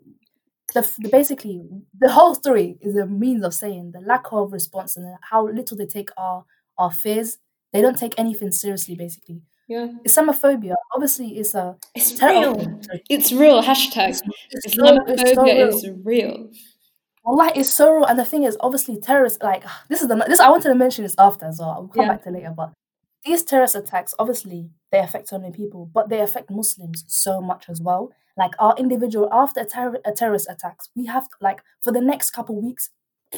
the, 0.73 0.89
the 0.99 1.09
basically 1.09 1.61
the 1.99 2.11
whole 2.11 2.33
story 2.35 2.77
is 2.81 2.95
a 2.95 3.05
means 3.05 3.43
of 3.43 3.53
saying 3.53 3.91
the 3.91 4.01
lack 4.01 4.25
of 4.31 4.53
response 4.53 4.97
and 4.97 5.15
how 5.21 5.47
little 5.47 5.77
they 5.77 5.85
take 5.85 6.09
our 6.17 6.45
our 6.77 6.91
fears. 6.91 7.37
They 7.73 7.81
don't 7.81 7.97
take 7.97 8.15
anything 8.17 8.51
seriously. 8.51 8.95
Basically, 8.95 9.41
Yeah. 9.71 9.87
Islamophobia 10.07 10.75
obviously 10.93 11.29
is 11.41 11.55
a 11.55 11.77
It's 11.95 12.11
terror. 12.19 12.53
real. 12.55 12.79
Oh, 12.93 12.97
it's 13.09 13.31
real. 13.31 13.59
Hashtag. 13.63 14.09
It's, 14.09 14.21
it's 14.65 14.75
so, 14.75 14.85
so 14.85 14.97
Islamophobia 15.13 15.45
real. 15.55 15.67
is 15.69 15.89
real. 16.11 16.49
Allah 17.23 17.51
it's 17.55 17.73
so 17.73 17.85
real. 17.93 18.05
And 18.05 18.17
the 18.19 18.25
thing 18.25 18.43
is, 18.43 18.57
obviously, 18.59 18.99
terrorists 18.99 19.41
like 19.41 19.63
this 19.89 20.01
is 20.01 20.07
the 20.09 20.15
this 20.31 20.39
I 20.39 20.49
wanted 20.49 20.69
to 20.69 20.75
mention 20.75 21.03
this 21.03 21.15
after 21.17 21.45
as 21.45 21.59
well. 21.59 21.69
I'll 21.71 21.87
come 21.87 22.05
Yeah. 22.05 22.11
back 22.13 22.23
to 22.23 22.29
it 22.29 22.33
later, 22.33 22.53
but 22.55 22.69
these 23.23 23.43
terrorist 23.43 23.75
attacks, 23.75 24.13
obviously, 24.19 24.71
they 24.91 24.99
affect 24.99 25.31
only 25.31 25.51
people, 25.51 25.89
but 25.93 26.09
they 26.09 26.19
affect 26.21 26.49
Muslims 26.49 27.05
so 27.07 27.39
much 27.39 27.65
as 27.69 27.79
well. 27.79 28.09
Like 28.35 28.53
our 28.59 28.73
individual 28.77 29.29
after 29.31 29.59
a, 29.61 29.65
terror, 29.65 29.99
a 30.03 30.11
terrorist 30.11 30.47
attacks, 30.49 30.89
we 30.95 31.05
have 31.05 31.25
to, 31.29 31.35
like 31.39 31.59
for 31.83 31.91
the 31.93 32.01
next 32.01 32.31
couple 32.31 32.59
weeks, 32.59 32.89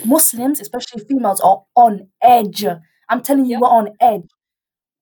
Muslims, 0.06 0.62
especially 0.62 1.04
females, 1.04 1.42
are 1.42 1.64
on 1.76 2.08
edge. 2.22 2.64
I'm 3.10 3.22
telling 3.22 3.46
you, 3.46 3.52
Yeah. 3.54 3.60
we're 3.62 3.68
on 3.80 3.90
edge. 4.00 4.30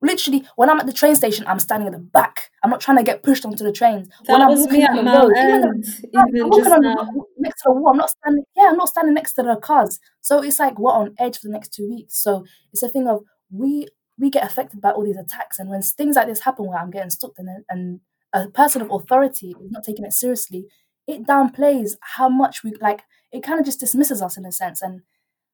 Literally, 0.02 0.43
when 0.56 0.70
I'm 0.70 0.80
at 0.80 0.88
the 0.88 0.93
train 0.93 1.16
station, 1.16 1.45
I'm 1.47 1.60
standing 1.60 1.88
at 1.88 1.93
the 1.93 1.99
back. 1.99 2.49
I'm 2.64 2.72
not 2.72 2.82
trying 2.82 2.97
to 2.97 3.04
get 3.04 3.22
pushed 3.22 3.45
onto 3.45 3.64
the 3.64 3.72
trains. 3.72 4.10
That 4.26 4.34
when 4.34 4.41
I'm 4.41 4.49
was 4.49 4.62
walking 4.62 4.80
me 4.80 4.86
on 4.86 4.97
at 4.97 5.04
the 5.04 5.20
road, 5.20 5.32
even 5.38 5.62
the 5.62 5.68
End, 5.68 5.86
I'm 6.18 6.28
even 6.30 6.49
walking 6.49 6.64
just 6.64 6.76
on 6.76 6.82
the 6.82 6.93
now. 6.95 7.26
next 7.38 7.62
to 7.62 7.70
the 7.70 7.74
wall. 7.74 7.91
I'm 7.91 7.97
not 7.97 8.10
standing. 8.10 8.43
Yeah, 8.56 8.70
I'm 8.70 8.78
not 8.78 8.89
standing 8.89 9.14
next 9.14 9.34
to 9.34 9.43
the 9.43 9.56
cars. 9.58 9.99
So 10.22 10.41
it's 10.41 10.60
like 10.60 10.80
we're 10.80 10.91
on 10.91 11.14
edge 11.20 11.38
for 11.38 11.47
the 11.47 11.54
next 11.54 11.74
two 11.74 11.88
weeks. 11.88 12.18
So 12.18 12.45
it's 12.74 12.82
a 12.82 12.89
thing 12.89 13.08
of 13.08 13.24
we 13.52 13.88
we 14.18 14.30
get 14.30 14.43
affected 14.43 14.82
by 14.82 14.91
all 14.91 15.04
these 15.04 15.18
attacks, 15.18 15.60
and 15.60 15.70
when 15.70 15.82
things 15.84 16.16
like 16.16 16.28
this 16.28 16.41
happen, 16.41 16.68
where 16.68 16.80
I'm 16.80 16.91
getting 16.91 17.12
stuck, 17.12 17.34
and 17.38 17.64
and 17.70 17.99
a 18.34 18.47
person 18.47 18.82
of 18.82 18.89
authority 18.91 19.56
is 19.62 19.72
not 19.72 19.84
taking 19.84 20.06
it 20.06 20.14
seriously, 20.14 20.66
it 21.06 21.28
downplays 21.28 21.91
how 22.02 22.28
much 22.28 22.64
we 22.64 22.74
like. 22.82 23.04
It 23.32 23.43
kind 23.43 23.60
of 23.60 23.66
just 23.66 23.80
dismisses 23.80 24.22
us 24.22 24.36
in 24.36 24.45
a 24.45 24.52
sense, 24.52 24.82
and 24.82 25.02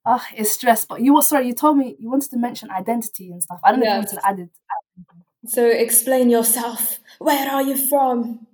ah, 0.07 0.25
it's 0.35 0.51
stress. 0.51 0.85
But 0.85 1.01
you 1.01 1.13
were 1.13 1.21
sorry. 1.21 1.47
You 1.47 1.53
told 1.53 1.77
me 1.77 1.95
you 1.99 2.09
wanted 2.09 2.31
to 2.31 2.37
mention 2.37 2.71
identity 2.71 3.31
and 3.31 3.43
stuff. 3.43 3.59
I 3.63 3.71
don't 3.71 3.81
know 3.81 3.85
if 3.85 3.91
you 3.91 3.97
wanted 3.97 4.15
to 4.15 4.27
add 4.27 4.39
it. 4.39 4.49
So 5.47 5.65
explain 5.65 6.29
yourself. 6.29 6.99
Where 7.19 7.49
are 7.49 7.61
you 7.61 7.77
from? 7.77 8.47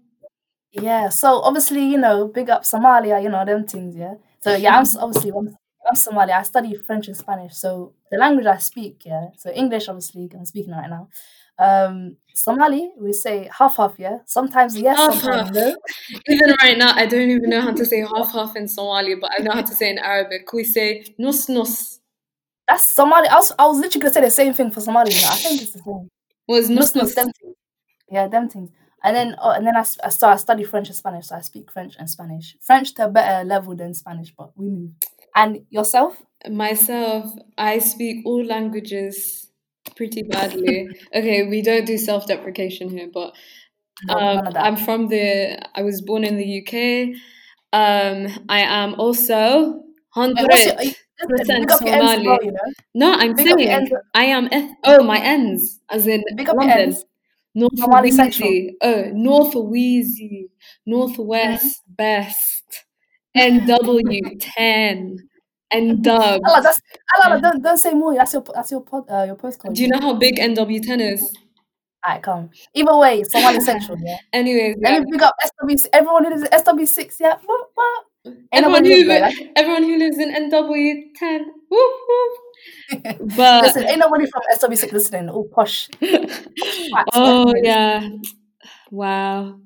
Yeah, 0.72 1.10
so 1.10 1.42
obviously, 1.42 1.86
you 1.86 1.98
know, 1.98 2.28
big 2.28 2.50
up 2.50 2.64
Somalia, 2.64 3.22
you 3.22 3.30
know, 3.30 3.46
them 3.46 3.66
things, 3.66 3.96
yeah. 3.96 4.16
So 4.42 4.56
yeah, 4.56 4.78
I'm 4.80 4.86
obviously 5.00 5.32
I'm, 5.32 5.56
I'm 5.88 5.96
Somali. 5.96 6.32
I 6.32 6.42
study 6.44 6.76
French 6.76 7.08
and 7.08 7.16
Spanish. 7.16 7.56
So 7.56 7.94
the 8.12 8.18
language 8.18 8.48
I 8.48 8.58
speak, 8.58 9.04
yeah. 9.06 9.28
So 9.38 9.52
English, 9.52 9.88
obviously, 9.88 10.30
I'm 10.34 10.46
speaking 10.46 10.74
right 10.74 10.90
now. 10.90 11.10
Um, 11.60 12.18
Somali, 12.34 12.92
we 12.98 13.14
say 13.14 13.50
half 13.56 13.78
half, 13.78 13.96
yeah. 14.00 14.18
Sometimes 14.26 14.78
yes, 14.78 14.98
Half 14.98 15.22
sometimes 15.22 15.56
half. 15.56 15.68
no. 15.68 15.76
Even 16.28 16.56
right 16.62 16.78
now, 16.78 16.94
I 16.96 17.06
don't 17.06 17.30
even 17.30 17.50
know 17.50 17.62
how 17.62 17.72
to 17.74 17.86
say 17.86 18.00
half 18.00 18.32
half 18.32 18.56
in 18.56 18.68
Somali, 18.68 19.16
but 19.16 19.32
I 19.38 19.44
know 19.44 19.52
how 19.52 19.62
to 19.62 19.74
say 19.76 19.90
in 19.90 20.00
Arabic. 20.00 20.52
We 20.52 20.64
say 20.64 21.06
nus 21.18 21.48
nus. 21.48 22.00
That's 22.68 22.84
Somali. 22.86 23.28
I 23.28 23.36
was, 23.36 23.52
I 23.60 23.68
was 23.68 23.78
literally 23.78 24.02
gonna 24.02 24.14
say 24.14 24.22
the 24.22 24.32
same 24.32 24.54
thing 24.54 24.72
for 24.72 24.82
Somali. 24.82 25.12
You? 25.12 25.18
I 25.26 25.36
think 25.36 25.62
it's 25.62 25.72
the 25.72 25.80
same. 25.80 26.10
Was 26.48 26.70
nus 26.70 26.96
Nus 26.96 27.14
them. 27.14 27.30
Yeah, 28.10 28.28
them 28.28 28.50
things. 28.50 28.72
And 29.04 29.16
then, 29.16 29.36
oh, 29.42 29.52
and 29.52 29.68
then 29.68 29.76
I, 29.76 29.86
I, 30.04 30.10
so 30.10 30.30
I 30.30 30.38
study 30.38 30.64
French 30.64 30.88
and 30.88 30.96
Spanish, 30.96 31.28
so 31.28 31.36
I 31.36 31.42
speak 31.42 31.70
French 31.72 31.96
and 32.00 32.10
Spanish. 32.10 32.56
French 32.62 32.94
to 32.96 33.06
a 33.06 33.10
better 33.10 33.44
level 33.46 33.76
than 33.76 33.94
Spanish, 33.94 34.32
but 34.32 34.58
we 34.58 34.70
move. 34.70 34.92
And 35.36 35.66
yourself? 35.70 36.22
Myself, 36.50 37.34
I 37.58 37.80
speak 37.80 38.26
all 38.26 38.44
languages 38.46 39.43
pretty 39.96 40.24
badly. 40.24 40.88
okay, 41.16 41.48
we 41.48 41.62
don't 41.62 41.86
do 41.86 41.98
self 41.98 42.28
deprecation 42.28 42.90
here, 42.90 43.10
but 43.14 43.34
um. 44.10 44.50
I'm 44.56 44.76
from 44.78 45.08
the, 45.08 45.60
I 45.76 45.82
was 45.84 46.02
born 46.02 46.24
in 46.24 46.38
the 46.38 46.62
UK. 46.62 47.16
Um, 47.74 48.28
I 48.50 48.60
am 48.60 48.96
also 48.96 49.82
And 50.16 50.36
what's 50.36 50.66
your, 50.66 50.76
100% 50.76 50.84
you- 50.86 50.94
listen, 51.30 51.62
big 51.62 51.72
up 51.72 51.82
your 51.82 51.90
ends 51.94 52.04
as 52.12 52.18
Somali. 52.18 52.28
well, 52.28 52.44
you 52.44 52.52
know. 52.52 52.60
No, 52.96 53.14
I'm 53.14 53.36
Big 53.36 53.48
saying. 53.48 53.90
I 54.14 54.26
am. 54.26 54.50
Oh, 54.84 55.04
my 55.04 55.20
ends, 55.20 55.80
as 55.90 56.08
in 56.08 56.24
Big 56.36 56.48
London. 56.50 56.96
North 57.56 57.78
Somali 57.78 58.12
Central. 58.12 58.52
Oh, 58.82 59.04
North 59.14 59.56
Wheezy. 59.56 60.50
Northwest 60.86 61.82
Best. 61.88 62.64
NW10. 63.38 65.18
And 65.74 66.04
Dub. 66.04 66.42
That's 66.46 66.80
Allah, 67.24 67.42
don't 67.42 67.62
don't 67.62 67.78
say 67.78 67.94
more. 67.94 68.16
That's 68.16 68.34
your 68.34 68.44
that's 68.54 68.72
your 68.72 68.82
pod, 68.82 69.06
uh, 69.10 69.24
your 69.24 69.36
postcode. 69.36 69.74
Do 69.74 69.82
you 69.82 69.90
know 69.90 70.00
how 70.00 70.14
big 70.14 70.38
NW10 70.38 71.14
is? 71.14 71.38
Alright, 72.06 72.22
come. 72.22 72.50
Either 72.74 72.98
way, 72.98 73.24
Somali 73.24 73.60
Central, 73.72 73.98
yeah. 74.02 74.18
Anyways, 74.34 74.76
Let 74.82 74.94
yeah. 74.94 75.00
me 75.00 75.06
big 75.12 75.22
up 75.24 75.36
SW. 75.42 75.88
Everyone 75.94 76.26
who 76.26 76.32
lives 76.32 76.44
in 76.44 76.50
SW6, 76.50 77.16
yeah. 77.20 77.38
Whoop, 77.48 77.68
whoop. 77.78 78.38
Everyone 78.52 78.84
who, 78.84 78.90
lives 78.90 79.08
there. 79.08 79.32
everyone 79.56 79.84
who 79.84 79.98
lives 79.98 80.18
in 80.18 80.34
NW10. 80.34 81.40
Whoop, 81.70 81.94
whoop. 82.08 82.38
But 83.38 83.64
Listen, 83.64 83.84
ain't 83.88 84.00
nobody 84.00 84.26
from 84.28 84.42
SW6 84.54 84.92
listening. 84.92 85.30
All 85.30 85.48
posh. 85.48 85.90
oh 87.14 87.54
yeah, 87.64 88.10
wow, 88.92 89.60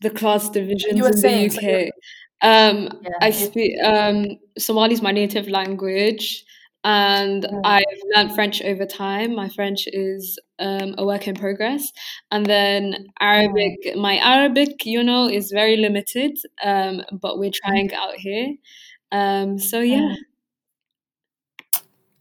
the 0.00 0.10
class 0.10 0.48
divisions 0.48 1.24
in 1.24 1.50
the 1.50 1.90
UK. 1.90 1.92
Um, 2.40 2.88
Yeah, 3.02 3.10
I 3.20 3.30
speak 3.30 3.72
um, 3.82 4.26
Somali 4.58 4.92
is 4.94 5.02
my 5.02 5.12
native 5.12 5.48
language, 5.48 6.44
and 6.84 7.44
Mm. 7.44 7.60
I've 7.64 8.00
learned 8.14 8.34
French 8.34 8.62
over 8.62 8.86
time. 8.86 9.34
My 9.34 9.48
French 9.48 9.86
is 9.88 10.38
um, 10.58 10.94
a 10.98 11.04
work 11.06 11.26
in 11.28 11.34
progress, 11.34 11.90
and 12.30 12.46
then 12.46 13.06
Arabic. 13.20 13.96
My 13.96 14.16
Arabic, 14.18 14.84
you 14.86 15.02
know, 15.02 15.28
is 15.28 15.50
very 15.52 15.76
limited, 15.76 16.38
um, 16.64 17.02
but 17.22 17.38
we're 17.38 17.52
trying 17.64 17.92
out 17.94 18.14
here. 18.16 18.54
Um, 19.12 19.58
so 19.58 19.80
yeah, 19.80 20.08
Mm. 20.10 20.16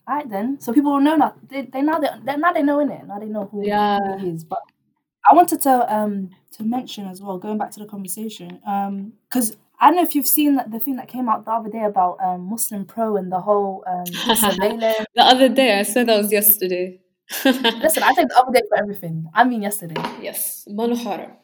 all 0.07 0.15
right 0.15 0.29
then. 0.29 0.59
So 0.59 0.73
people 0.73 0.93
will 0.93 1.01
know 1.01 1.15
now. 1.15 1.35
They, 1.49 1.63
they 1.63 1.81
now 1.81 1.99
they, 1.99 2.07
they 2.23 2.37
now 2.37 2.53
they 2.53 2.63
know 2.63 2.79
in 2.79 2.91
it. 2.91 3.05
Now 3.05 3.19
they 3.19 3.25
know 3.25 3.45
who, 3.51 3.63
Yeah. 3.65 4.17
he 4.19 4.29
is. 4.29 4.43
But 4.43 4.59
I 5.29 5.33
wanted 5.35 5.61
to 5.63 5.93
um 5.95 6.31
to 6.53 6.63
mention 6.63 7.07
as 7.07 7.21
well, 7.21 7.37
going 7.37 7.57
back 7.57 7.71
to 7.71 7.79
the 7.79 7.85
conversation, 7.85 8.61
um, 8.65 9.13
because 9.29 9.57
I 9.79 9.87
don't 9.87 9.97
know 9.97 10.03
if 10.03 10.15
you've 10.15 10.27
seen 10.27 10.59
the 10.67 10.79
thing 10.79 10.95
that 10.95 11.07
came 11.07 11.29
out 11.29 11.45
the 11.45 11.51
other 11.51 11.69
day 11.69 11.83
about 11.83 12.17
um 12.23 12.49
Muslim 12.49 12.85
Pro 12.85 13.17
and 13.17 13.31
the 13.31 13.41
whole 13.41 13.83
um 13.87 14.05
surveillance. 14.35 15.05
The 15.15 15.23
other 15.23 15.49
day, 15.49 15.79
I 15.79 15.83
said 15.83 16.07
that 16.07 16.17
was 16.17 16.31
yesterday. 16.31 17.01
Listen, 17.45 18.03
I 18.03 18.13
take 18.13 18.29
the 18.29 18.37
other 18.41 18.51
day 18.53 18.61
for 18.69 18.77
everything. 18.77 19.29
I 19.33 19.43
mean 19.43 19.61
yesterday. 19.61 20.01
yes, 20.21 20.65
Manuhara. 20.69 21.35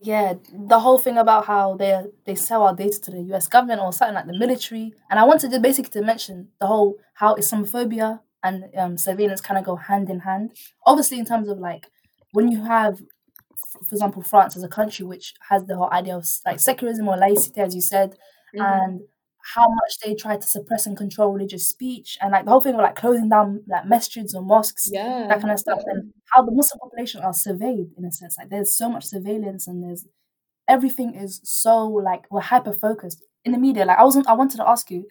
Yeah, 0.00 0.34
the 0.52 0.80
whole 0.80 0.98
thing 0.98 1.16
about 1.16 1.46
how 1.46 1.76
they 1.76 2.02
they 2.26 2.34
sell 2.34 2.62
our 2.62 2.74
data 2.74 3.00
to 3.00 3.10
the 3.10 3.22
US 3.34 3.48
government 3.48 3.80
or 3.80 3.92
something 3.92 4.14
like 4.14 4.26
the 4.26 4.38
military. 4.38 4.92
And 5.10 5.18
I 5.18 5.24
wanted 5.24 5.50
to 5.52 5.60
basically 5.60 5.98
to 5.98 6.02
mention 6.06 6.48
the 6.60 6.66
whole 6.66 6.96
how 7.14 7.36
Islamophobia 7.36 8.20
and 8.42 8.64
um, 8.76 8.98
surveillance 8.98 9.40
kind 9.40 9.58
of 9.58 9.64
go 9.64 9.76
hand 9.76 10.10
in 10.10 10.20
hand. 10.20 10.52
Obviously, 10.84 11.18
in 11.18 11.24
terms 11.24 11.48
of 11.48 11.58
like 11.58 11.86
when 12.32 12.52
you 12.52 12.62
have, 12.64 13.00
for 13.86 13.94
example, 13.94 14.22
France 14.22 14.56
as 14.56 14.62
a 14.64 14.68
country 14.68 15.04
which 15.06 15.34
has 15.48 15.64
the 15.64 15.76
whole 15.76 15.90
idea 15.92 16.16
of 16.16 16.26
like 16.46 16.60
secularism 16.60 17.08
or 17.08 17.16
laicity, 17.16 17.60
as 17.60 17.74
you 17.74 17.80
said, 17.80 18.16
Mhm. 18.54 18.60
and 18.64 19.00
how 19.54 19.66
much 19.68 19.98
they 20.02 20.14
try 20.14 20.36
to 20.38 20.46
suppress 20.46 20.86
and 20.86 20.96
control 20.96 21.32
religious 21.32 21.68
speech, 21.68 22.16
and 22.22 22.32
like 22.32 22.44
the 22.46 22.50
whole 22.50 22.60
thing 22.62 22.74
of 22.74 22.80
like 22.80 22.94
closing 22.96 23.28
down 23.28 23.62
like 23.68 23.84
masjids 23.84 24.34
or 24.34 24.42
mosques 24.42 24.88
Yeah. 24.92 25.26
that 25.28 25.40
kind 25.40 25.52
of 25.52 25.58
stuff 25.58 25.82
and 25.86 26.12
how 26.32 26.42
the 26.44 26.52
Muslim 26.52 26.78
population 26.80 27.20
are 27.22 27.34
surveyed 27.34 27.88
in 27.98 28.04
a 28.06 28.12
sense. 28.12 28.38
Like 28.38 28.48
there's 28.50 28.76
so 28.76 28.88
much 28.88 29.04
surveillance 29.04 29.66
and 29.68 29.82
there's 29.82 30.06
everything 30.68 31.14
is 31.14 31.40
so 31.44 31.86
like 31.86 32.26
we're 32.30 32.40
hyper 32.40 32.72
focused 32.72 33.22
in 33.44 33.52
the 33.52 33.58
media. 33.58 33.84
Like 33.84 33.98
I 33.98 34.04
wasn't 34.04 34.28
I 34.28 34.34
wanted 34.34 34.56
to 34.58 34.68
ask 34.68 34.90
you, 34.90 35.06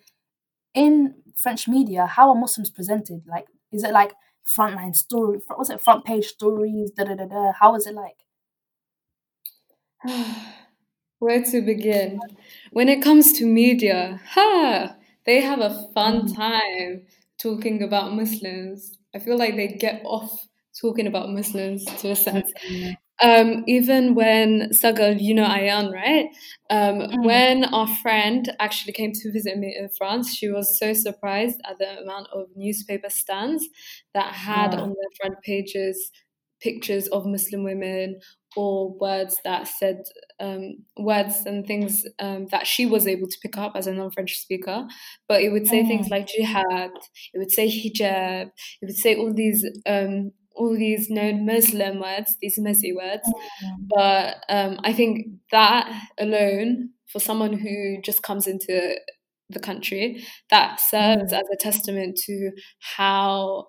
in 0.73 1.15
French 1.37 1.67
media, 1.67 2.05
how 2.07 2.29
are 2.29 2.35
Muslims 2.35 2.69
presented? 2.71 3.23
Like 3.27 3.47
is 3.71 3.83
it 3.83 3.91
like 3.91 4.13
frontline 4.57 4.95
story 4.95 5.39
what's 5.55 5.69
it 5.69 5.79
front 5.81 6.05
page 6.05 6.25
stories, 6.27 6.91
da 6.91 7.03
da 7.05 7.15
da 7.15 7.25
da? 7.27 7.51
How 7.53 7.75
is 7.75 7.85
it 7.87 7.93
like? 7.95 8.22
Where 11.19 11.43
to 11.43 11.61
begin? 11.61 12.19
When 12.71 12.89
it 12.89 13.01
comes 13.01 13.33
to 13.33 13.45
media, 13.45 14.21
ha, 14.25 14.95
they 15.25 15.41
have 15.41 15.59
a 15.59 15.89
fun 15.93 16.27
Mm. 16.27 16.35
time 16.35 17.07
talking 17.41 17.81
about 17.83 18.13
Muslims. 18.13 18.97
I 19.15 19.19
feel 19.19 19.37
like 19.37 19.55
they 19.55 19.67
get 19.67 20.01
off 20.05 20.47
talking 20.79 21.07
about 21.07 21.29
Muslims 21.29 21.85
to 21.85 22.11
a 22.11 22.15
sense. 22.15 22.51
Um, 23.21 23.63
even 23.67 24.15
when 24.15 24.71
Sagal, 24.71 25.21
you 25.21 25.33
know 25.35 25.45
Ayan, 25.47 25.93
right? 25.93 26.27
Um, 26.69 26.99
Mm. 26.99 27.23
when 27.23 27.65
our 27.65 27.87
friend 27.87 28.51
actually 28.59 28.93
came 28.93 29.13
to 29.13 29.31
visit 29.31 29.57
me 29.59 29.75
in 29.77 29.89
France, 29.89 30.35
she 30.35 30.49
was 30.49 30.77
so 30.79 30.93
surprised 30.93 31.61
at 31.69 31.77
the 31.77 32.01
amount 32.01 32.27
of 32.33 32.47
newspaper 32.55 33.09
stands 33.09 33.67
that 34.13 34.33
had 34.33 34.73
on 34.75 34.89
their 34.89 35.11
front 35.19 35.41
pages 35.43 36.11
pictures 36.61 37.07
of 37.09 37.25
Muslim 37.25 37.63
women 37.63 38.19
or 38.55 38.93
words 38.99 39.37
that 39.43 39.67
said 39.67 40.03
um, 40.39 40.77
words 40.97 41.45
and 41.45 41.65
things 41.65 42.05
um, 42.19 42.47
that 42.51 42.67
she 42.67 42.85
was 42.85 43.07
able 43.07 43.27
to 43.27 43.37
pick 43.41 43.57
up 43.57 43.73
as 43.75 43.87
a 43.87 43.93
non-French 43.93 44.37
speaker. 44.37 44.85
But 45.27 45.41
it 45.41 45.49
would 45.49 45.67
say 45.67 45.85
things 45.85 46.07
Mm. 46.07 46.11
like 46.11 46.27
jihad, 46.27 46.91
it 47.33 47.37
would 47.39 47.51
say 47.51 47.67
hijab, 47.67 48.47
it 48.81 48.85
would 48.85 48.95
say 48.97 49.15
all 49.15 49.33
these 49.33 49.65
um, 49.85 50.31
all 50.55 50.75
these 50.77 51.09
known 51.09 51.45
Muslim 51.45 51.99
words, 51.99 52.37
these 52.41 52.59
messy 52.59 52.93
words. 52.93 53.27
Mm. 53.63 53.87
But 53.95 54.43
um, 54.49 54.79
I 54.83 54.93
think 54.93 55.27
that 55.51 55.89
alone, 56.19 56.89
for 57.07 57.19
someone 57.19 57.53
who 57.53 58.01
just 58.03 58.21
comes 58.23 58.47
into 58.47 58.95
the 59.49 59.59
country, 59.59 60.23
that 60.49 60.79
serves 60.79 61.31
Mm. 61.33 61.39
as 61.41 61.47
a 61.51 61.55
testament 61.57 62.17
to 62.25 62.51
how 62.97 63.67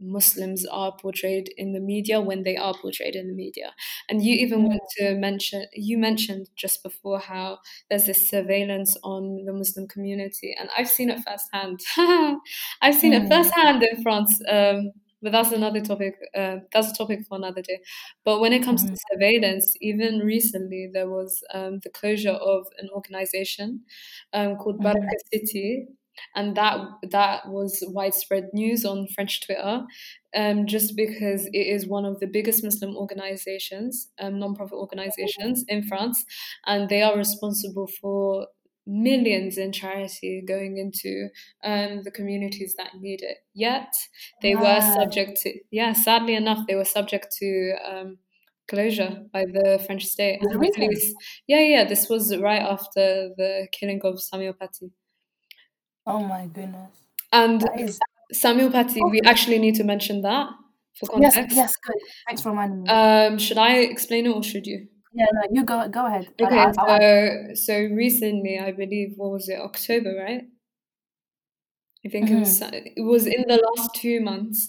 Muslims 0.00 0.66
are 0.66 0.94
portrayed 0.96 1.48
in 1.56 1.72
the 1.72 1.80
media 1.80 2.20
when 2.20 2.42
they 2.42 2.56
are 2.56 2.74
portrayed 2.74 3.16
in 3.16 3.28
the 3.28 3.34
media. 3.34 3.74
And 4.08 4.22
you 4.24 4.34
even 4.34 4.62
Mm. 4.62 4.68
want 4.68 4.82
to 4.98 5.14
mention, 5.16 5.66
you 5.72 5.98
mentioned 5.98 6.48
just 6.56 6.82
before 6.82 7.18
how 7.18 7.58
there's 7.88 8.04
this 8.06 8.28
surveillance 8.28 8.96
on 9.02 9.44
the 9.44 9.52
Muslim 9.52 9.88
community, 9.88 10.54
and 10.58 10.68
I've 10.76 10.88
seen 10.88 11.10
it 11.10 11.20
firsthand. 11.26 11.80
I've 12.82 12.94
seen 12.94 13.12
it 13.14 13.28
Mm. 13.28 13.28
firsthand 13.28 13.82
in 13.82 14.02
France. 14.02 14.40
Um, 14.48 14.92
but 15.22 15.32
that's 15.32 15.50
another 15.50 15.80
topic. 15.80 16.14
Uh, 16.34 16.58
that's 16.72 16.90
a 16.90 16.94
topic 16.94 17.20
for 17.26 17.36
another 17.36 17.62
day. 17.62 17.80
But 18.24 18.40
when 18.40 18.52
it 18.52 18.62
comes 18.62 18.84
Mhm. 18.84 18.88
to 18.88 18.96
surveillance, 19.12 19.74
even 19.80 20.20
recently 20.20 20.90
there 20.92 21.08
was 21.08 21.42
um, 21.54 21.80
the 21.82 21.90
closure 21.90 22.30
of 22.32 22.66
an 22.78 22.90
organization 22.90 23.84
um, 24.32 24.56
called 24.56 24.80
Mhm. 24.80 24.82
Baraka 24.82 25.16
City, 25.32 25.86
and 26.34 26.56
that 26.56 26.78
that 27.10 27.48
was 27.48 27.82
widespread 27.88 28.48
news 28.52 28.84
on 28.84 29.06
French 29.14 29.44
Twitter, 29.44 29.82
um, 30.34 30.66
just 30.66 30.96
because 30.96 31.46
it 31.46 31.66
is 31.66 31.86
one 31.86 32.04
of 32.04 32.20
the 32.20 32.26
biggest 32.26 32.62
Muslim 32.64 32.96
organizations, 32.96 34.10
um, 34.18 34.38
non-profit 34.38 34.74
organizations 34.78 35.64
in 35.68 35.82
France, 35.86 36.24
and 36.66 36.88
they 36.88 37.02
are 37.02 37.16
responsible 37.16 37.88
for 38.00 38.46
millions 38.88 39.58
in 39.58 39.72
charity 39.72 40.42
going 40.46 40.78
into 40.78 41.28
um, 41.64 42.02
the 42.04 42.10
communities 42.10 42.74
that 42.78 42.90
need 43.00 43.20
it. 43.22 43.38
Yet 43.52 43.92
they 44.42 44.54
were 44.54 44.80
subject 44.80 45.40
to, 45.42 45.58
yeah, 45.70 45.92
sadly 45.92 46.34
enough, 46.36 46.66
they 46.68 46.76
were 46.76 46.84
subject 46.84 47.34
to 47.38 47.74
um, 47.84 48.18
closure 48.68 49.24
by 49.32 49.44
the 49.44 49.82
French 49.86 50.04
state. 50.04 50.38
Is 50.40 50.52
it 50.52 50.52
And 50.52 50.54
the 50.54 50.58
recent? 50.58 50.76
police, 50.76 51.14
yeah, 51.48 51.60
yeah, 51.60 51.84
this 51.84 52.08
was 52.08 52.36
right 52.36 52.62
after 52.62 53.30
the 53.36 53.66
killing 53.72 54.00
of 54.04 54.22
Samuel 54.22 54.54
Paty. 54.54 54.92
Oh 56.06 56.20
my 56.20 56.46
goodness. 56.46 56.90
And 57.32 57.62
is 57.78 57.98
Samuel 58.32 58.70
Paty, 58.70 59.00
we 59.10 59.20
actually 59.24 59.58
need 59.58 59.74
to 59.76 59.84
mention 59.84 60.22
that 60.22 60.48
for 60.98 61.06
context. 61.08 61.38
yes, 61.38 61.56
yes, 61.56 61.76
good. 61.76 61.96
Thanks 62.26 62.42
for 62.42 62.50
reminding 62.50 62.82
me. 62.82 62.90
Um, 62.90 63.38
should 63.38 63.58
I 63.58 63.78
explain 63.78 64.26
it 64.26 64.30
or 64.30 64.42
should 64.42 64.66
you? 64.66 64.88
yeah, 65.12 65.26
no, 65.32 65.42
you 65.50 65.64
go 65.64 65.88
go 65.88 66.06
ahead. 66.06 66.28
I- 66.40 66.44
Okay, 66.44 66.58
I- 66.58 66.72
I- 66.94 66.98
so 67.54 67.54
so 67.54 67.74
recently, 67.94 68.58
I 68.58 68.72
believe, 68.72 69.14
what 69.16 69.32
was 69.32 69.48
it, 69.48 69.58
October, 69.60 70.14
right? 70.16 70.44
I 72.04 72.08
think 72.08 72.30
it 72.30 72.38
was 72.38 72.60
it 72.62 73.02
was 73.02 73.26
in 73.26 73.44
the 73.48 73.56
last 73.66 73.94
two 73.96 74.20
months. 74.20 74.68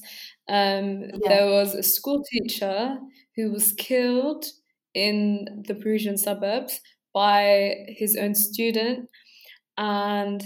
Um, 0.49 1.11
Yeah. 1.13 1.29
there 1.29 1.45
was 1.47 1.75
a 1.75 1.83
school 1.83 2.23
teacher 2.23 2.97
who 3.35 3.51
was 3.51 3.73
killed 3.73 4.45
in 4.93 5.63
the 5.67 5.75
Parisian 5.75 6.17
suburbs 6.17 6.79
by 7.13 7.75
his 7.89 8.15
own 8.17 8.33
student, 8.33 9.09
and 9.77 10.41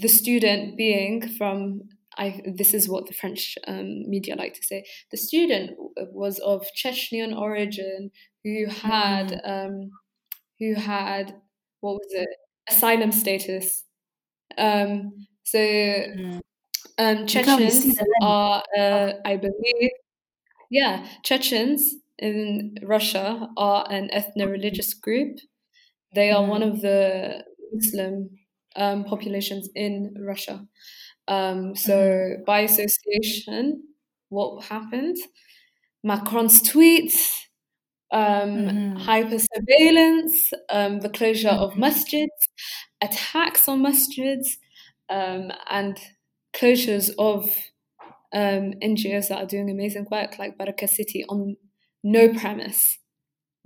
the 0.00 0.08
student 0.08 0.76
being 0.76 1.28
from 1.36 1.82
I 2.16 2.42
this 2.56 2.74
is 2.74 2.88
what 2.88 3.06
the 3.06 3.14
French 3.14 3.58
um, 3.66 4.08
media 4.08 4.36
like 4.36 4.54
to 4.54 4.62
say. 4.64 4.84
The 5.10 5.16
student 5.16 5.72
was 6.12 6.38
of 6.40 6.66
Chechnyan 6.76 7.36
origin 7.38 8.10
who 8.44 8.66
had 8.66 9.40
um, 9.44 9.90
who 10.60 10.74
had 10.74 11.34
what 11.80 11.94
was 11.94 12.08
it 12.12 12.28
asylum 12.68 13.12
status. 13.12 13.84
Um, 14.58 15.12
so 15.44 15.60
Mm. 16.14 16.40
um, 16.98 17.26
You 17.32 17.40
can 17.40 17.54
only 17.54 17.70
see 17.70 17.92
Chechens 17.92 17.98
are, 18.20 18.62
uh, 18.78 19.12
I 19.24 19.36
believe, 19.36 19.90
yeah, 20.70 21.08
Chechens 21.24 21.94
in 22.18 22.76
Russia 22.82 23.48
are 23.56 23.86
an 23.90 24.10
ethno-religious 24.10 24.94
group. 24.94 25.38
They 26.14 26.30
are 26.30 26.46
one 26.46 26.62
Mm. 26.62 26.70
of 26.70 26.82
the 26.82 27.44
Muslim 27.72 28.30
um, 28.76 29.04
populations 29.04 29.68
in 29.74 30.16
Russia. 30.20 30.66
Um, 31.28 31.76
so 31.76 32.36
Mhm. 32.36 32.44
by 32.46 32.60
association, 32.60 33.84
what 34.30 34.64
happened? 34.64 35.16
Macron's 36.04 36.62
tweets, 36.62 37.30
um, 38.12 38.68
Mhm. 38.68 38.96
hyper 38.96 39.38
surveillance, 39.38 40.52
um, 40.70 41.00
the 41.00 41.10
closure 41.10 41.50
of 41.50 41.74
Mhm. 41.74 41.78
masjids, 41.78 42.28
attacks 43.02 43.68
on 43.68 43.82
masjids, 43.82 44.56
um, 45.10 45.52
and 45.70 45.98
closures 46.54 47.10
of 47.18 47.44
um, 48.32 48.74
NGOs 48.82 49.28
that 49.28 49.38
are 49.38 49.46
doing 49.46 49.70
amazing 49.70 50.06
work, 50.10 50.38
like 50.38 50.58
Baraka 50.58 50.88
City, 50.88 51.24
on 51.28 51.56
no 52.04 52.28
premise, 52.34 52.98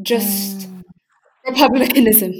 just 0.02 0.68
Mm. 0.68 0.82
republicanism. 1.46 2.32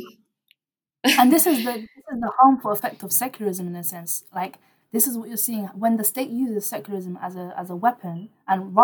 And 1.05 1.32
this 1.32 1.46
is 1.46 1.64
the 1.64 1.72
this 1.72 2.07
is 2.12 2.20
the 2.20 2.32
harmful 2.40 2.72
effect 2.72 3.03
of 3.03 3.12
secularism 3.12 3.68
in 3.68 3.76
a 3.76 3.84
sense. 3.84 4.24
Like 4.34 4.59
this 4.92 5.07
is 5.07 5.16
what 5.16 5.28
you're 5.28 5.36
seeing 5.36 5.66
when 5.68 5.96
the 5.96 6.05
state 6.05 6.30
uses 6.30 6.66
secularism 6.66 7.18
as 7.22 7.36
a 7.36 7.55
as 7.57 7.70
a 7.70 7.76
weapon 7.76 8.30
and 8.46 8.76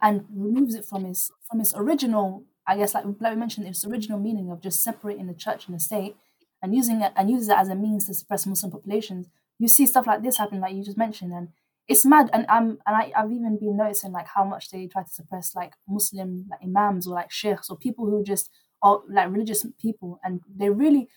and 0.00 0.24
removes 0.34 0.74
it 0.74 0.84
from 0.84 1.04
its 1.04 1.30
from 1.50 1.60
its 1.60 1.74
original, 1.76 2.44
I 2.66 2.76
guess, 2.76 2.94
like 2.94 3.04
like 3.04 3.34
we 3.34 3.40
mentioned, 3.40 3.66
its 3.66 3.84
original 3.86 4.18
meaning 4.18 4.50
of 4.50 4.62
just 4.62 4.82
separating 4.82 5.26
the 5.26 5.34
church 5.34 5.66
and 5.66 5.74
the 5.76 5.80
state, 5.80 6.16
and 6.62 6.74
using 6.74 7.02
it 7.02 7.12
and 7.16 7.30
uses 7.30 7.48
it 7.48 7.58
as 7.58 7.68
a 7.68 7.74
means 7.74 8.06
to 8.06 8.14
suppress 8.14 8.46
Muslim 8.46 8.72
populations. 8.72 9.26
You 9.58 9.68
see 9.68 9.86
stuff 9.86 10.06
like 10.06 10.22
this 10.22 10.38
happen, 10.38 10.60
like 10.60 10.74
you 10.74 10.84
just 10.84 10.96
mentioned, 10.96 11.32
and 11.32 11.48
it's 11.86 12.04
mad. 12.04 12.30
And 12.32 12.46
um, 12.48 12.78
and 12.86 12.96
I, 12.96 13.12
I've 13.16 13.32
even 13.32 13.58
been 13.58 13.76
noticing 13.76 14.12
like 14.12 14.28
how 14.34 14.44
much 14.44 14.70
they 14.70 14.86
try 14.86 15.02
to 15.02 15.10
suppress 15.10 15.54
like 15.54 15.72
Muslim 15.88 16.46
like 16.50 16.60
imams 16.62 17.06
or 17.06 17.14
like 17.14 17.30
sheikhs 17.30 17.68
or 17.68 17.76
people 17.76 18.06
who 18.06 18.22
just 18.22 18.50
are 18.82 19.00
like 19.10 19.30
religious 19.30 19.66
people, 19.80 20.20
and 20.22 20.40
they 20.54 20.70
really 20.70 21.08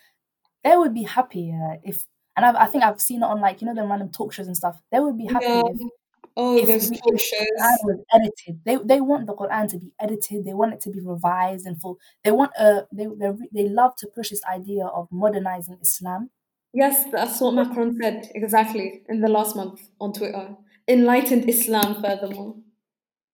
they 0.64 0.76
would 0.76 0.94
be 0.94 1.04
happy 1.04 1.54
uh, 1.54 1.78
if 1.84 2.06
and 2.36 2.46
I've, 2.46 2.56
I 2.56 2.66
think 2.68 2.84
I've 2.84 3.02
seen 3.02 3.24
it 3.24 3.26
on 3.26 3.42
like 3.42 3.62
you 3.62 3.68
know 3.68 3.76
the 3.76 3.88
random 3.88 4.10
talk 4.10 4.34
shows 4.34 4.48
and 4.48 4.56
stuff. 4.56 4.82
They 4.92 5.00
would 5.00 5.18
be 5.18 5.26
happy 5.26 5.46
Yeah. 5.46 5.64
if 5.66 5.92
Oh, 6.38 6.58
if 6.58 6.66
those 6.68 6.90
we, 6.90 6.98
talk 6.98 7.14
if 7.14 7.30
the 7.30 7.78
was 7.84 8.06
edited. 8.14 8.62
They 8.64 8.78
they 8.78 9.02
want 9.02 9.28
the 9.28 9.34
Quran 9.34 9.68
to 9.70 9.78
be 9.78 9.92
edited. 10.00 10.46
They 10.46 10.54
want 10.54 10.74
it 10.74 10.82
to 10.82 10.90
be 10.90 11.02
revised 11.02 11.66
and 11.66 11.80
full. 11.80 12.00
They 12.24 12.32
want 12.32 12.54
a 12.58 12.88
they 12.92 13.06
they 13.06 13.32
they 13.52 13.70
love 13.70 13.96
to 13.98 14.08
push 14.08 14.30
this 14.30 14.44
idea 14.46 14.86
of 14.86 15.10
modernizing 15.12 15.78
Islam. 15.82 16.30
Yes, 16.74 17.04
that's 17.12 17.42
what 17.42 17.54
Macron 17.54 17.98
said 18.02 18.32
exactly 18.34 19.04
in 19.10 19.20
the 19.20 19.28
last 19.28 19.58
month 19.58 19.90
on 20.00 20.14
Twitter. 20.14 20.56
Enlightened 20.88 21.50
Islam, 21.50 22.02
furthermore. 22.02 22.56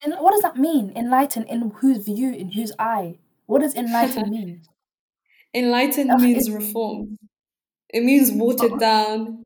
And 0.03 0.15
what 0.15 0.31
does 0.31 0.41
that 0.41 0.57
mean? 0.57 0.91
Enlightened 0.95 1.47
in 1.47 1.69
whose 1.69 2.03
view, 2.03 2.33
in 2.33 2.51
whose 2.51 2.71
eye? 2.79 3.19
What 3.45 3.61
does 3.61 3.75
enlightened 3.75 4.29
mean? 4.37 4.63
Enlightened 5.53 6.21
means 6.21 6.49
reform. 6.49 7.17
It 7.89 8.03
means 8.03 8.31
watered 8.31 8.71
but, 8.71 8.79
down. 8.79 9.43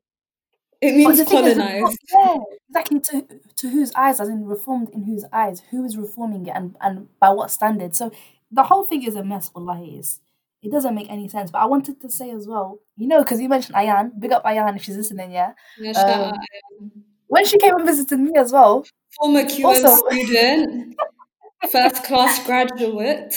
It 0.80 0.96
means 0.96 1.20
is, 1.20 1.28
colonized. 1.28 1.98
yeah, 2.12 2.36
exactly 2.68 3.00
to 3.00 3.26
to 3.56 3.68
whose 3.68 3.92
eyes, 3.94 4.20
as 4.20 4.28
in 4.28 4.44
reformed 4.44 4.90
in 4.90 5.04
whose 5.04 5.24
eyes? 5.32 5.62
Who 5.70 5.84
is 5.84 5.96
reforming 5.96 6.46
it, 6.46 6.52
and 6.56 6.76
and 6.80 7.08
by 7.20 7.30
what 7.30 7.50
standard? 7.50 7.94
So 7.94 8.10
the 8.50 8.64
whole 8.64 8.82
thing 8.84 9.04
is 9.04 9.14
a 9.14 9.22
mess. 9.22 9.50
Wallahi, 9.54 9.98
is 9.98 10.20
it 10.62 10.70
doesn't 10.70 10.94
make 10.94 11.10
any 11.10 11.28
sense. 11.28 11.50
But 11.50 11.58
I 11.60 11.66
wanted 11.66 12.00
to 12.00 12.10
say 12.10 12.30
as 12.30 12.46
well, 12.46 12.78
you 12.96 13.06
know, 13.06 13.22
because 13.22 13.40
you 13.40 13.48
mentioned 13.48 13.74
Ayan, 13.76 14.18
big 14.18 14.32
up 14.32 14.44
Ayan 14.44 14.76
if 14.76 14.84
she's 14.84 14.96
listening, 14.96 15.32
yeah. 15.32 15.52
Yeah, 15.78 16.32
Um, 16.80 16.90
when 17.26 17.44
she 17.44 17.58
came 17.58 17.74
and 17.74 17.86
visited 17.86 18.18
me 18.20 18.32
as 18.36 18.52
well, 18.52 18.84
Former 19.18 19.42
QM 19.42 19.64
also, 19.64 19.96
student, 20.08 20.94
first 21.70 22.04
class 22.04 22.44
graduate. 22.46 23.34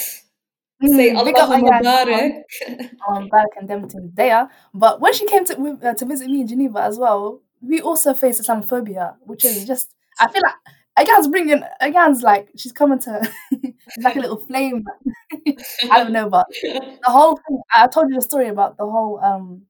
Say 0.84 1.11
mm, 1.11 1.23
big 1.23 1.36
up 1.38 1.49
Allahu 1.49 1.63
Ayan 1.63 1.71
on 1.71 1.84
Mubarak. 1.84 2.89
on 3.07 3.30
back 3.30 3.47
and 3.57 3.69
them 3.69 3.88
things 3.88 4.11
there. 4.13 4.49
But 4.73 4.99
when 4.99 5.13
she 5.13 5.26
came 5.26 5.45
to 5.45 5.80
uh, 5.84 5.93
to 5.93 6.05
visit 6.05 6.30
me 6.30 6.41
in 6.41 6.47
Geneva 6.47 6.82
as 6.82 6.97
well, 6.99 7.41
we 7.61 7.82
also 7.82 8.13
faced 8.13 8.41
Islamophobia, 8.41 9.15
which 9.21 9.45
is 9.45 9.65
just 9.71 9.95
I 10.19 10.28
feel 10.32 10.41
like 10.43 11.07
Ayan's 11.07 11.28
bringing 11.28 11.63
Ayan's 11.82 12.23
like 12.23 12.49
she's 12.57 12.73
coming 12.73 12.99
to 12.99 13.32
like 14.03 14.15
a 14.17 14.19
little 14.19 14.38
flame. 14.38 14.84
I 15.91 16.03
don't 16.03 16.11
know, 16.11 16.30
but 16.30 16.45
the 16.61 16.99
whole 17.05 17.38
thing. 17.47 17.61
I 17.73 17.88
told 17.88 18.09
you 18.09 18.15
the 18.15 18.21
story 18.21 18.49
about 18.49 18.78
the 18.78 18.86
whole. 18.86 19.19
Um, 19.23 19.63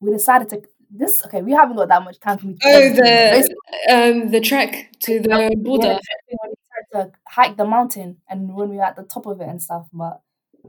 we 0.00 0.10
decided 0.12 0.48
to 0.50 0.62
this. 0.90 1.24
Okay, 1.26 1.42
we 1.42 1.52
haven't 1.52 1.76
got 1.76 1.88
that 1.88 2.02
much 2.02 2.18
time 2.18 2.38
for 2.38 2.46
me 2.48 2.54
to 2.54 2.60
Oh, 2.64 2.90
the 2.94 3.54
um 3.90 4.30
the 4.30 4.40
trek 4.40 4.90
to 5.00 5.20
the 5.20 5.28
yeah, 5.28 5.50
border. 5.56 5.88
the 5.88 5.94
trip 5.94 6.20
thing 6.28 6.38
when 6.40 6.50
we 6.50 6.56
started 6.88 7.12
to 7.12 7.18
hike 7.28 7.56
the 7.56 7.64
mountain 7.64 8.16
and 8.28 8.52
when 8.54 8.68
we 8.68 8.76
were 8.76 8.84
at 8.84 8.96
the 8.96 9.04
top 9.04 9.26
of 9.26 9.40
it 9.40 9.48
and 9.48 9.62
stuff. 9.62 9.86
But 9.92 10.20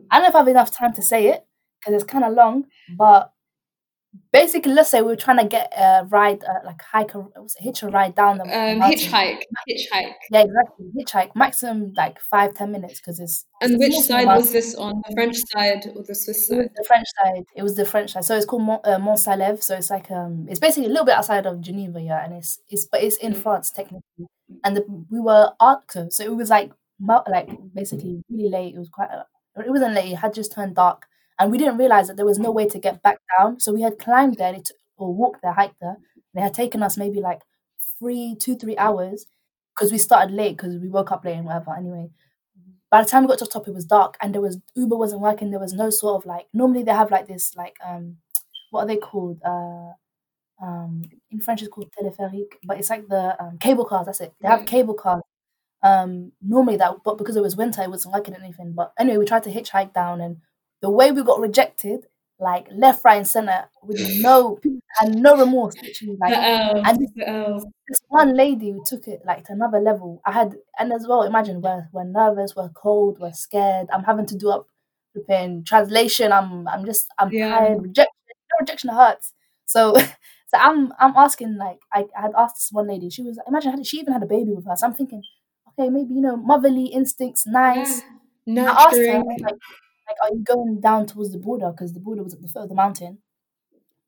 I 0.09 0.15
don't 0.15 0.23
know 0.23 0.29
if 0.29 0.35
I 0.35 0.39
have 0.39 0.47
enough 0.47 0.71
time 0.71 0.93
to 0.93 1.01
say 1.01 1.27
it 1.27 1.45
because 1.79 1.93
it's 2.01 2.11
kind 2.11 2.23
of 2.25 2.33
long. 2.33 2.65
But 2.97 3.31
basically, 4.33 4.73
let's 4.73 4.89
say 4.89 5.01
we 5.01 5.07
were 5.07 5.15
trying 5.15 5.37
to 5.37 5.45
get 5.47 5.71
a 5.75 6.05
ride, 6.09 6.43
uh, 6.43 6.59
like 6.65 6.81
hike, 6.81 7.11
what's 7.13 7.55
it, 7.55 7.63
hitch 7.63 7.83
a 7.83 7.87
ride 7.87 8.13
down 8.15 8.37
the, 8.39 8.43
Um, 8.43 8.79
mountain. 8.79 8.99
hitchhike, 8.99 9.41
hitchhike. 9.69 10.13
Yeah, 10.31 10.41
exactly. 10.41 10.85
Hitchhike, 10.97 11.31
maximum 11.35 11.93
like 11.95 12.19
five 12.19 12.53
ten 12.53 12.71
minutes 12.71 12.99
because 12.99 13.19
it's 13.19 13.45
it's 13.61 13.71
And 13.71 13.75
a 13.75 13.77
which 13.77 13.95
side 13.99 14.25
mountain. 14.25 14.41
was 14.43 14.51
this 14.51 14.75
on? 14.75 15.01
The 15.07 15.13
French 15.13 15.37
side 15.37 15.85
or 15.95 16.03
the 16.03 16.15
Swiss 16.15 16.47
side? 16.47 16.69
the 16.75 16.83
French 16.85 17.07
side. 17.23 17.43
It 17.55 17.63
was 17.63 17.75
the 17.75 17.85
French 17.85 18.11
side. 18.11 18.25
So 18.25 18.35
it's 18.35 18.45
called 18.45 18.63
Mont, 18.63 18.85
uh, 18.85 18.99
Mont 18.99 19.17
Salève. 19.19 19.63
So 19.63 19.75
it's 19.75 19.89
like 19.89 20.11
um, 20.11 20.45
it's 20.49 20.59
basically 20.59 20.87
a 20.87 20.89
little 20.89 21.05
bit 21.05 21.15
outside 21.15 21.45
of 21.45 21.61
Geneva, 21.61 22.01
yeah, 22.01 22.23
and 22.23 22.33
it's 22.33 22.59
it's 22.69 22.85
but 22.91 23.01
it's 23.03 23.17
in 23.17 23.33
Mm. 23.33 23.41
France 23.43 23.71
technically. 23.71 24.25
And 24.65 24.75
the, 24.75 24.83
we 25.09 25.19
were 25.21 25.51
Arcto, 25.61 26.11
so 26.11 26.23
it 26.23 26.35
was 26.35 26.49
like 26.49 26.71
like 27.29 27.49
basically 27.73 28.21
really 28.29 28.49
late. 28.49 28.75
It 28.75 28.79
was 28.79 28.89
quite. 28.89 29.09
Uh, 29.61 29.67
it 29.67 29.71
wasn't 29.71 29.93
late. 29.95 30.11
It 30.11 30.15
had 30.17 30.33
just 30.33 30.51
turned 30.51 30.75
dark, 30.75 31.07
and 31.39 31.51
we 31.51 31.57
didn't 31.57 31.77
realize 31.77 32.07
that 32.07 32.17
there 32.17 32.25
was 32.25 32.39
no 32.39 32.51
way 32.51 32.67
to 32.67 32.79
get 32.79 33.01
back 33.01 33.19
down. 33.37 33.59
So 33.59 33.73
we 33.73 33.81
had 33.81 33.99
climbed 33.99 34.37
there 34.37 34.53
took, 34.53 34.77
or 34.97 35.13
walked 35.13 35.41
there, 35.41 35.53
hiked 35.53 35.79
there. 35.81 35.97
And 36.33 36.41
it 36.41 36.41
had 36.41 36.53
taken 36.53 36.83
us 36.83 36.97
maybe 36.97 37.19
like 37.19 37.41
three, 37.99 38.35
two, 38.39 38.55
three 38.55 38.77
hours 38.77 39.25
because 39.75 39.91
we 39.91 39.97
started 39.97 40.33
late 40.33 40.57
because 40.57 40.77
we 40.77 40.89
woke 40.89 41.11
up 41.11 41.25
late 41.25 41.35
and 41.35 41.45
whatever. 41.45 41.75
Anyway, 41.75 42.09
by 42.89 43.01
the 43.01 43.09
time 43.09 43.23
we 43.23 43.27
got 43.27 43.39
to 43.39 43.45
the 43.45 43.51
top, 43.51 43.67
it 43.67 43.73
was 43.73 43.85
dark 43.85 44.17
and 44.21 44.33
there 44.33 44.41
was 44.41 44.59
Uber 44.75 44.97
wasn't 44.97 45.21
working. 45.21 45.51
There 45.51 45.59
was 45.59 45.73
no 45.73 45.89
sort 45.89 46.21
of 46.21 46.25
like 46.25 46.47
normally 46.53 46.83
they 46.83 46.91
have 46.91 47.11
like 47.11 47.27
this 47.27 47.55
like 47.55 47.75
um 47.85 48.17
what 48.69 48.81
are 48.81 48.87
they 48.87 48.97
called? 48.97 49.39
Uh 49.43 49.93
um 50.61 51.03
in 51.31 51.39
French 51.39 51.61
it's 51.61 51.71
called 51.71 51.91
téléphérique, 51.99 52.53
but 52.65 52.77
it's 52.77 52.89
like 52.89 53.07
the 53.07 53.41
um, 53.41 53.57
cable 53.59 53.85
cars. 53.85 54.05
That's 54.05 54.21
it. 54.21 54.33
They 54.41 54.47
have 54.47 54.65
cable 54.65 54.93
cars. 54.93 55.23
Um, 55.83 56.31
normally 56.41 56.77
that, 56.77 56.97
but 57.03 57.17
because 57.17 57.35
it 57.35 57.41
was 57.41 57.55
winter, 57.55 57.81
it 57.81 57.89
wasn't 57.89 58.13
working 58.13 58.35
anything. 58.35 58.73
But 58.73 58.93
anyway, 58.99 59.17
we 59.17 59.25
tried 59.25 59.43
to 59.43 59.51
hitchhike 59.51 59.93
down, 59.93 60.21
and 60.21 60.37
the 60.81 60.89
way 60.91 61.11
we 61.11 61.23
got 61.23 61.39
rejected, 61.39 62.05
like 62.39 62.67
left, 62.71 63.03
right, 63.03 63.17
and 63.17 63.27
center, 63.27 63.69
with 63.83 63.99
no 64.21 64.55
people 64.57 64.81
had 64.99 65.09
no 65.09 65.37
remorse, 65.37 65.75
literally. 65.81 66.17
The 66.21 66.21
Like, 66.21 66.33
L, 66.35 66.83
and 66.85 66.99
this 66.99 67.11
the 67.15 67.27
L. 67.27 67.71
this 67.87 68.01
one 68.09 68.35
lady 68.35 68.71
who 68.71 68.83
took 68.85 69.07
it 69.07 69.21
like 69.25 69.45
to 69.45 69.53
another 69.53 69.79
level. 69.79 70.21
I 70.25 70.31
had, 70.31 70.55
and 70.79 70.93
as 70.93 71.05
well, 71.07 71.23
imagine 71.23 71.61
we're 71.61 71.89
we're 71.91 72.03
nervous, 72.05 72.55
we're 72.55 72.69
cold, 72.69 73.19
we're 73.19 73.33
scared. 73.33 73.87
I'm 73.93 74.03
having 74.03 74.25
to 74.27 74.35
do 74.37 74.49
up 74.49 74.67
preparing 75.13 75.63
translation. 75.63 76.31
I'm 76.31 76.67
I'm 76.67 76.85
just 76.85 77.07
I'm 77.19 77.31
Yeah. 77.31 77.49
tired. 77.49 77.81
Rejection, 77.81 78.13
no 78.51 78.55
rejection 78.61 78.89
hurts. 78.91 79.33
So 79.65 79.95
so 79.97 80.57
I'm 80.57 80.93
I'm 80.99 81.13
asking 81.15 81.57
like 81.57 81.79
I, 81.93 82.05
I 82.17 82.21
had 82.21 82.31
asked 82.37 82.55
this 82.57 82.69
one 82.71 82.87
lady. 82.87 83.09
She 83.09 83.23
was 83.23 83.39
imagine 83.47 83.83
she 83.83 83.97
even 83.99 84.13
had 84.13 84.23
a 84.23 84.27
baby 84.27 84.51
with 84.53 84.65
her. 84.67 84.75
So 84.75 84.87
I'm 84.87 84.93
thinking, 84.93 85.23
okay, 85.79 85.89
maybe 85.89 86.13
you 86.13 86.21
know 86.21 86.37
motherly 86.37 86.85
instincts, 86.87 87.45
nice. 87.47 88.01
Yeah. 88.45 88.71
I 88.71 88.83
asked 88.87 88.97
her 88.97 89.19
like 89.23 89.41
like 90.07 90.17
are 90.23 90.29
you 90.33 90.43
going 90.43 90.79
down 90.81 91.05
towards 91.07 91.31
the 91.31 91.37
border 91.39 91.71
because 91.71 91.93
the 91.93 91.99
border 91.99 92.23
was 92.23 92.33
at 92.33 92.41
the 92.41 92.47
foot 92.47 92.63
of 92.63 92.69
the 92.69 92.75
mountain. 92.75 93.19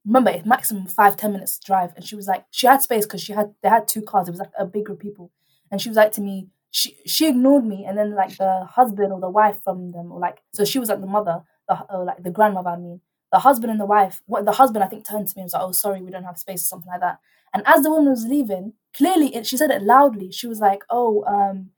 Remember, 0.05 0.31
it's 0.31 0.45
maximum 0.45 0.87
five 0.87 1.15
ten 1.15 1.31
minutes 1.31 1.59
drive, 1.59 1.93
and 1.95 2.03
she 2.03 2.15
was 2.15 2.27
like, 2.27 2.45
she 2.51 2.67
had 2.67 2.81
space 2.81 3.05
because 3.05 3.21
she 3.21 3.31
had 3.33 3.53
they 3.61 3.69
had 3.69 3.87
two 3.87 4.01
cars. 4.01 4.27
It 4.27 4.31
was 4.31 4.39
like 4.39 4.51
a 4.57 4.65
big 4.65 4.85
group 4.85 4.97
of 4.99 5.01
people, 5.01 5.31
and 5.71 5.81
she 5.81 5.89
was 5.89 5.95
like 5.95 6.11
to 6.13 6.21
me, 6.21 6.49
she 6.71 6.97
she 7.05 7.27
ignored 7.29 7.65
me, 7.65 7.85
and 7.85 7.97
then 7.97 8.13
like 8.13 8.35
the 8.37 8.65
husband 8.69 9.13
or 9.13 9.21
the 9.21 9.29
wife 9.29 9.61
from 9.63 9.91
them, 9.93 10.11
or 10.11 10.19
like 10.19 10.41
so 10.53 10.65
she 10.65 10.79
was 10.79 10.89
like 10.89 10.99
the 10.99 11.07
mother, 11.07 11.43
the 11.69 11.79
or 11.89 12.03
like 12.03 12.21
the 12.21 12.31
grandmother. 12.31 12.69
I 12.71 12.77
mean, 12.77 12.99
the 13.31 13.39
husband 13.39 13.71
and 13.71 13.79
the 13.79 13.85
wife. 13.85 14.21
What 14.25 14.43
the 14.43 14.51
husband 14.51 14.83
I 14.83 14.87
think 14.87 15.05
turned 15.05 15.29
to 15.29 15.37
me 15.37 15.41
and 15.43 15.45
was 15.45 15.53
like, 15.53 15.63
"Oh, 15.63 15.71
sorry, 15.71 16.01
we 16.01 16.11
don't 16.11 16.25
have 16.25 16.37
space" 16.37 16.63
or 16.63 16.65
something 16.65 16.91
like 16.91 16.99
that. 17.01 17.19
And 17.53 17.63
as 17.65 17.83
the 17.83 17.89
woman 17.89 18.09
was 18.09 18.25
leaving, 18.25 18.73
clearly 18.95 19.35
it, 19.35 19.45
she 19.47 19.57
said 19.57 19.71
it 19.71 19.81
loudly. 19.83 20.31
She 20.31 20.47
was 20.47 20.59
like, 20.59 20.83
"Oh, 20.89 21.23
um, 21.25 21.71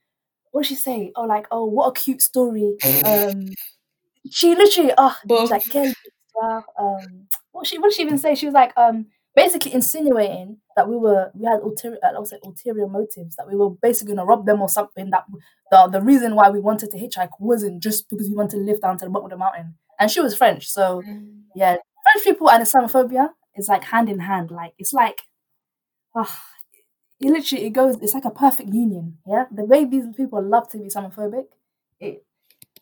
what 0.52 0.62
did 0.64 0.70
she 0.70 0.76
say? 0.76 1.12
Oh, 1.16 1.24
like, 1.24 1.48
oh, 1.52 1.66
what 1.66 1.88
a 1.90 2.00
cute 2.00 2.22
story." 2.22 2.76
Um, 3.06 3.48
she 4.32 4.56
literally, 4.56 4.92
oh, 4.98 5.16
Both. 5.26 5.52
like, 5.52 5.64
Um, 6.80 7.28
what 7.52 7.68
she, 7.68 7.78
what 7.78 7.90
did 7.90 7.96
she 7.96 8.04
even 8.04 8.18
say? 8.18 8.36
She 8.36 8.46
was 8.46 8.54
like, 8.54 8.74
um, 8.78 9.08
basically 9.36 9.74
insinuating 9.74 10.58
that 10.76 10.90
we 10.90 10.98
were, 10.98 11.32
we 11.34 11.46
had 11.46 11.60
ulterior, 11.62 12.00
uh, 12.04 12.24
say 12.26 12.38
ulterior 12.44 12.88
motives, 12.88 13.36
that 13.38 13.48
we 13.48 13.56
were 13.56 13.70
basically 13.70 14.16
gonna 14.16 14.26
rob 14.26 14.46
them 14.46 14.62
or 14.62 14.70
something. 14.70 15.10
That 15.12 15.26
the 15.72 15.88
the 15.88 16.02
reason 16.02 16.36
why 16.36 16.50
we 16.50 16.60
wanted 16.60 16.92
to 16.92 16.98
hitchhike 16.98 17.32
wasn't 17.40 17.82
just 17.84 18.10
because 18.10 18.30
we 18.30 18.36
wanted 18.36 18.58
to 18.58 18.64
live 18.64 18.82
down 18.82 18.98
to 18.98 19.06
the 19.06 19.12
bottom 19.12 19.26
of 19.26 19.32
the 19.32 19.38
mountain. 19.38 19.76
And 20.00 20.12
she 20.12 20.20
was 20.22 20.36
French, 20.36 20.68
so 20.68 21.02
yeah, 21.56 21.78
French 22.04 22.24
people 22.24 22.50
and 22.50 22.64
Islamophobia 22.64 23.30
is 23.56 23.68
like 23.70 23.84
hand 23.86 24.10
in 24.10 24.20
hand. 24.20 24.52
Like 24.52 24.74
it's 24.78 24.94
like, 24.94 25.22
ah, 26.16 26.44
it 27.26 27.32
literally 27.32 27.66
it 27.66 27.72
goes. 27.72 27.98
It's 28.02 28.14
like 28.14 28.26
a 28.26 28.30
perfect 28.30 28.70
union. 28.72 29.18
Yeah, 29.26 29.46
the 29.52 29.66
way 29.66 29.84
these 29.84 30.06
people 30.16 30.44
love 30.44 30.70
to 30.70 30.78
be 30.78 30.86
Islamophobic, 30.86 31.46
it. 32.00 32.24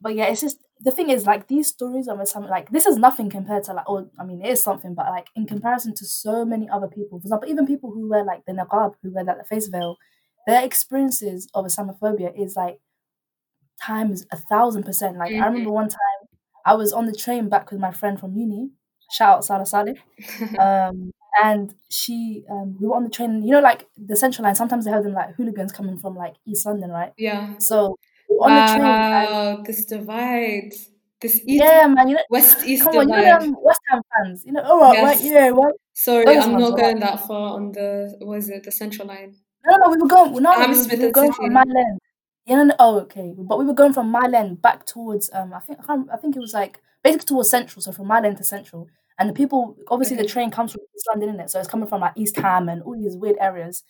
But 0.01 0.15
yeah, 0.15 0.25
it's 0.25 0.41
just 0.41 0.57
the 0.81 0.91
thing 0.91 1.09
is 1.09 1.25
like 1.25 1.47
these 1.47 1.67
stories 1.67 2.09
of 2.09 2.19
Islam. 2.19 2.49
Like 2.49 2.69
this 2.69 2.85
is 2.85 2.97
nothing 2.97 3.29
compared 3.29 3.63
to 3.65 3.73
like. 3.73 3.89
Or 3.89 4.09
I 4.19 4.25
mean, 4.25 4.41
it 4.43 4.49
is 4.49 4.61
something, 4.61 4.95
but 4.95 5.05
like 5.05 5.27
in 5.37 5.45
comparison 5.45 5.95
to 5.95 6.05
so 6.05 6.43
many 6.43 6.67
other 6.69 6.87
people, 6.87 7.19
for 7.19 7.25
example, 7.25 7.49
even 7.49 7.65
people 7.65 7.91
who 7.91 8.09
wear 8.09 8.25
like 8.25 8.43
the 8.45 8.51
niqab, 8.51 8.95
who 9.01 9.13
wear 9.13 9.23
that 9.23 9.37
the 9.37 9.45
face 9.45 9.67
veil, 9.67 9.95
their 10.45 10.65
experiences 10.65 11.47
of 11.53 11.65
Islamophobia 11.65 12.37
is 12.37 12.57
like 12.57 12.81
times 13.81 14.25
a 14.33 14.37
thousand 14.37 14.83
percent. 14.83 15.17
Like 15.17 15.29
I 15.29 15.35
mm-hmm. 15.35 15.43
remember 15.45 15.71
one 15.71 15.87
time 15.87 16.27
I 16.65 16.75
was 16.75 16.91
on 16.91 17.05
the 17.05 17.15
train 17.15 17.47
back 17.47 17.71
with 17.71 17.79
my 17.79 17.91
friend 17.91 18.19
from 18.19 18.35
uni. 18.35 18.71
Shout 19.14 19.38
out 19.38 19.45
Sarah 19.45 19.66
Saleh. 19.66 19.97
Um, 20.59 21.11
and 21.43 21.74
she, 21.89 22.43
um, 22.49 22.78
we 22.80 22.88
were 22.88 22.95
on 22.95 23.03
the 23.03 23.09
train. 23.09 23.43
You 23.43 23.51
know, 23.53 23.59
like 23.59 23.88
the 23.97 24.16
Central 24.16 24.45
Line. 24.45 24.55
Sometimes 24.55 24.86
they 24.86 24.91
have 24.91 25.03
them 25.03 25.14
like 25.14 25.34
hooligans 25.36 25.72
coming 25.72 25.97
from 25.97 26.16
like 26.16 26.36
East 26.45 26.66
London, 26.66 26.91
right? 26.91 27.11
yeah. 27.18 27.57
So 27.57 27.97
on 28.39 28.51
the 28.51 28.74
train. 28.74 28.84
Wow, 28.84 29.64
this 29.66 29.86
divide. 29.86 30.74
This 31.22 31.36
east 31.36 31.45
yeah, 31.47 31.88
man. 31.88 32.09
You 32.09 32.16
know, 32.16 32.22
west 32.30 32.66
east 32.66 32.84
come 32.84 32.97
on, 32.97 33.07
you 33.07 33.16
know 33.16 33.39
them 33.39 33.55
West 33.64 33.80
Ham 33.89 34.01
fans. 34.11 34.43
You 34.45 34.51
know, 34.51 34.61
all 34.64 34.80
right, 34.82 35.01
right, 35.01 35.22
Yes. 35.22 35.32
yeah, 35.32 35.47
right. 35.49 35.74
Sorry, 35.93 36.26
Those 36.26 36.43
I'm 36.43 36.59
not 36.59 36.74
right? 36.74 36.82
going 36.82 36.99
that 36.99 37.26
far 37.26 37.53
on 37.53 37.72
the 37.72 38.18
was 38.22 38.49
it 38.49 38.64
the 38.64 38.72
central 38.72 39.07
line? 39.07 39.36
No, 39.66 39.78
no, 39.78 39.89
we 39.89 39.97
were 39.97 40.07
going. 40.07 40.34
No, 40.43 40.51
we, 40.51 40.61
Hammersmith 40.61 40.99
we 40.99 41.05
were 41.05 41.11
going 41.11 41.32
from 41.32 41.53
Mile 41.53 41.78
End. 41.78 41.99
Yeah, 42.45 42.55
no, 42.57 42.64
no, 42.66 42.76
oh, 42.80 42.99
okay. 43.01 43.34
But 43.38 43.57
we 43.57 43.66
were 43.66 43.74
going 43.74 43.93
from 43.93 44.09
Mile 44.11 44.36
End 44.36 44.61
back 44.61 44.86
towards. 44.86 45.32
Um, 45.34 45.53
I 45.53 45.59
think 45.61 45.80
I, 45.88 45.95
I 46.14 46.18
think 46.18 46.36
it 46.36 46.39
was 46.39 46.53
like 46.53 46.82
basically 47.03 47.28
towards 47.28 47.49
Central. 47.49 47.82
So 47.82 47.93
from 47.93 48.07
Mile 48.07 48.26
End 48.26 48.38
to 48.38 48.43
Central, 48.43 48.89
and 49.20 49.30
the 49.30 49.34
people 49.34 49.78
obviously 49.88 50.18
the 50.18 50.26
train 50.26 50.51
comes 50.51 50.72
from 50.72 50.82
East 50.95 51.07
London, 51.09 51.36
innit? 51.38 51.49
So 51.49 51.59
it's 51.59 51.68
coming 51.68 51.88
from 51.88 52.01
like 52.01 52.14
East 52.16 52.38
Ham 52.38 52.70
and 52.70 52.82
all 52.84 52.93
these 52.95 53.16
weird 53.18 53.38
areas. 53.39 53.84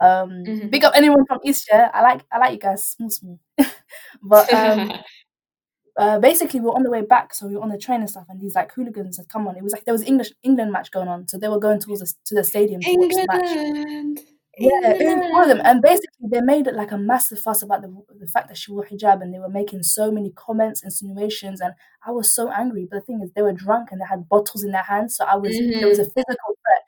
Um, 0.00 0.30
Mhm. 0.46 0.70
big 0.70 0.84
up 0.84 0.94
anyone 0.96 1.26
from 1.26 1.40
East. 1.44 1.68
Yeah, 1.70 1.90
I 1.92 2.00
like 2.02 2.24
I 2.32 2.38
like 2.38 2.52
you 2.52 2.58
guys, 2.58 2.84
small, 2.88 3.10
small. 3.10 3.38
but 4.22 4.52
um, 4.54 4.92
uh, 5.96 6.18
basically 6.18 6.60
we're 6.60 6.74
on 6.74 6.82
the 6.82 6.90
way 6.90 7.02
back, 7.02 7.34
so 7.34 7.46
we 7.46 7.56
were 7.56 7.62
on 7.62 7.68
the 7.68 7.78
train 7.78 8.00
and 8.00 8.08
stuff, 8.10 8.26
and 8.30 8.40
these 8.40 8.54
like 8.54 8.72
hooligans 8.72 9.18
had 9.18 9.28
come 9.28 9.46
on. 9.46 9.56
It 9.56 9.62
was 9.62 9.72
like 9.72 9.84
there 9.84 9.94
was 9.94 10.02
English 10.02 10.32
England 10.42 10.72
match 10.72 10.90
going 10.90 11.08
on, 11.08 11.28
so 11.28 11.36
they 11.38 11.48
were 11.48 11.60
going 11.60 11.80
towards 11.80 12.00
the, 12.00 12.12
to 12.26 12.34
the 12.34 12.44
stadium 12.44 12.80
to 12.80 12.86
watch 13.00 13.10
the 13.12 13.26
match. 13.26 14.26
Yeah, 14.62 14.68
was 15.00 15.24
all 15.32 15.42
of 15.42 15.48
them, 15.48 15.62
and 15.64 15.80
basically 15.80 16.28
they 16.30 16.42
made 16.42 16.66
it 16.66 16.74
like 16.74 16.92
a 16.92 16.98
massive 16.98 17.40
fuss 17.40 17.62
about 17.62 17.80
the 17.80 17.88
the 18.18 18.26
fact 18.26 18.48
that 18.48 18.58
she 18.58 18.70
wore 18.70 18.84
hijab, 18.84 19.22
and 19.22 19.32
they 19.32 19.38
were 19.38 19.48
making 19.48 19.82
so 19.82 20.10
many 20.12 20.32
comments, 20.36 20.82
insinuations, 20.84 21.62
and 21.62 21.72
I 22.06 22.10
was 22.12 22.34
so 22.34 22.50
angry. 22.50 22.86
But 22.90 22.98
the 22.98 23.06
thing 23.06 23.22
is, 23.22 23.32
they 23.32 23.40
were 23.42 23.54
drunk 23.54 23.88
and 23.90 24.00
they 24.00 24.04
had 24.06 24.28
bottles 24.28 24.62
in 24.62 24.72
their 24.72 24.82
hands, 24.82 25.16
so 25.16 25.24
I 25.24 25.36
was 25.36 25.62
there 25.78 25.88
was 25.88 25.98
a 25.98 26.04
Mhm. 26.04 26.12
physical 26.12 26.58
threat. 26.62 26.82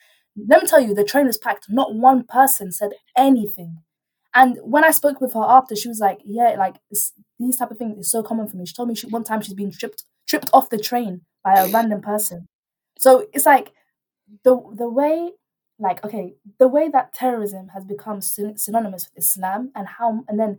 Let 0.49 0.63
me 0.63 0.69
tell 0.69 0.81
you, 0.81 0.95
the 0.95 1.05
train 1.05 1.27
was 1.27 1.39
packed. 1.39 1.67
Not 1.71 1.95
one 1.95 2.25
person 2.25 2.73
said 2.73 2.93
anything. 3.17 3.79
And 4.35 4.59
when 4.63 4.85
I 4.85 4.91
spoke 4.91 5.21
with 5.23 5.33
her 5.35 5.43
after, 5.43 5.75
she 5.77 5.89
was 5.89 5.99
like, 6.01 6.21
"Yeah, 6.25 6.57
like 6.59 6.77
it's, 6.91 7.13
these 7.39 7.57
type 7.57 7.71
of 7.71 7.79
things 7.79 7.99
is 7.99 8.11
so 8.11 8.23
common 8.23 8.49
for 8.49 8.57
me." 8.59 8.67
She 8.67 8.75
told 8.75 8.89
me 8.91 8.95
she, 8.95 9.07
one 9.07 9.25
time 9.25 9.41
she's 9.41 9.55
been 9.55 9.71
tripped 9.73 10.05
tripped 10.27 10.51
off 10.53 10.69
the 10.71 10.79
train 10.79 11.23
by 11.45 11.55
a 11.59 11.69
random 11.69 12.01
person. 12.03 12.49
So 12.99 13.27
it's 13.33 13.47
like 13.47 13.73
the 14.45 14.57
the 14.77 14.89
way, 14.89 15.33
like 15.79 16.05
okay, 16.05 16.35
the 16.59 16.69
way 16.69 16.89
that 16.89 17.15
terrorism 17.15 17.69
has 17.69 17.85
become 17.85 18.21
syn- 18.21 18.57
synonymous 18.57 19.09
with 19.15 19.25
Islam, 19.25 19.73
and 19.75 19.89
how, 19.89 20.25
and 20.29 20.39
then 20.39 20.59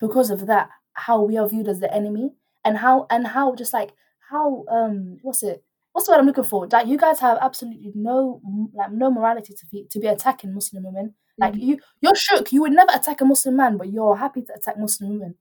because 0.00 0.30
of 0.30 0.46
that, 0.46 0.68
how 0.94 1.22
we 1.22 1.36
are 1.38 1.48
viewed 1.48 1.68
as 1.68 1.80
the 1.80 1.92
enemy, 1.94 2.32
and 2.64 2.78
how 2.78 3.06
and 3.10 3.26
how 3.28 3.54
just 3.54 3.72
like 3.72 3.92
how 4.30 4.64
um 4.70 5.18
what's 5.22 5.42
it 5.42 5.62
what's 5.92 6.06
the 6.06 6.12
word 6.12 6.18
I'm 6.18 6.26
looking 6.26 6.44
for? 6.44 6.66
Like 6.66 6.86
you 6.88 6.96
guys 6.98 7.20
have 7.20 7.38
absolutely 7.40 7.92
no 7.94 8.40
like 8.74 8.90
no 8.92 9.10
morality 9.10 9.54
to 9.54 9.66
be 9.70 9.86
to 9.90 9.98
be 10.00 10.06
attacking 10.08 10.52
Muslim 10.54 10.84
women. 10.84 11.14
Like 11.38 11.54
Mhm. 11.54 11.62
you, 11.62 11.78
you're 12.00 12.14
shook. 12.14 12.52
You 12.52 12.60
would 12.62 12.72
never 12.72 12.92
attack 12.94 13.20
a 13.20 13.24
Muslim 13.24 13.56
man, 13.56 13.76
but 13.76 13.90
you're 13.92 14.16
happy 14.16 14.42
to 14.42 14.54
attack 14.54 14.78
Muslim 14.78 15.10
women. 15.10 15.34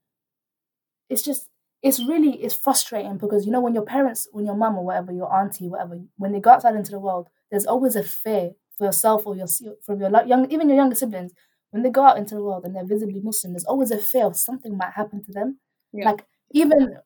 It's 1.09 1.21
just, 1.21 1.49
it's 1.81 1.99
really, 1.99 2.41
it's 2.41 2.55
frustrating 2.55 3.17
because 3.17 3.45
you 3.45 3.51
know 3.51 3.61
when 3.61 3.73
your 3.73 3.85
parents, 3.85 4.27
when 4.31 4.45
your 4.45 4.55
mum 4.55 4.77
or 4.77 4.85
whatever, 4.85 5.11
your 5.11 5.33
auntie, 5.33 5.67
whatever, 5.67 5.99
when 6.17 6.31
they 6.31 6.39
go 6.39 6.51
outside 6.51 6.75
into 6.75 6.91
the 6.91 6.99
world, 6.99 7.27
there's 7.51 7.65
always 7.65 7.95
a 7.95 8.03
fear 8.03 8.51
for 8.77 8.85
yourself 8.85 9.25
or 9.25 9.35
your 9.35 9.47
from 9.85 9.99
your 9.99 10.09
like, 10.09 10.27
young, 10.27 10.49
even 10.51 10.69
your 10.69 10.77
younger 10.77 10.95
siblings. 10.95 11.33
When 11.71 11.81
they 11.81 11.89
go 11.89 12.03
out 12.03 12.17
into 12.17 12.35
the 12.35 12.43
world 12.43 12.65
and 12.65 12.75
they're 12.75 12.85
visibly 12.85 13.19
Muslim, 13.19 13.53
there's 13.53 13.65
always 13.65 13.89
a 13.89 13.97
fear 13.97 14.25
of 14.25 14.35
something 14.35 14.77
might 14.77 14.93
happen 14.93 15.23
to 15.23 15.31
them. 15.31 15.59
Yeah. 15.91 16.11
Like 16.11 16.25
even, 16.51 16.97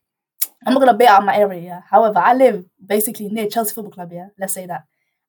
I'm 0.65 0.73
not 0.73 0.79
gonna 0.79 0.93
bait 0.93 1.07
out 1.07 1.25
my 1.25 1.37
area. 1.37 1.61
Yeah? 1.61 1.81
However, 1.89 2.19
I 2.19 2.33
live 2.33 2.65
basically 2.85 3.29
near 3.29 3.47
Chelsea 3.47 3.73
Football 3.73 3.93
Club. 3.93 4.11
Yeah, 4.11 4.27
let's 4.37 4.53
say 4.53 4.65
that. 4.65 4.83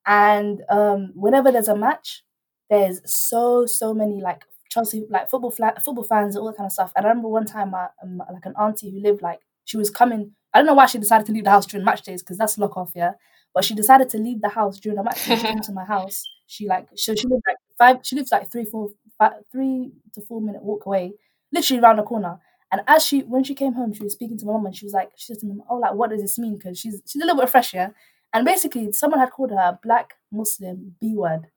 And 0.05 0.61
um, 0.69 1.11
whenever 1.15 1.51
there's 1.51 1.67
a 1.67 1.75
match, 1.75 2.23
there's 2.69 3.01
so 3.05 3.65
so 3.65 3.93
many 3.93 4.21
like 4.21 4.43
Chelsea 4.69 5.05
like 5.09 5.29
football 5.29 5.51
football 5.51 6.03
fans 6.03 6.35
and 6.35 6.41
all 6.41 6.47
that 6.47 6.57
kind 6.57 6.67
of 6.67 6.71
stuff. 6.71 6.91
And 6.95 7.05
I 7.05 7.09
remember 7.09 7.29
one 7.29 7.45
time, 7.45 7.71
my, 7.71 7.87
um, 8.03 8.21
like 8.31 8.45
an 8.45 8.53
auntie 8.59 8.91
who 8.91 8.99
lived 8.99 9.21
like 9.21 9.39
she 9.65 9.77
was 9.77 9.89
coming. 9.89 10.31
I 10.53 10.59
don't 10.59 10.65
know 10.65 10.73
why 10.73 10.87
she 10.87 10.97
decided 10.97 11.27
to 11.27 11.31
leave 11.31 11.43
the 11.43 11.49
house 11.51 11.65
during 11.65 11.85
match 11.85 12.01
days 12.01 12.23
because 12.23 12.37
that's 12.37 12.57
lock 12.57 12.75
off, 12.75 12.91
yeah. 12.95 13.13
But 13.59 13.65
she 13.65 13.75
decided 13.75 14.09
to 14.09 14.17
leave 14.17 14.41
the 14.41 14.49
house 14.49 14.79
during 14.79 14.95
the 14.97 15.03
match. 15.03 15.19
She 15.21 15.35
came 15.35 15.59
to 15.59 15.71
my 15.73 15.83
house. 15.83 16.23
She 16.47 16.67
like 16.67 16.87
so 16.95 17.13
she 17.13 17.27
lived 17.27 17.43
like 17.47 17.57
five. 17.77 17.97
She 18.03 18.15
lives 18.15 18.31
like 18.31 18.51
three 18.51 18.65
four 18.65 18.89
five, 19.17 19.33
three 19.51 19.91
to 20.13 20.21
four 20.21 20.41
minute 20.41 20.63
walk 20.63 20.85
away, 20.85 21.13
literally 21.51 21.81
around 21.81 21.97
the 21.97 22.03
corner. 22.03 22.39
And 22.71 22.81
as 22.87 23.05
she 23.05 23.21
when 23.21 23.43
she 23.43 23.55
came 23.55 23.73
home, 23.73 23.93
she 23.93 24.03
was 24.03 24.13
speaking 24.13 24.37
to 24.39 24.45
my 24.45 24.53
mom 24.53 24.65
and 24.67 24.75
she 24.75 24.85
was 24.85 24.93
like, 24.93 25.11
she 25.17 25.25
said 25.33 25.39
to 25.39 25.45
me, 25.47 25.57
"Oh, 25.69 25.77
like 25.77 25.93
what 25.93 26.11
does 26.11 26.21
this 26.21 26.39
mean?" 26.39 26.57
Because 26.57 26.79
she's 26.79 27.01
she's 27.05 27.21
a 27.21 27.25
little 27.25 27.41
bit 27.41 27.49
fresh, 27.49 27.73
yeah. 27.73 27.89
And 28.33 28.45
basically, 28.45 28.91
someone 28.93 29.19
had 29.19 29.31
called 29.31 29.51
her 29.51 29.57
a 29.57 29.79
black 29.83 30.13
Muslim 30.31 30.95
B 31.01 31.15
word. 31.15 31.47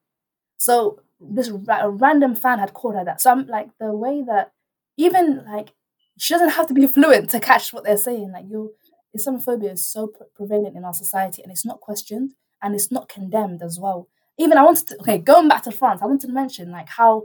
So 0.58 1.00
this 1.20 1.50
ra- 1.50 1.82
a 1.84 1.90
random 1.90 2.34
fan 2.36 2.58
had 2.58 2.74
called 2.74 2.96
her 2.96 3.04
that. 3.04 3.20
So 3.20 3.30
I'm 3.30 3.46
like 3.46 3.68
the 3.78 3.92
way 3.92 4.22
that 4.26 4.52
even 4.96 5.44
like 5.46 5.72
she 6.18 6.34
doesn't 6.34 6.50
have 6.50 6.66
to 6.68 6.74
be 6.74 6.86
fluent 6.86 7.30
to 7.30 7.40
catch 7.40 7.72
what 7.72 7.84
they're 7.84 7.96
saying. 7.96 8.32
Like 8.32 8.46
you, 8.48 8.74
Islamophobia 9.16 9.72
is 9.72 9.84
so 9.86 10.06
pre- 10.08 10.26
prevalent 10.34 10.76
in 10.76 10.84
our 10.84 10.94
society, 10.94 11.42
and 11.42 11.50
it's 11.52 11.64
not 11.66 11.80
questioned 11.80 12.34
and 12.62 12.74
it's 12.74 12.90
not 12.92 13.08
condemned 13.08 13.62
as 13.62 13.78
well. 13.78 14.08
Even 14.38 14.56
I 14.58 14.62
wanted 14.64 14.86
to 14.88 15.00
okay, 15.00 15.18
going 15.18 15.48
back 15.48 15.62
to 15.64 15.72
France, 15.72 16.00
I 16.02 16.06
wanted 16.06 16.26
to 16.26 16.32
mention 16.32 16.70
like 16.70 16.88
how 16.88 17.24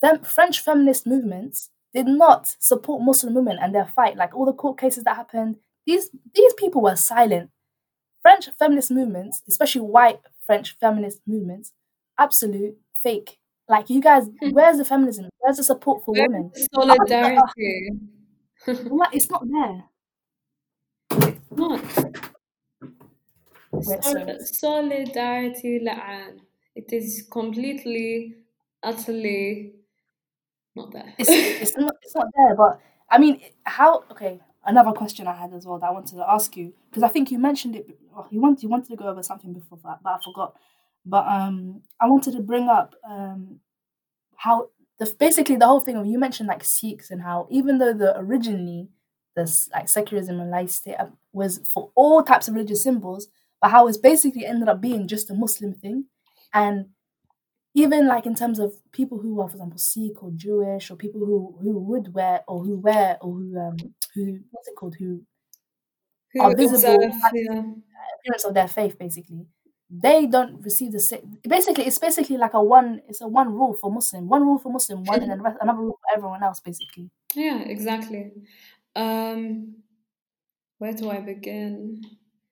fem- 0.00 0.22
French 0.22 0.60
feminist 0.60 1.06
movements 1.06 1.70
did 1.94 2.06
not 2.06 2.54
support 2.60 3.02
Muslim 3.02 3.34
women 3.34 3.58
and 3.60 3.74
their 3.74 3.86
fight. 3.86 4.16
Like 4.16 4.34
all 4.34 4.44
the 4.46 4.52
court 4.52 4.78
cases 4.78 5.04
that 5.04 5.16
happened, 5.16 5.56
these 5.86 6.10
these 6.34 6.54
people 6.54 6.82
were 6.82 6.96
silent. 6.96 7.50
French 8.22 8.48
feminist 8.58 8.90
movements, 8.90 9.42
especially 9.48 9.82
white 9.82 10.20
French 10.44 10.76
feminist 10.80 11.20
movements, 11.26 11.72
absolute 12.18 12.76
fake. 13.02 13.38
Like 13.68 13.90
you 13.90 14.00
guys, 14.00 14.28
where's 14.50 14.78
the 14.78 14.84
feminism? 14.84 15.28
Where's 15.38 15.56
the 15.56 15.64
support 15.64 16.04
for 16.04 16.12
Where's 16.12 16.28
women? 16.28 16.52
solidarity? 16.74 17.90
It's 19.12 19.30
not 19.30 19.42
there. 19.50 19.84
Not. 21.50 21.82
Solidarity 24.60 25.80
la'an. 25.80 26.40
It 26.74 26.92
is 26.92 27.26
completely, 27.30 28.36
utterly 28.82 29.74
not 30.74 30.92
there. 30.92 31.14
It's 31.18 31.36
it's 31.60 31.76
not 31.76 31.94
it's 32.02 32.14
not 32.14 32.26
there. 32.36 32.54
But 32.54 32.80
I 33.10 33.18
mean, 33.18 33.40
how? 33.64 34.04
Okay, 34.10 34.40
another 34.64 34.92
question 34.92 35.26
I 35.26 35.34
had 35.34 35.52
as 35.54 35.66
well 35.66 35.78
that 35.78 35.86
I 35.86 35.92
wanted 35.92 36.16
to 36.16 36.30
ask 36.30 36.56
you 36.56 36.74
because 36.90 37.02
I 37.02 37.08
think 37.08 37.30
you 37.30 37.38
mentioned 37.38 37.76
it. 37.76 37.86
well, 38.12 38.26
You 38.30 38.40
wanted 38.40 38.62
you 38.62 38.68
wanted 38.68 38.88
to 38.90 38.96
go 38.96 39.06
over 39.08 39.22
something 39.22 39.52
before 39.52 39.78
that, 39.84 40.00
but 40.02 40.10
I 40.14 40.18
forgot. 40.22 40.56
But 41.04 41.26
um, 41.26 41.82
I 42.00 42.06
wanted 42.08 42.32
to 42.32 42.40
bring 42.42 42.68
up 42.68 42.94
um 43.08 43.60
how 44.36 44.70
the 44.98 45.14
basically 45.18 45.56
the 45.56 45.66
whole 45.66 45.80
thing 45.80 45.96
of 45.96 46.06
you 46.06 46.18
mentioned 46.18 46.48
like 46.48 46.64
Sikhs 46.64 47.10
and 47.10 47.22
how 47.22 47.48
even 47.50 47.78
though 47.78 47.92
the 47.94 48.18
originally 48.18 48.88
this 49.36 49.68
like 49.72 49.88
secularism 49.88 50.40
and 50.40 50.50
laicity 50.50 50.94
uh, 50.96 51.08
was 51.32 51.60
for 51.72 51.92
all 51.94 52.22
types 52.22 52.48
of 52.48 52.54
religious 52.54 52.82
symbols, 52.82 53.28
but 53.60 53.70
how 53.70 53.88
it's 53.88 53.98
basically 53.98 54.46
ended 54.46 54.68
up 54.68 54.80
being 54.80 55.08
just 55.08 55.30
a 55.30 55.34
Muslim 55.34 55.74
thing, 55.74 56.06
and 56.54 56.86
even 57.74 58.06
like 58.08 58.26
in 58.26 58.34
terms 58.34 58.58
of 58.58 58.74
people 58.92 59.18
who 59.18 59.40
are, 59.40 59.48
for 59.48 59.56
example, 59.56 59.78
Sikh 59.78 60.22
or 60.22 60.30
Jewish 60.34 60.90
or 60.90 60.96
people 60.96 61.20
who 61.20 61.58
who 61.62 61.78
would 61.78 62.14
wear 62.14 62.42
or 62.48 62.64
who 62.64 62.78
wear 62.78 63.18
or 63.20 63.34
who 63.34 63.58
um 63.58 63.76
who 64.14 64.40
what's 64.50 64.68
it 64.68 64.76
called 64.76 64.96
who 64.98 65.26
Who 66.32 66.40
are 66.42 66.52
visible 66.54 66.96
observe, 66.96 67.12
yeah. 67.32 67.62
appearance 68.20 68.44
of 68.44 68.54
their 68.54 68.68
faith 68.68 68.98
basically 68.98 69.46
they 69.88 70.26
don't 70.26 70.60
receive 70.62 70.92
the 70.92 71.00
same 71.00 71.38
basically 71.48 71.84
it's 71.86 71.98
basically 71.98 72.36
like 72.36 72.54
a 72.54 72.62
one 72.62 73.00
it's 73.08 73.20
a 73.20 73.28
one 73.28 73.52
rule 73.52 73.74
for 73.74 73.90
muslim 73.92 74.28
one 74.28 74.42
rule 74.42 74.58
for 74.58 74.72
muslim 74.72 75.04
one 75.04 75.20
and 75.22 75.30
then 75.30 75.42
rest, 75.42 75.56
another 75.60 75.80
rule 75.80 75.98
for 76.02 76.16
everyone 76.16 76.42
else 76.42 76.60
basically 76.60 77.10
Yeah, 77.34 77.60
exactly. 77.62 78.32
Um, 78.96 79.82
where 80.78 80.92
do 80.92 81.10
I 81.10 81.20
begin? 81.20 82.02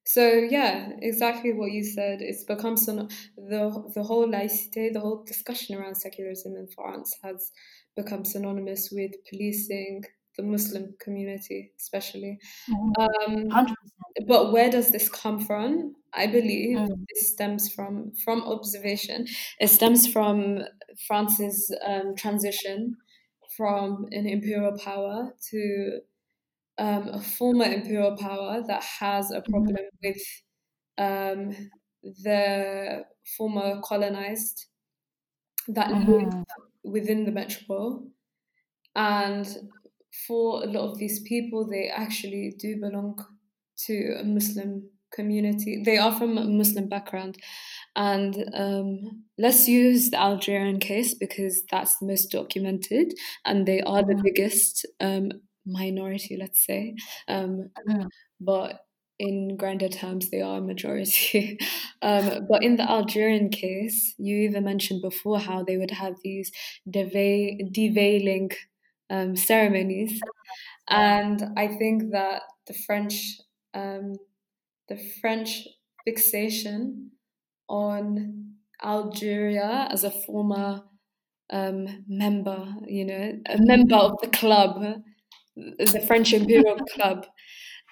So 0.07 0.29
yeah, 0.29 0.91
exactly 1.01 1.53
what 1.53 1.73
you 1.73 1.83
said. 1.83 2.21
It's 2.21 2.45
become 2.45 2.77
so 2.77 3.09
the 3.37 3.91
the 3.95 4.03
whole 4.03 4.27
laïcité, 4.29 4.93
the 4.93 5.01
whole 5.01 5.25
discussion 5.25 5.77
around 5.77 5.95
secularism 5.97 6.57
in 6.57 6.67
France 6.69 7.17
has 7.23 7.53
become 7.97 8.25
synonymous 8.25 8.91
with 8.93 9.13
policing 9.31 10.05
the 10.37 10.43
Muslim 10.43 10.95
community, 11.01 11.73
especially. 11.81 12.39
Um, 12.99 13.49
100% 13.51 13.75
but 14.29 14.53
where 14.53 14.71
does 14.71 14.91
this 14.91 15.09
come 15.09 15.41
from? 15.41 15.97
I 16.13 16.27
believe 16.27 16.79
Mm. 16.79 17.07
this 17.13 17.33
stems 17.33 17.73
from 17.73 18.13
from 18.25 18.43
observation. 18.43 19.27
It 19.61 19.69
stems 19.69 20.07
from 20.07 20.65
France's 21.07 21.75
um, 21.85 22.15
transition 22.17 22.97
from 23.57 24.07
an 24.13 24.27
imperial 24.27 24.77
power 24.79 25.35
to 25.51 26.01
um, 26.79 27.09
a 27.09 27.21
former 27.21 27.65
imperial 27.65 28.17
power 28.17 28.63
that 28.67 28.83
has 28.83 29.31
a 29.31 29.43
problem 29.43 29.85
with 30.03 30.23
um, 30.99 31.71
the 32.03 33.05
former 33.37 33.81
colonized 33.83 34.67
that 35.69 35.95
live 35.95 36.29
Mhm. 36.29 36.45
within 36.85 37.25
the 37.25 37.33
metropole. 37.33 38.11
And 38.97 39.47
for 40.27 40.63
a 40.65 40.67
lot 40.67 40.91
of 40.91 40.99
these 40.99 41.23
people, 41.23 41.69
they 41.69 41.89
actually 41.89 42.55
do 42.59 42.81
belong 42.81 43.19
to 43.87 44.17
a 44.21 44.25
Muslim 44.25 44.91
community. 45.13 45.83
They 45.85 45.99
are 45.99 46.13
from 46.17 46.39
a 46.39 46.45
Muslim 46.45 46.89
background. 46.89 47.39
And 47.97 48.51
um, 48.55 49.25
let's 49.39 49.69
use 49.69 50.11
the 50.11 50.19
Algerian 50.21 50.81
case 50.81 51.15
because 51.15 51.65
that's 51.71 51.99
the 51.99 52.07
most 52.07 52.31
documented 52.33 53.15
and 53.45 53.67
they 53.67 53.83
are 53.83 54.03
the 54.03 54.17
Mhm. 54.17 54.23
biggest 54.23 54.87
um, 55.01 55.31
minority, 55.67 56.37
let's 56.37 56.65
say. 56.65 56.97
Um, 57.29 57.71
Mhm. 57.87 58.11
but 58.41 58.87
in 59.19 59.57
grander 59.57 59.89
terms, 59.89 60.31
they 60.31 60.43
are 60.43 60.59
a 60.59 60.63
majority. 60.63 61.59
um, 62.03 62.47
but 62.49 62.63
in 62.63 62.77
the 62.77 62.89
Algerian 62.91 63.49
case, 63.51 64.15
you 64.19 64.37
even 64.39 64.65
mentioned 64.65 65.03
before 65.03 65.39
how 65.39 65.63
they 65.63 65.77
would 65.77 65.93
have 65.93 66.17
these 66.25 66.51
deva- 66.91 67.59
deveiling 67.73 68.53
um, 69.11 69.37
ceremonies. 69.37 70.25
And 70.89 71.43
I 71.57 71.69
think 71.69 72.13
that 72.13 72.43
the 72.67 72.75
French, 72.75 73.39
um, 73.75 74.15
the 74.89 74.97
French 75.21 75.67
fixation 76.05 77.13
on 77.69 78.57
Algeria 78.83 79.89
as 79.91 80.05
a 80.05 80.11
former 80.11 80.85
um, 81.51 82.05
member, 82.09 82.75
you 82.87 83.05
know, 83.05 83.41
a 83.47 83.59
member 83.61 83.97
of 83.97 84.13
the 84.23 84.29
club, 84.29 85.03
the 85.57 86.05
French 86.07 86.33
Imperial 86.33 86.77
Club, 86.95 87.27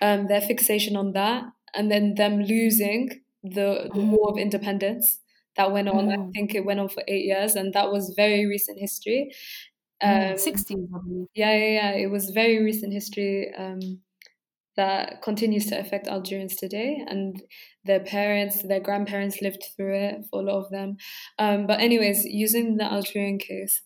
um, 0.00 0.28
their 0.28 0.40
fixation 0.40 0.96
on 0.96 1.12
that, 1.12 1.44
and 1.74 1.90
then 1.90 2.14
them 2.14 2.40
losing 2.42 3.10
the, 3.42 3.90
the 3.94 4.02
War 4.02 4.30
of 4.30 4.38
Independence 4.38 5.20
that 5.56 5.72
went 5.72 5.88
on. 5.88 6.10
I 6.10 6.16
Mm. 6.16 6.32
think 6.34 6.54
it 6.54 6.64
went 6.64 6.80
on 6.80 6.88
for 6.88 7.02
eight 7.08 7.24
years, 7.26 7.54
and 7.56 7.72
that 7.74 7.90
was 7.92 8.14
very 8.16 8.46
recent 8.46 8.78
history. 8.78 9.32
Mm, 10.04 10.34
Um, 10.34 10.38
60s, 10.38 10.88
I 10.94 10.98
yeah, 11.34 11.56
yeah, 11.56 11.72
yeah. 11.72 11.90
It 11.92 12.10
was 12.10 12.30
very 12.30 12.62
recent 12.62 12.92
history 12.92 13.52
um, 13.56 14.02
that 14.76 15.22
continues 15.22 15.66
to 15.66 15.78
affect 15.78 16.08
Algerians 16.08 16.56
today, 16.56 17.04
and 17.06 17.42
their 17.84 18.00
parents, 18.00 18.62
their 18.62 18.80
grandparents 18.80 19.42
lived 19.42 19.64
through 19.76 19.94
it 19.96 20.24
for 20.30 20.40
a 20.40 20.44
lot 20.44 20.64
of 20.64 20.70
them. 20.70 20.96
Um, 21.38 21.66
but 21.66 21.80
anyways, 21.80 22.24
using 22.24 22.76
the 22.76 22.84
Algerian 22.84 23.38
case, 23.38 23.82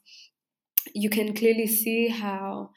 you 0.95 1.11
can 1.11 1.35
clearly 1.35 1.67
see 1.67 2.09
how 2.09 2.71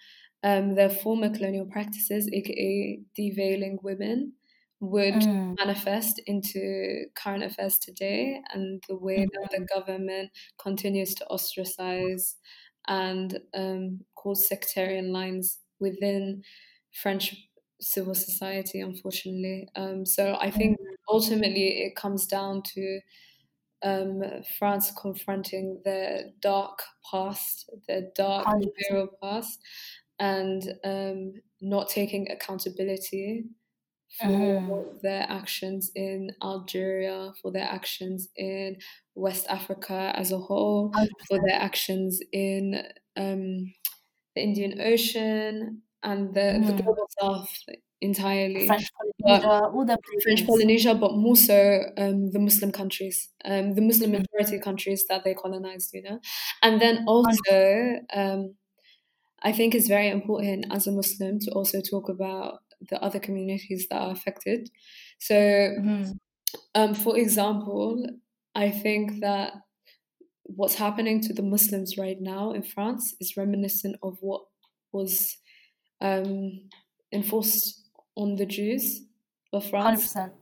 um, 0.44 0.76
their 0.76 0.90
former 0.90 1.30
colonial 1.30 1.66
practices, 1.66 2.30
aka 2.32 3.02
deveiling 3.18 3.82
women, 3.84 4.34
would 4.80 5.26
Mm. 5.26 5.58
manifest 5.60 6.20
into 6.26 7.06
current 7.16 7.44
affairs 7.44 7.78
today 7.78 8.42
and 8.54 8.82
the 8.88 8.96
way 8.96 9.26
that 9.26 9.50
the 9.52 9.60
government 9.74 10.32
continues 10.58 11.14
to 11.16 11.26
ostracize 11.28 12.38
and 12.88 13.40
um, 13.54 14.06
cause 14.16 14.48
sectarian 14.48 15.12
lines 15.12 15.60
within 15.80 16.44
French 16.94 17.36
civil 17.82 18.16
society, 18.16 18.80
unfortunately. 18.80 19.68
Um, 19.76 20.06
so 20.06 20.36
I 20.40 20.52
think 20.52 20.78
ultimately 21.08 21.84
it 21.84 21.96
comes 21.96 22.26
down 22.26 22.64
to 22.74 23.02
um, 23.82 24.22
France 24.58 24.92
confronting 24.92 25.82
their 25.86 26.32
dark 26.42 26.82
past, 27.10 27.70
their 27.88 28.12
dark 28.16 28.50
100%. 28.52 28.62
imperial 28.62 29.08
past, 29.22 29.62
and 30.20 30.64
um, 30.84 31.34
not 31.62 31.90
taking 31.90 32.30
accountability 32.32 33.46
for 34.22 34.28
Mhm. 34.28 35.02
their 35.02 35.26
actions 35.30 35.92
in 35.96 36.36
Algeria, 36.44 37.34
for 37.42 37.52
their 37.52 37.66
actions 37.68 38.30
in 38.36 38.78
West 39.16 39.46
Africa 39.50 40.14
as 40.16 40.32
a 40.32 40.40
whole, 40.40 40.92
for 41.28 41.40
their 41.46 41.60
actions 41.60 42.20
in 42.34 42.84
um, 43.18 43.74
the 44.36 44.42
Indian 44.42 44.82
Ocean 44.82 45.84
and 46.04 46.34
the, 46.34 46.64
the 46.66 46.74
Mm. 46.74 46.84
global 46.84 47.08
south 47.20 47.52
entirely. 48.02 48.68
French 48.68 48.88
But- 49.20 49.42
Polynesia, 49.44 49.70
all 49.74 49.86
the 49.86 49.98
French. 50.24 50.46
Polynesia, 50.48 50.96
but 50.96 51.14
more 51.16 51.36
so 51.36 51.82
um, 51.98 52.32
the 52.32 52.40
Muslim 52.40 52.72
countries, 52.72 53.30
um, 53.46 53.74
the 53.76 53.82
Muslim 53.82 54.12
Mm. 54.12 54.20
majority 54.24 54.60
countries 54.60 55.06
that 55.10 55.24
they 55.24 55.34
colonized, 55.34 55.94
you 55.94 56.02
know. 56.04 56.20
And 56.64 56.80
then 56.82 57.06
also, 57.08 58.00
um, 58.14 58.56
I 59.42 59.52
think 59.52 59.76
it's 59.76 59.88
very 59.88 60.10
important 60.10 60.66
as 60.72 60.88
a 60.88 60.92
Muslim 60.92 61.40
to 61.40 61.52
also 61.52 61.82
talk 61.82 62.10
about 62.10 62.60
the 62.90 63.02
other 63.02 63.20
communities 63.20 63.88
that 63.90 64.02
are 64.02 64.12
affected. 64.12 64.70
So, 65.20 65.36
Mhm. 65.76 66.20
um, 66.76 66.94
for 66.96 67.18
example, 67.18 68.06
I 68.56 68.72
think 68.72 69.20
that 69.22 69.54
what's 70.44 70.76
happening 70.76 71.22
to 71.22 71.34
the 71.34 71.44
Muslims 71.44 71.98
right 71.98 72.20
now 72.20 72.52
in 72.52 72.64
France 72.64 73.16
is 73.20 73.38
reminiscent 73.38 73.98
of 74.04 74.18
what 74.22 74.44
was 74.92 75.38
um, 76.02 76.70
enforced 77.12 77.90
on 78.16 78.36
the 78.36 78.46
Jews 78.46 79.02
of 79.54 79.66
France 79.70 80.16
100%. 80.16 80.34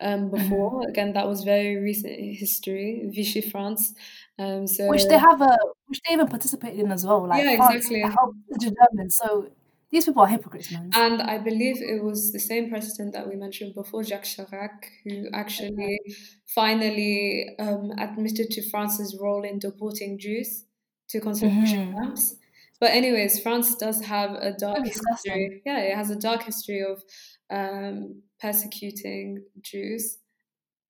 Um, 0.00 0.30
before. 0.36 0.88
Again, 0.88 1.12
that 1.14 1.26
was 1.26 1.42
very 1.44 1.76
recent 1.76 2.14
history, 2.36 3.08
Vichy 3.12 3.40
France. 3.40 3.94
Um, 4.38 4.66
so 4.66 4.88
Which 4.88 5.04
they 5.06 5.18
have 5.18 5.40
a, 5.40 5.56
which 5.86 6.00
they 6.06 6.12
even 6.14 6.28
participated 6.28 6.78
in 6.80 6.92
as 6.92 7.04
well. 7.04 7.26
Like 7.26 7.44
Yeah, 7.44 7.56
France 7.56 7.86
exactly. 7.90 8.02
the 8.48 8.72
Germans. 8.76 9.16
So 9.16 9.50
these 9.90 10.04
people 10.04 10.22
are 10.22 10.28
hypocrites, 10.28 10.70
man. 10.70 10.90
And 10.94 11.22
I 11.22 11.38
believe 11.38 11.80
it 11.82 12.02
was 12.04 12.32
the 12.32 12.38
same 12.38 12.68
president 12.70 13.12
that 13.14 13.28
we 13.28 13.36
mentioned 13.36 13.74
before, 13.74 14.04
Jacques 14.04 14.24
Chirac, 14.24 14.84
who 15.04 15.26
actually 15.32 15.98
finally 16.46 17.56
um, 17.58 17.92
admitted 17.98 18.50
to 18.50 18.70
France's 18.70 19.16
role 19.20 19.44
in 19.44 19.58
deporting 19.58 20.18
Jews 20.18 20.64
to 21.08 21.20
concentration 21.20 21.88
Mhm. 21.88 21.94
camps. 21.94 22.36
But 22.80 22.90
anyways, 22.92 23.40
France 23.40 23.74
does 23.74 24.02
have 24.04 24.32
a 24.34 24.52
dark 24.52 24.86
history. 24.86 25.62
Yeah, 25.66 25.78
it 25.80 25.96
has 25.96 26.10
a 26.10 26.16
dark 26.16 26.42
history 26.44 26.80
of 26.82 27.02
um, 27.50 28.22
persecuting 28.40 29.44
Jews. 29.60 30.18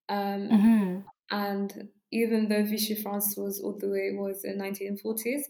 Um, 0.09 0.59
Mhm. 0.59 1.09
and 1.30 1.90
even 2.12 2.48
though 2.48 2.64
Vichy 2.64 2.94
France 2.94 3.36
was 3.36 3.61
all 3.61 3.76
the 3.78 3.88
way 3.90 4.09
it 4.12 4.18
was 4.18 4.44
in 4.44 4.59
1940s, 4.59 5.48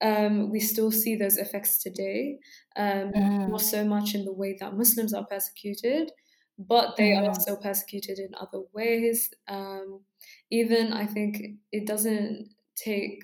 um, 0.00 0.50
we 0.50 0.60
still 0.60 0.92
see 0.92 1.16
those 1.16 1.38
effects 1.38 1.78
today. 1.82 2.38
Um, 2.76 3.12
Mhm. 3.14 3.50
Not 3.50 3.62
so 3.62 3.84
much 3.84 4.14
in 4.14 4.24
the 4.26 4.32
way 4.32 4.56
that 4.60 4.74
Muslims 4.76 5.14
are 5.14 5.26
persecuted, 5.26 6.12
but 6.58 6.96
they 6.96 7.12
are 7.14 7.22
Mhm. 7.22 7.28
also 7.28 7.56
persecuted 7.56 8.18
in 8.18 8.34
other 8.36 8.60
ways. 8.74 9.32
Um, 9.48 10.04
even 10.50 10.92
I 10.92 11.06
think 11.06 11.60
it 11.72 11.86
doesn't 11.86 12.54
take 12.76 13.22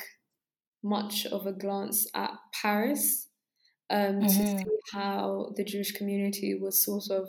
much 0.82 1.26
of 1.26 1.46
a 1.46 1.52
glance 1.52 2.06
at 2.14 2.32
Paris 2.52 3.28
um, 3.94 4.26
to 4.26 4.34
Mhm. 4.34 4.46
see 4.46 4.76
how 4.92 5.52
the 5.56 5.64
Jewish 5.64 5.92
community 5.92 6.54
was 6.54 6.84
sort 6.84 7.10
of 7.10 7.28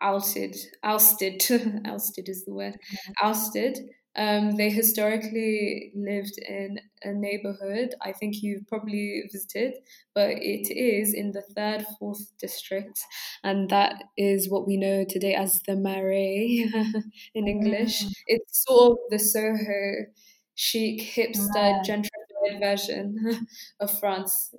ousted, 0.00 0.56
ousted, 0.82 1.42
ousted 1.86 2.28
is 2.28 2.44
the 2.44 2.54
word, 2.54 2.76
ousted. 3.22 3.78
Um, 4.16 4.56
they 4.56 4.70
historically 4.70 5.92
lived 5.94 6.38
in 6.38 6.80
a 7.04 7.12
neighborhood. 7.12 7.94
I 8.00 8.12
think 8.12 8.42
you've 8.42 8.66
probably 8.66 9.22
visited, 9.32 9.74
but 10.14 10.30
it 10.30 10.70
is 10.74 11.14
in 11.14 11.32
the 11.32 11.42
third, 11.42 11.84
fourth 11.98 12.36
district, 12.38 13.00
and 13.44 13.70
that 13.70 14.02
is 14.16 14.48
what 14.50 14.66
we 14.66 14.76
know 14.76 15.04
today 15.04 15.34
as 15.34 15.62
the 15.66 15.76
Marais 15.76 16.68
in 17.34 17.46
English. 17.46 18.06
Mm. 18.06 18.12
It's 18.26 18.64
sort 18.66 18.92
of 18.92 18.98
the 19.10 19.18
Soho 19.20 20.06
chic, 20.54 21.00
hipster, 21.00 21.80
gentrified 21.86 22.58
version 22.60 23.46
of 23.80 23.98
France. 24.00 24.52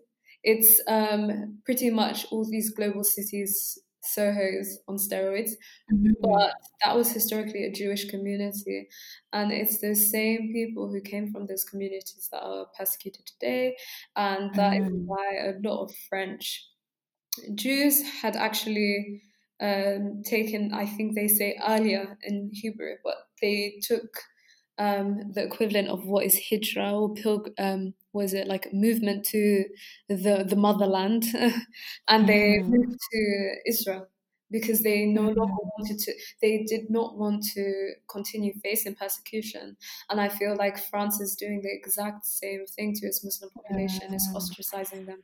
It's 0.44 0.82
um, 0.88 1.60
pretty 1.66 1.90
much 1.90 2.26
all 2.32 2.46
these 2.50 2.74
global 2.74 3.04
cities, 3.04 3.78
Sohos 4.04 4.68
on 4.88 4.96
steroids, 4.98 5.52
Mhm. 5.92 6.14
but 6.22 6.54
that 6.84 6.96
was 6.96 7.12
historically 7.12 7.66
a 7.66 7.72
Jewish 7.72 8.10
community. 8.10 8.88
And 9.34 9.52
it's 9.52 9.80
those 9.80 10.10
same 10.10 10.52
people 10.54 10.90
who 10.90 11.02
came 11.02 11.32
from 11.32 11.46
those 11.48 11.64
communities 11.66 12.30
that 12.32 12.42
are 12.42 12.68
persecuted 12.78 13.26
today. 13.26 13.76
And 14.16 14.54
that 14.56 14.78
is 14.78 14.88
Mm. 14.88 15.06
why 15.06 15.36
a 15.36 15.54
lot 15.62 15.84
of 15.84 15.96
French 16.10 16.66
Jews 17.56 18.02
had 18.22 18.36
actually 18.36 19.24
um, 19.62 20.24
taken, 20.24 20.74
I 20.74 20.86
think 20.86 21.16
they 21.16 21.28
say 21.28 21.58
aliyah 21.62 22.16
in 22.24 22.50
Hebrew, 22.54 22.96
but 23.04 23.16
they 23.42 23.80
took 23.82 24.10
um, 24.80 25.32
the 25.34 25.44
equivalent 25.44 25.90
of 25.90 26.06
what 26.06 26.26
is 26.26 26.36
hijra 26.36 26.94
or 26.94 27.14
pilg, 27.14 27.54
um, 27.60 27.94
was 28.14 28.34
it 28.34 28.48
like 28.48 28.74
movement 28.74 29.26
to 29.26 29.66
the, 30.08 30.46
the 30.48 30.56
motherland, 30.56 31.26
and 32.08 32.28
they 32.28 32.58
Mhm. 32.68 32.68
moved 32.68 32.98
to 33.12 33.56
Israel 33.68 34.08
because 34.52 34.82
they 34.82 35.06
no 35.06 35.22
Mhm. 35.22 35.28
longer 35.28 35.62
wanted 35.78 36.00
to, 36.00 36.14
they 36.42 36.64
did 36.64 36.90
not 36.90 37.18
want 37.18 37.44
to 37.54 37.94
continue 38.10 38.52
facing 38.64 38.96
persecution. 38.96 39.78
And 40.10 40.20
I 40.20 40.28
feel 40.30 40.56
like 40.56 40.80
France 40.80 41.22
is 41.22 41.36
doing 41.36 41.62
the 41.62 41.72
exact 41.72 42.26
same 42.26 42.66
thing 42.66 42.94
to 42.96 43.06
its 43.06 43.24
Muslim 43.24 43.52
population, 43.52 44.14
it's 44.14 44.32
Mm. 44.32 44.36
ostracizing 44.36 45.06
them 45.06 45.24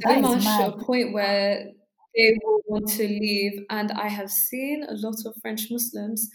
so 0.00 0.20
is 0.20 0.36
much 0.36 0.44
to 0.56 0.66
a 0.66 0.84
point 0.84 1.12
where 1.12 1.70
they 2.16 2.38
will 2.42 2.60
want 2.66 2.88
to 2.88 3.08
leave. 3.08 3.64
And 3.70 3.92
I 3.92 4.08
have 4.08 4.30
seen 4.30 4.84
a 4.84 4.94
lot 4.94 5.16
of 5.26 5.34
French 5.42 5.70
Muslims 5.70 6.30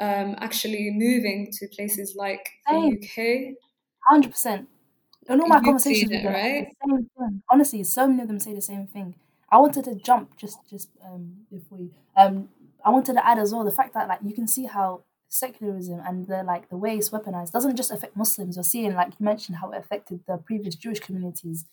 um, 0.00 0.36
actually 0.38 0.90
moving 0.92 1.50
to 1.52 1.68
places 1.68 2.14
like 2.16 2.48
the 2.68 2.76
UK. 2.76 3.56
Hundred 4.08 4.30
percent. 4.32 4.68
In 5.28 5.40
all 5.40 5.48
my 5.48 5.60
conversations 5.60 6.12
it, 6.12 6.22
them, 6.22 6.34
right? 6.34 6.68
same. 7.18 7.42
Honestly, 7.50 7.84
so 7.84 8.08
many 8.08 8.22
of 8.22 8.28
them 8.28 8.40
say 8.40 8.54
the 8.54 8.62
same 8.62 8.86
thing. 8.86 9.14
I 9.50 9.58
wanted 9.58 9.84
to 9.84 9.94
jump 9.96 10.36
just 10.36 10.58
just 10.68 10.90
um 11.04 11.46
before 11.50 11.78
you 11.78 11.94
um 12.16 12.48
I 12.84 12.90
wanted 12.90 13.14
to 13.14 13.26
add 13.26 13.38
as 13.38 13.52
well 13.52 13.64
the 13.64 13.70
fact 13.72 13.94
that 13.94 14.08
like 14.08 14.20
you 14.24 14.34
can 14.34 14.48
see 14.48 14.64
how 14.66 15.04
secularism 15.28 16.00
and 16.00 16.26
the 16.26 16.42
like 16.42 16.68
the 16.70 16.76
way 16.76 16.96
it's 16.96 17.10
weaponized 17.10 17.52
doesn't 17.52 17.76
just 17.76 17.90
affect 17.92 18.16
Muslims. 18.16 18.56
You're 18.56 18.64
seeing 18.64 18.94
like 18.94 19.14
you 19.18 19.24
mentioned 19.24 19.58
how 19.58 19.70
it 19.72 19.78
affected 19.78 20.20
the 20.26 20.38
previous 20.38 20.74
Jewish 20.76 21.00
communities 21.00 21.66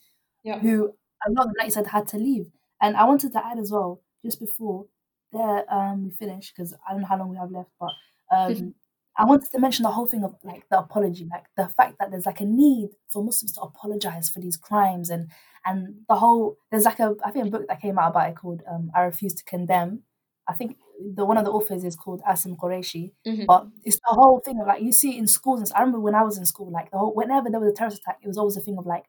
Yeah. 0.43 0.59
who 0.61 0.93
a 1.25 1.31
lot 1.31 1.43
of 1.43 1.47
them, 1.47 1.55
like 1.57 1.67
you 1.67 1.71
said, 1.71 1.87
had 1.87 2.07
to 2.09 2.17
leave. 2.17 2.51
And 2.81 2.95
I 2.95 3.05
wanted 3.05 3.31
to 3.33 3.45
add 3.45 3.57
as 3.59 3.71
well, 3.71 4.01
just 4.23 4.39
before 4.39 4.87
there 5.33 5.65
um 5.73 6.05
we 6.05 6.11
finish, 6.11 6.51
because 6.51 6.73
I 6.87 6.91
don't 6.91 7.01
know 7.01 7.07
how 7.07 7.17
long 7.17 7.29
we 7.29 7.37
have 7.37 7.51
left, 7.51 7.71
but 7.79 7.91
um 8.31 8.73
I 9.19 9.25
wanted 9.25 9.49
to 9.51 9.59
mention 9.59 9.81
the 9.81 9.89
whole 9.89 10.05
thing 10.05 10.23
of 10.23 10.35
like 10.43 10.69
the 10.69 10.77
apology, 10.77 11.27
like 11.31 11.45
the 11.57 11.67
fact 11.69 11.95
that 11.99 12.11
there's 12.11 12.27
like 12.27 12.39
a 12.39 12.45
need 12.45 12.89
for 13.09 13.23
Muslims 13.23 13.53
to 13.53 13.61
apologize 13.61 14.29
for 14.29 14.39
these 14.39 14.57
crimes 14.57 15.09
and 15.09 15.31
and 15.65 15.95
the 16.07 16.15
whole 16.15 16.57
there's 16.69 16.85
like 16.85 16.99
a 16.99 17.15
I 17.25 17.31
think 17.31 17.47
a 17.47 17.49
book 17.49 17.67
that 17.67 17.81
came 17.81 17.97
out 17.97 18.11
about 18.11 18.29
it 18.29 18.35
called 18.35 18.61
um, 18.69 18.91
I 18.95 19.01
Refuse 19.01 19.33
to 19.35 19.43
Condemn. 19.43 20.03
I 20.47 20.53
think 20.53 20.77
the 21.15 21.25
one 21.25 21.37
of 21.37 21.45
the 21.45 21.51
authors 21.51 21.83
is 21.83 21.95
called 21.95 22.21
Asim 22.29 22.55
Qureshi. 22.57 23.11
Mhm. 23.27 23.45
But 23.47 23.67
it's 23.83 23.97
the 23.97 24.13
whole 24.13 24.39
thing 24.45 24.59
of 24.61 24.67
like 24.67 24.83
you 24.83 24.91
see 24.91 25.17
in 25.17 25.25
schools. 25.27 25.61
And 25.61 25.71
I 25.73 25.79
remember 25.79 25.99
when 25.99 26.15
I 26.15 26.21
was 26.23 26.37
in 26.37 26.45
school, 26.45 26.71
like 26.71 26.91
the 26.91 26.99
whole 26.99 27.13
whenever 27.15 27.49
there 27.49 27.59
was 27.59 27.71
a 27.71 27.75
terrorist 27.75 28.01
attack, 28.01 28.19
it 28.21 28.27
was 28.27 28.37
always 28.37 28.55
a 28.57 28.61
thing 28.61 28.77
of 28.77 28.85
like, 28.85 29.05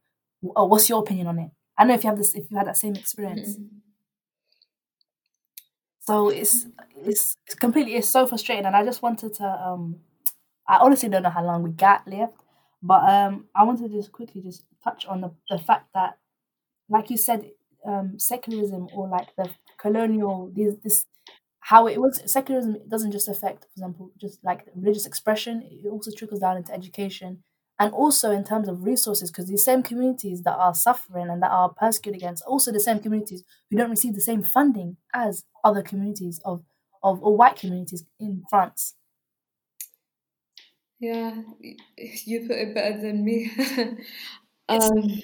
oh, 0.56 0.64
what's 0.66 0.88
your 0.88 1.00
opinion 1.00 1.26
on 1.26 1.38
it? 1.38 1.50
I 1.76 1.82
don't 1.82 1.88
know 1.88 1.94
if 1.94 2.04
you 2.04 2.08
have 2.10 2.18
this, 2.18 2.34
if 2.34 2.50
you 2.50 2.56
had 2.56 2.66
that 2.66 2.76
same 2.78 2.94
experience. 2.96 3.56
Mhm. 3.58 3.68
So 6.08 6.14
it's 6.40 6.54
it's 7.10 7.24
completely 7.64 7.94
it's 7.98 8.08
so 8.16 8.22
frustrating, 8.26 8.66
and 8.68 8.76
I 8.80 8.82
just 8.90 9.02
wanted 9.06 9.30
to 9.40 9.46
um, 9.66 9.82
I 10.66 10.76
honestly 10.84 11.08
don't 11.10 11.24
know 11.26 11.36
how 11.38 11.44
long 11.50 11.62
we 11.62 11.70
got 11.88 12.08
left, 12.16 12.38
but 12.82 13.02
um, 13.16 13.34
I 13.54 13.64
wanted 13.68 13.90
to 13.90 13.96
just 14.00 14.12
quickly 14.18 14.40
just 14.42 14.64
touch 14.84 15.02
on 15.06 15.20
the 15.24 15.30
the 15.50 15.58
fact 15.58 15.86
that, 15.94 16.12
like 16.96 17.10
you 17.10 17.18
said, 17.18 17.40
um, 17.86 18.18
secularism 18.18 18.88
or 18.94 19.08
like 19.08 19.28
the 19.36 19.46
colonial 19.84 20.36
this 20.56 20.74
this 20.84 20.98
how 21.70 21.86
it 21.86 21.98
was 22.00 22.14
secularism 22.38 22.72
doesn't 22.88 23.12
just 23.12 23.28
affect, 23.28 23.64
for 23.64 23.70
example, 23.76 24.10
just 24.24 24.38
like 24.44 24.60
religious 24.74 25.06
expression. 25.06 25.54
It 25.70 25.88
also 25.88 26.10
trickles 26.16 26.40
down 26.40 26.56
into 26.58 26.72
education 26.72 27.42
and 27.78 27.92
also 27.92 28.30
in 28.30 28.44
terms 28.44 28.68
of 28.68 28.82
resources, 28.84 29.30
because 29.30 29.46
these 29.46 29.64
same 29.64 29.82
communities 29.82 30.42
that 30.42 30.56
are 30.56 30.74
suffering 30.74 31.28
and 31.28 31.42
that 31.42 31.50
are 31.50 31.68
persecuted 31.68 32.20
against, 32.20 32.44
also 32.44 32.72
the 32.72 32.80
same 32.80 32.98
communities 32.98 33.44
who 33.70 33.76
don't 33.76 33.90
receive 33.90 34.14
the 34.14 34.20
same 34.20 34.42
funding 34.42 34.96
as 35.14 35.44
other 35.64 35.82
communities 35.82 36.40
of 36.44 36.64
of 37.02 37.22
or 37.22 37.36
white 37.36 37.56
communities 37.56 38.04
in 38.18 38.42
France. 38.50 38.94
Yeah, 41.00 41.42
you 41.96 42.40
put 42.48 42.56
it 42.56 42.74
better 42.74 43.00
than 43.00 43.24
me. 43.24 43.52
um, 44.68 45.22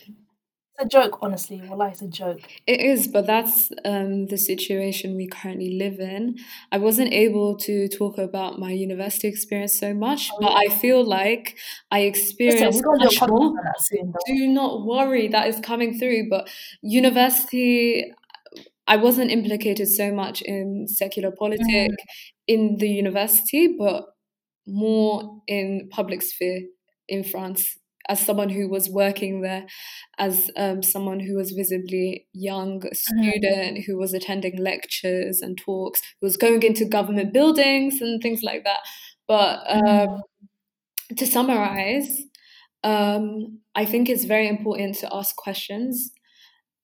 it's 0.77 0.85
a 0.87 0.89
joke, 0.89 1.19
honestly. 1.23 1.63
Wallah, 1.65 1.89
it's 1.89 2.03
a 2.03 2.09
joke. 2.09 2.41
It 2.67 2.81
is, 2.81 3.07
but 3.07 3.27
that's 3.27 3.71
um, 3.85 4.27
the 4.27 4.37
situation 4.37 5.17
we 5.17 5.29
currently 5.29 5.79
live 5.79 6.01
in. 6.01 6.37
I 6.73 6.79
wasn't 6.79 7.13
able 7.13 7.57
to 7.59 7.89
talk 7.89 8.19
about 8.19 8.59
my 8.59 8.73
university 8.73 9.29
experience 9.29 9.79
so 9.79 9.95
much, 9.95 10.31
oh, 10.33 10.39
but 10.41 10.53
I 10.53 10.69
feel 10.69 11.05
like 11.05 11.57
I 11.91 12.01
experienced 12.01 12.83
much 12.85 13.21
more. 13.29 13.55
Soon, 13.79 14.13
Do 14.27 14.49
not 14.49 14.85
worry, 14.85 15.29
that 15.29 15.47
is 15.47 15.61
coming 15.61 15.99
through. 15.99 16.29
But 16.29 16.49
university, 16.83 18.13
I 18.89 18.97
wasn't 18.97 19.31
implicated 19.31 19.89
so 19.89 20.13
much 20.13 20.43
in 20.43 20.89
secular 20.89 21.31
politics 21.31 21.69
mm. 21.71 21.97
in 22.49 22.77
the 22.79 22.89
university, 22.89 23.77
but 23.79 24.07
more 24.67 25.41
in 25.47 25.89
public 25.91 26.23
sphere 26.23 26.63
in 27.09 27.23
France 27.23 27.79
as 28.09 28.25
someone 28.25 28.51
who 28.51 28.69
was 28.69 28.89
working 28.91 29.41
there, 29.41 29.67
as 30.19 30.51
um, 30.57 30.83
someone 30.83 31.21
who 31.21 31.37
was 31.37 31.53
visibly 31.53 32.27
young 32.33 32.81
mm-hmm. 32.81 32.95
student 32.95 33.85
who 33.87 33.99
was 33.99 34.13
attending 34.13 34.57
lectures 34.59 35.41
and 35.41 35.59
talks, 35.59 36.01
who 36.21 36.27
was 36.27 36.37
going 36.37 36.63
into 36.63 36.85
government 36.85 37.33
buildings 37.33 38.01
and 38.01 38.23
things 38.23 38.43
like 38.43 38.65
that. 38.65 38.81
But 39.27 39.61
um, 39.69 39.83
mm. 39.83 41.17
to 41.17 41.27
summarize, 41.27 42.21
um, 42.83 43.61
I 43.75 43.87
think 43.87 44.09
it's 44.09 44.25
very 44.25 44.49
important 44.49 44.97
to 44.97 45.09
ask 45.15 45.35
questions 45.37 46.11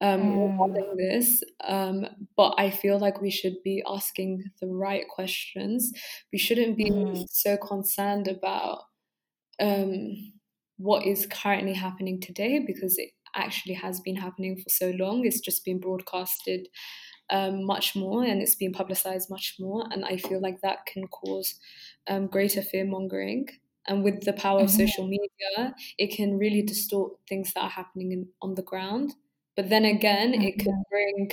um, 0.00 0.20
mm. 0.22 0.52
regarding 0.52 0.96
this. 0.96 1.42
Um, 1.62 2.06
but 2.36 2.54
I 2.56 2.70
feel 2.70 2.98
like 2.98 3.20
we 3.20 3.30
should 3.30 3.56
be 3.62 3.82
asking 3.86 4.44
the 4.60 4.68
right 4.68 5.04
questions. 5.08 5.92
We 6.32 6.38
shouldn't 6.38 6.76
be 6.76 6.90
mm. 6.90 7.26
so 7.30 7.58
concerned 7.58 8.26
about 8.26 8.80
um, 9.60 10.32
what 10.80 11.04
is 11.04 11.26
currently 11.26 11.74
happening 11.74 12.18
today 12.20 12.58
because 12.66 12.96
it 12.96 13.10
actually 13.34 13.74
has 13.74 14.00
been 14.00 14.16
happening 14.16 14.56
for 14.56 14.70
so 14.70 14.92
long. 14.98 15.26
It's 15.26 15.40
just 15.40 15.62
been 15.62 15.78
broadcasted 15.78 16.68
um, 17.28 17.64
much 17.66 17.94
more 17.94 18.24
and 18.24 18.40
it's 18.40 18.54
been 18.54 18.72
publicized 18.72 19.28
much 19.28 19.56
more. 19.60 19.84
And 19.92 20.06
I 20.06 20.16
feel 20.16 20.40
like 20.40 20.62
that 20.62 20.86
can 20.86 21.06
cause 21.08 21.54
um, 22.08 22.28
greater 22.28 22.62
fear 22.62 22.86
mongering. 22.86 23.46
And 23.86 24.02
with 24.02 24.24
the 24.24 24.32
power 24.32 24.60
mm-hmm. 24.60 24.64
of 24.64 24.70
social 24.70 25.06
media, 25.06 25.74
it 25.98 26.16
can 26.16 26.38
really 26.38 26.62
distort 26.62 27.12
things 27.28 27.52
that 27.52 27.60
are 27.62 27.70
happening 27.70 28.12
in, 28.12 28.28
on 28.40 28.54
the 28.54 28.62
ground. 28.62 29.12
But 29.56 29.68
then 29.68 29.84
again, 29.84 30.32
mm-hmm. 30.32 30.42
it 30.42 30.58
could 30.58 30.68
mm-hmm. 30.68 30.90
bring, 30.90 31.30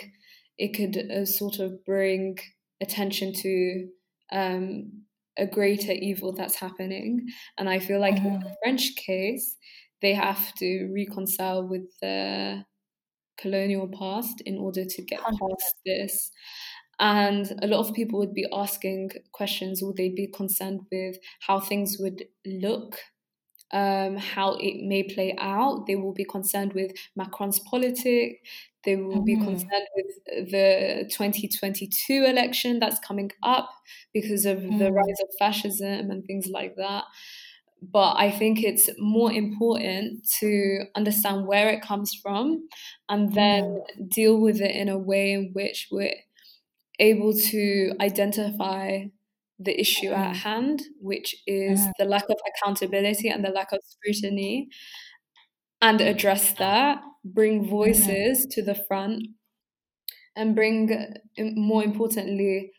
it 0.57 0.73
could 0.73 1.09
uh, 1.09 1.25
sort 1.25 1.59
of 1.59 1.85
bring 1.85 2.37
attention 2.81 3.31
to 3.33 3.87
um, 4.33 5.03
a 5.38 5.45
greater 5.45 5.91
evil 5.91 6.33
that's 6.33 6.55
happening. 6.55 7.27
And 7.57 7.69
I 7.69 7.79
feel 7.79 7.99
like 7.99 8.15
mm-hmm. 8.15 8.27
in 8.27 8.39
the 8.39 8.55
French 8.63 8.95
case, 8.95 9.55
they 10.01 10.13
have 10.13 10.53
to 10.55 10.91
reconcile 10.93 11.67
with 11.67 11.85
the 12.01 12.63
colonial 13.39 13.88
past 13.88 14.41
in 14.45 14.57
order 14.57 14.85
to 14.85 15.01
get 15.03 15.19
past 15.19 15.75
this. 15.85 16.31
And 16.99 17.53
a 17.61 17.67
lot 17.67 17.88
of 17.88 17.93
people 17.93 18.19
would 18.19 18.33
be 18.33 18.47
asking 18.51 19.11
questions, 19.31 19.81
would 19.83 19.97
they'd 19.97 20.15
be 20.15 20.27
concerned 20.27 20.81
with 20.91 21.17
how 21.41 21.59
things 21.59 21.97
would 21.99 22.25
look 22.45 22.97
um, 23.71 24.15
how 24.17 24.55
it 24.59 24.83
may 24.83 25.03
play 25.03 25.35
out. 25.39 25.88
They 25.88 25.95
will 25.95 26.13
be 26.13 26.25
concerned 26.25 26.73
with 26.73 26.91
Macron's 27.15 27.59
politics. 27.59 28.39
They 28.88 28.95
will 28.95 29.21
be 29.21 29.35
mm-hmm. 29.35 29.43
concerned 29.43 29.88
with 29.97 30.49
the 30.49 31.09
2022 31.11 32.23
election 32.23 32.79
that's 32.79 32.99
coming 32.99 33.31
up 33.43 33.69
because 34.13 34.45
of 34.45 34.59
mm. 34.59 34.79
the 34.79 34.93
rise 34.93 35.19
of 35.21 35.27
fascism 35.38 36.09
and 36.09 36.23
things 36.23 36.47
like 36.47 36.77
that. 36.77 37.03
But 37.81 38.13
I 38.15 38.31
think 38.31 38.63
it's 38.63 38.89
more 38.97 39.29
important 39.29 40.25
to 40.39 40.85
understand 40.95 41.47
where 41.47 41.67
it 41.67 41.81
comes 41.81 42.17
from 42.23 42.69
and 43.09 43.33
then 43.33 43.81
mm. 43.99 44.09
deal 44.09 44.39
with 44.39 44.61
it 44.61 44.73
in 44.73 44.88
a 44.88 44.97
way 44.97 45.33
in 45.33 45.51
which 45.51 45.89
we're 45.91 46.15
able 46.97 47.33
to 47.33 47.91
identify 47.99 49.03
the 49.59 49.77
issue 49.77 50.11
at 50.11 50.33
hand, 50.33 50.81
which 51.01 51.35
is 51.45 51.81
the 51.99 52.05
lack 52.05 52.29
of 52.29 52.38
accountability 52.47 53.27
and 53.27 53.43
the 53.43 53.49
lack 53.49 53.73
of 53.73 53.79
scrutiny, 53.83 54.69
and 55.82 56.01
address 56.01 56.53
that, 56.53 56.99
bring 57.23 57.65
mm. 57.65 57.69
voices 57.69 58.45
to 58.51 58.63
the 58.63 58.75
front, 58.88 59.28
and 60.36 60.55
bring, 60.55 61.13
more 61.38 61.84
importantly, 61.84 62.71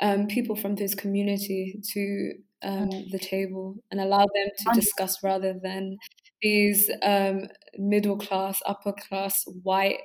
um, 0.00 0.26
people 0.26 0.54
from 0.54 0.76
this 0.76 0.94
community 0.94 1.80
to 1.92 2.32
um, 2.62 2.90
the 3.10 3.18
table 3.18 3.76
and 3.90 4.00
allow 4.00 4.26
them 4.34 4.48
to 4.58 4.80
discuss 4.80 5.22
rather 5.22 5.54
than 5.62 5.96
these 6.42 6.90
um, 7.02 7.48
middle 7.76 8.16
class, 8.16 8.60
upper 8.66 8.92
class, 8.92 9.44
white, 9.62 9.98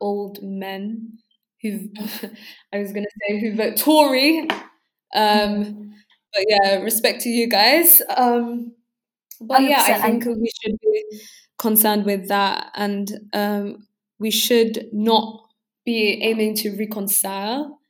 old 0.00 0.38
men 0.42 1.18
who 1.62 1.88
I 2.72 2.78
was 2.78 2.92
going 2.92 3.04
to 3.04 3.10
say 3.28 3.40
who 3.40 3.56
vote 3.56 3.76
Tory. 3.76 4.48
Um, 5.14 5.94
but 6.34 6.44
yeah, 6.48 6.76
respect 6.76 7.22
to 7.22 7.28
you 7.28 7.48
guys. 7.48 8.02
Um, 8.16 8.72
but 9.40 9.62
yeah, 9.62 9.82
I 9.86 10.00
think 10.00 10.24
we 10.24 10.50
should 10.62 10.78
be 10.80 11.20
concerned 11.58 12.04
with 12.04 12.28
that, 12.28 12.70
and 12.74 13.10
um, 13.32 13.86
we 14.18 14.30
should 14.30 14.88
not 14.92 15.44
be 15.84 16.20
aiming 16.22 16.54
to 16.54 16.76
reconcile 16.76 17.80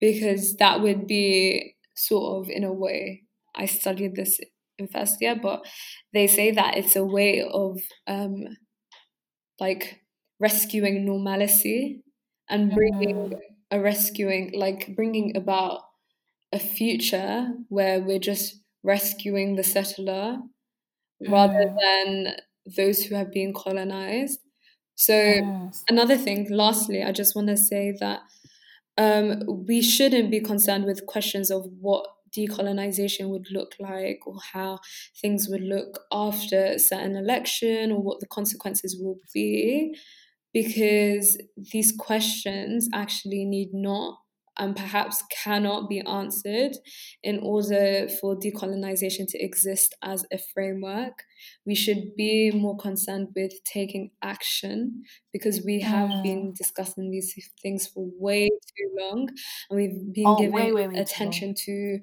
because 0.00 0.56
that 0.56 0.80
would 0.80 1.06
be 1.06 1.76
sort 1.94 2.42
of 2.42 2.50
in 2.50 2.64
a 2.64 2.72
way. 2.72 3.22
I 3.54 3.66
studied 3.66 4.16
this 4.16 4.40
in 4.78 4.88
first 4.88 5.20
year, 5.20 5.38
but 5.40 5.64
they 6.12 6.26
say 6.26 6.50
that 6.50 6.76
it's 6.76 6.96
a 6.96 7.04
way 7.04 7.42
of 7.42 7.80
um, 8.06 8.44
like 9.60 10.00
rescuing 10.40 11.04
normalcy 11.04 12.02
and 12.48 12.72
bringing 12.72 13.30
mm. 13.30 13.38
a 13.70 13.80
rescuing, 13.80 14.52
like 14.54 14.94
bringing 14.96 15.36
about 15.36 15.82
a 16.52 16.58
future 16.58 17.48
where 17.68 18.00
we're 18.00 18.18
just 18.18 18.60
rescuing 18.82 19.56
the 19.56 19.62
settler 19.62 20.38
mm. 21.22 21.30
rather 21.30 21.74
than 21.80 22.34
those 22.66 23.04
who 23.04 23.14
have 23.14 23.32
been 23.32 23.52
colonized. 23.52 24.40
So, 24.94 25.14
yes. 25.14 25.84
another 25.88 26.16
thing, 26.16 26.48
lastly, 26.50 27.02
I 27.02 27.12
just 27.12 27.34
want 27.34 27.48
to 27.48 27.56
say 27.56 27.94
that 28.00 28.20
um, 28.98 29.42
we 29.66 29.82
shouldn't 29.82 30.30
be 30.30 30.40
concerned 30.40 30.84
with 30.84 31.06
questions 31.06 31.50
of 31.50 31.66
what 31.80 32.06
decolonization 32.36 33.28
would 33.28 33.46
look 33.50 33.72
like 33.78 34.20
or 34.26 34.36
how 34.52 34.78
things 35.20 35.48
would 35.48 35.62
look 35.62 36.00
after 36.10 36.64
a 36.64 36.78
certain 36.78 37.16
election 37.16 37.92
or 37.92 38.00
what 38.02 38.20
the 38.20 38.26
consequences 38.26 38.96
will 38.98 39.18
be 39.34 39.94
because 40.52 41.38
these 41.72 41.92
questions 41.92 42.88
actually 42.92 43.44
need 43.44 43.70
not 43.72 44.18
and 44.58 44.76
perhaps 44.76 45.22
cannot 45.42 45.88
be 45.88 46.00
answered 46.00 46.72
in 47.22 47.40
order 47.42 48.08
for 48.20 48.36
decolonization 48.36 49.26
to 49.28 49.42
exist 49.42 49.94
as 50.02 50.24
a 50.32 50.38
framework. 50.52 51.24
We 51.64 51.74
should 51.74 52.14
be 52.16 52.50
more 52.50 52.76
concerned 52.76 53.28
with 53.34 53.52
taking 53.64 54.10
action 54.22 55.02
because 55.32 55.62
we 55.64 55.80
have 55.80 56.10
mm. 56.10 56.22
been 56.22 56.54
discussing 56.56 57.10
these 57.10 57.34
things 57.62 57.86
for 57.86 58.06
way 58.18 58.48
too 58.48 58.96
long 58.98 59.28
and 59.70 59.76
we've 59.76 60.12
been 60.12 60.26
oh, 60.26 60.36
giving 60.36 60.52
way, 60.52 60.72
way, 60.72 60.88
way 60.88 60.98
attention 60.98 61.54
to 61.64 61.98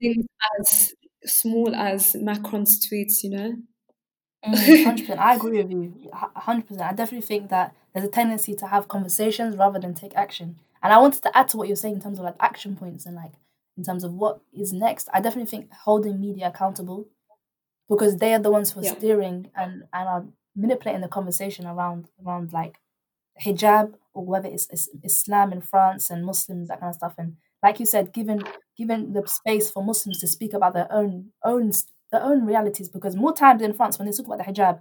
things 0.00 0.26
as 0.60 0.94
small 1.26 1.74
as 1.74 2.14
Macron's 2.14 2.86
tweets, 2.86 3.22
you 3.22 3.30
know. 3.30 3.54
Mm, 4.46 5.06
100%. 5.06 5.18
I 5.18 5.34
agree 5.34 5.62
with 5.62 5.70
you. 5.70 6.10
100%. 6.12 6.80
I 6.80 6.92
definitely 6.92 7.26
think 7.26 7.50
that 7.50 7.74
there's 7.92 8.06
a 8.06 8.10
tendency 8.10 8.54
to 8.56 8.66
have 8.66 8.88
conversations 8.88 9.56
rather 9.56 9.78
than 9.78 9.94
take 9.94 10.14
action. 10.14 10.56
And 10.84 10.92
I 10.92 10.98
wanted 10.98 11.22
to 11.24 11.36
add 11.36 11.48
to 11.48 11.56
what 11.56 11.66
you're 11.66 11.76
saying 11.76 11.96
in 11.96 12.00
terms 12.00 12.18
of 12.18 12.24
like 12.24 12.36
action 12.38 12.76
points 12.76 13.06
and 13.06 13.16
like 13.16 13.32
in 13.76 13.82
terms 13.82 14.04
of 14.04 14.12
what 14.12 14.40
is 14.52 14.72
next. 14.72 15.08
I 15.12 15.20
definitely 15.20 15.50
think 15.50 15.72
holding 15.72 16.20
media 16.20 16.48
accountable 16.48 17.08
because 17.88 18.18
they 18.18 18.34
are 18.34 18.38
the 18.38 18.52
ones 18.52 18.70
who 18.70 18.80
are 18.80 18.84
yeah. 18.84 18.96
steering 18.96 19.50
and, 19.56 19.84
and 19.92 20.08
are 20.08 20.24
manipulating 20.54 21.02
the 21.02 21.08
conversation 21.08 21.66
around 21.66 22.08
around 22.24 22.52
like 22.52 22.76
hijab 23.44 23.94
or 24.12 24.24
whether 24.24 24.48
it's, 24.48 24.68
it's 24.70 24.88
Islam 25.02 25.52
in 25.52 25.60
France 25.60 26.10
and 26.10 26.24
Muslims 26.24 26.68
that 26.68 26.78
kind 26.78 26.90
of 26.90 26.94
stuff 26.94 27.14
and 27.18 27.36
like 27.64 27.80
you 27.80 27.86
said, 27.86 28.12
given 28.12 28.44
given 28.76 29.14
the 29.14 29.26
space 29.26 29.70
for 29.70 29.82
Muslims 29.82 30.20
to 30.20 30.28
speak 30.28 30.52
about 30.52 30.74
their 30.74 30.86
own 30.92 31.30
own 31.42 31.72
their 32.12 32.22
own 32.22 32.44
realities. 32.44 32.90
Because 32.90 33.16
more 33.16 33.34
times 33.34 33.62
in 33.62 33.72
France, 33.72 33.98
when 33.98 34.06
they 34.06 34.12
talk 34.12 34.26
about 34.26 34.38
the 34.38 34.44
hijab, 34.44 34.80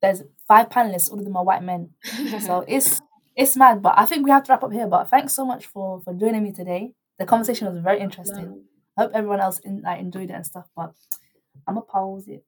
there's 0.00 0.22
five 0.46 0.68
panelists, 0.68 1.10
all 1.10 1.18
of 1.18 1.24
them 1.24 1.36
are 1.36 1.44
white 1.44 1.62
men. 1.62 1.90
so 2.40 2.64
it's 2.68 3.02
it's 3.36 3.56
mad. 3.56 3.82
But 3.82 3.94
I 3.98 4.06
think 4.06 4.24
we 4.24 4.30
have 4.30 4.44
to 4.44 4.52
wrap 4.52 4.64
up 4.64 4.72
here. 4.72 4.86
But 4.86 5.08
thanks 5.08 5.32
so 5.34 5.44
much 5.44 5.66
for 5.66 6.00
for 6.00 6.14
joining 6.14 6.42
me 6.42 6.52
today. 6.52 6.92
The 7.18 7.26
conversation 7.26 7.68
was 7.72 7.82
very 7.82 8.00
interesting. 8.00 8.54
I 8.96 9.02
hope 9.02 9.12
everyone 9.14 9.40
else 9.40 9.58
in, 9.60 9.82
like 9.82 10.00
enjoyed 10.00 10.30
it 10.30 10.34
and 10.34 10.46
stuff. 10.46 10.66
But 10.76 10.92
I'm 11.66 11.74
gonna 11.74 11.86
pause 11.86 12.28
it. 12.28 12.44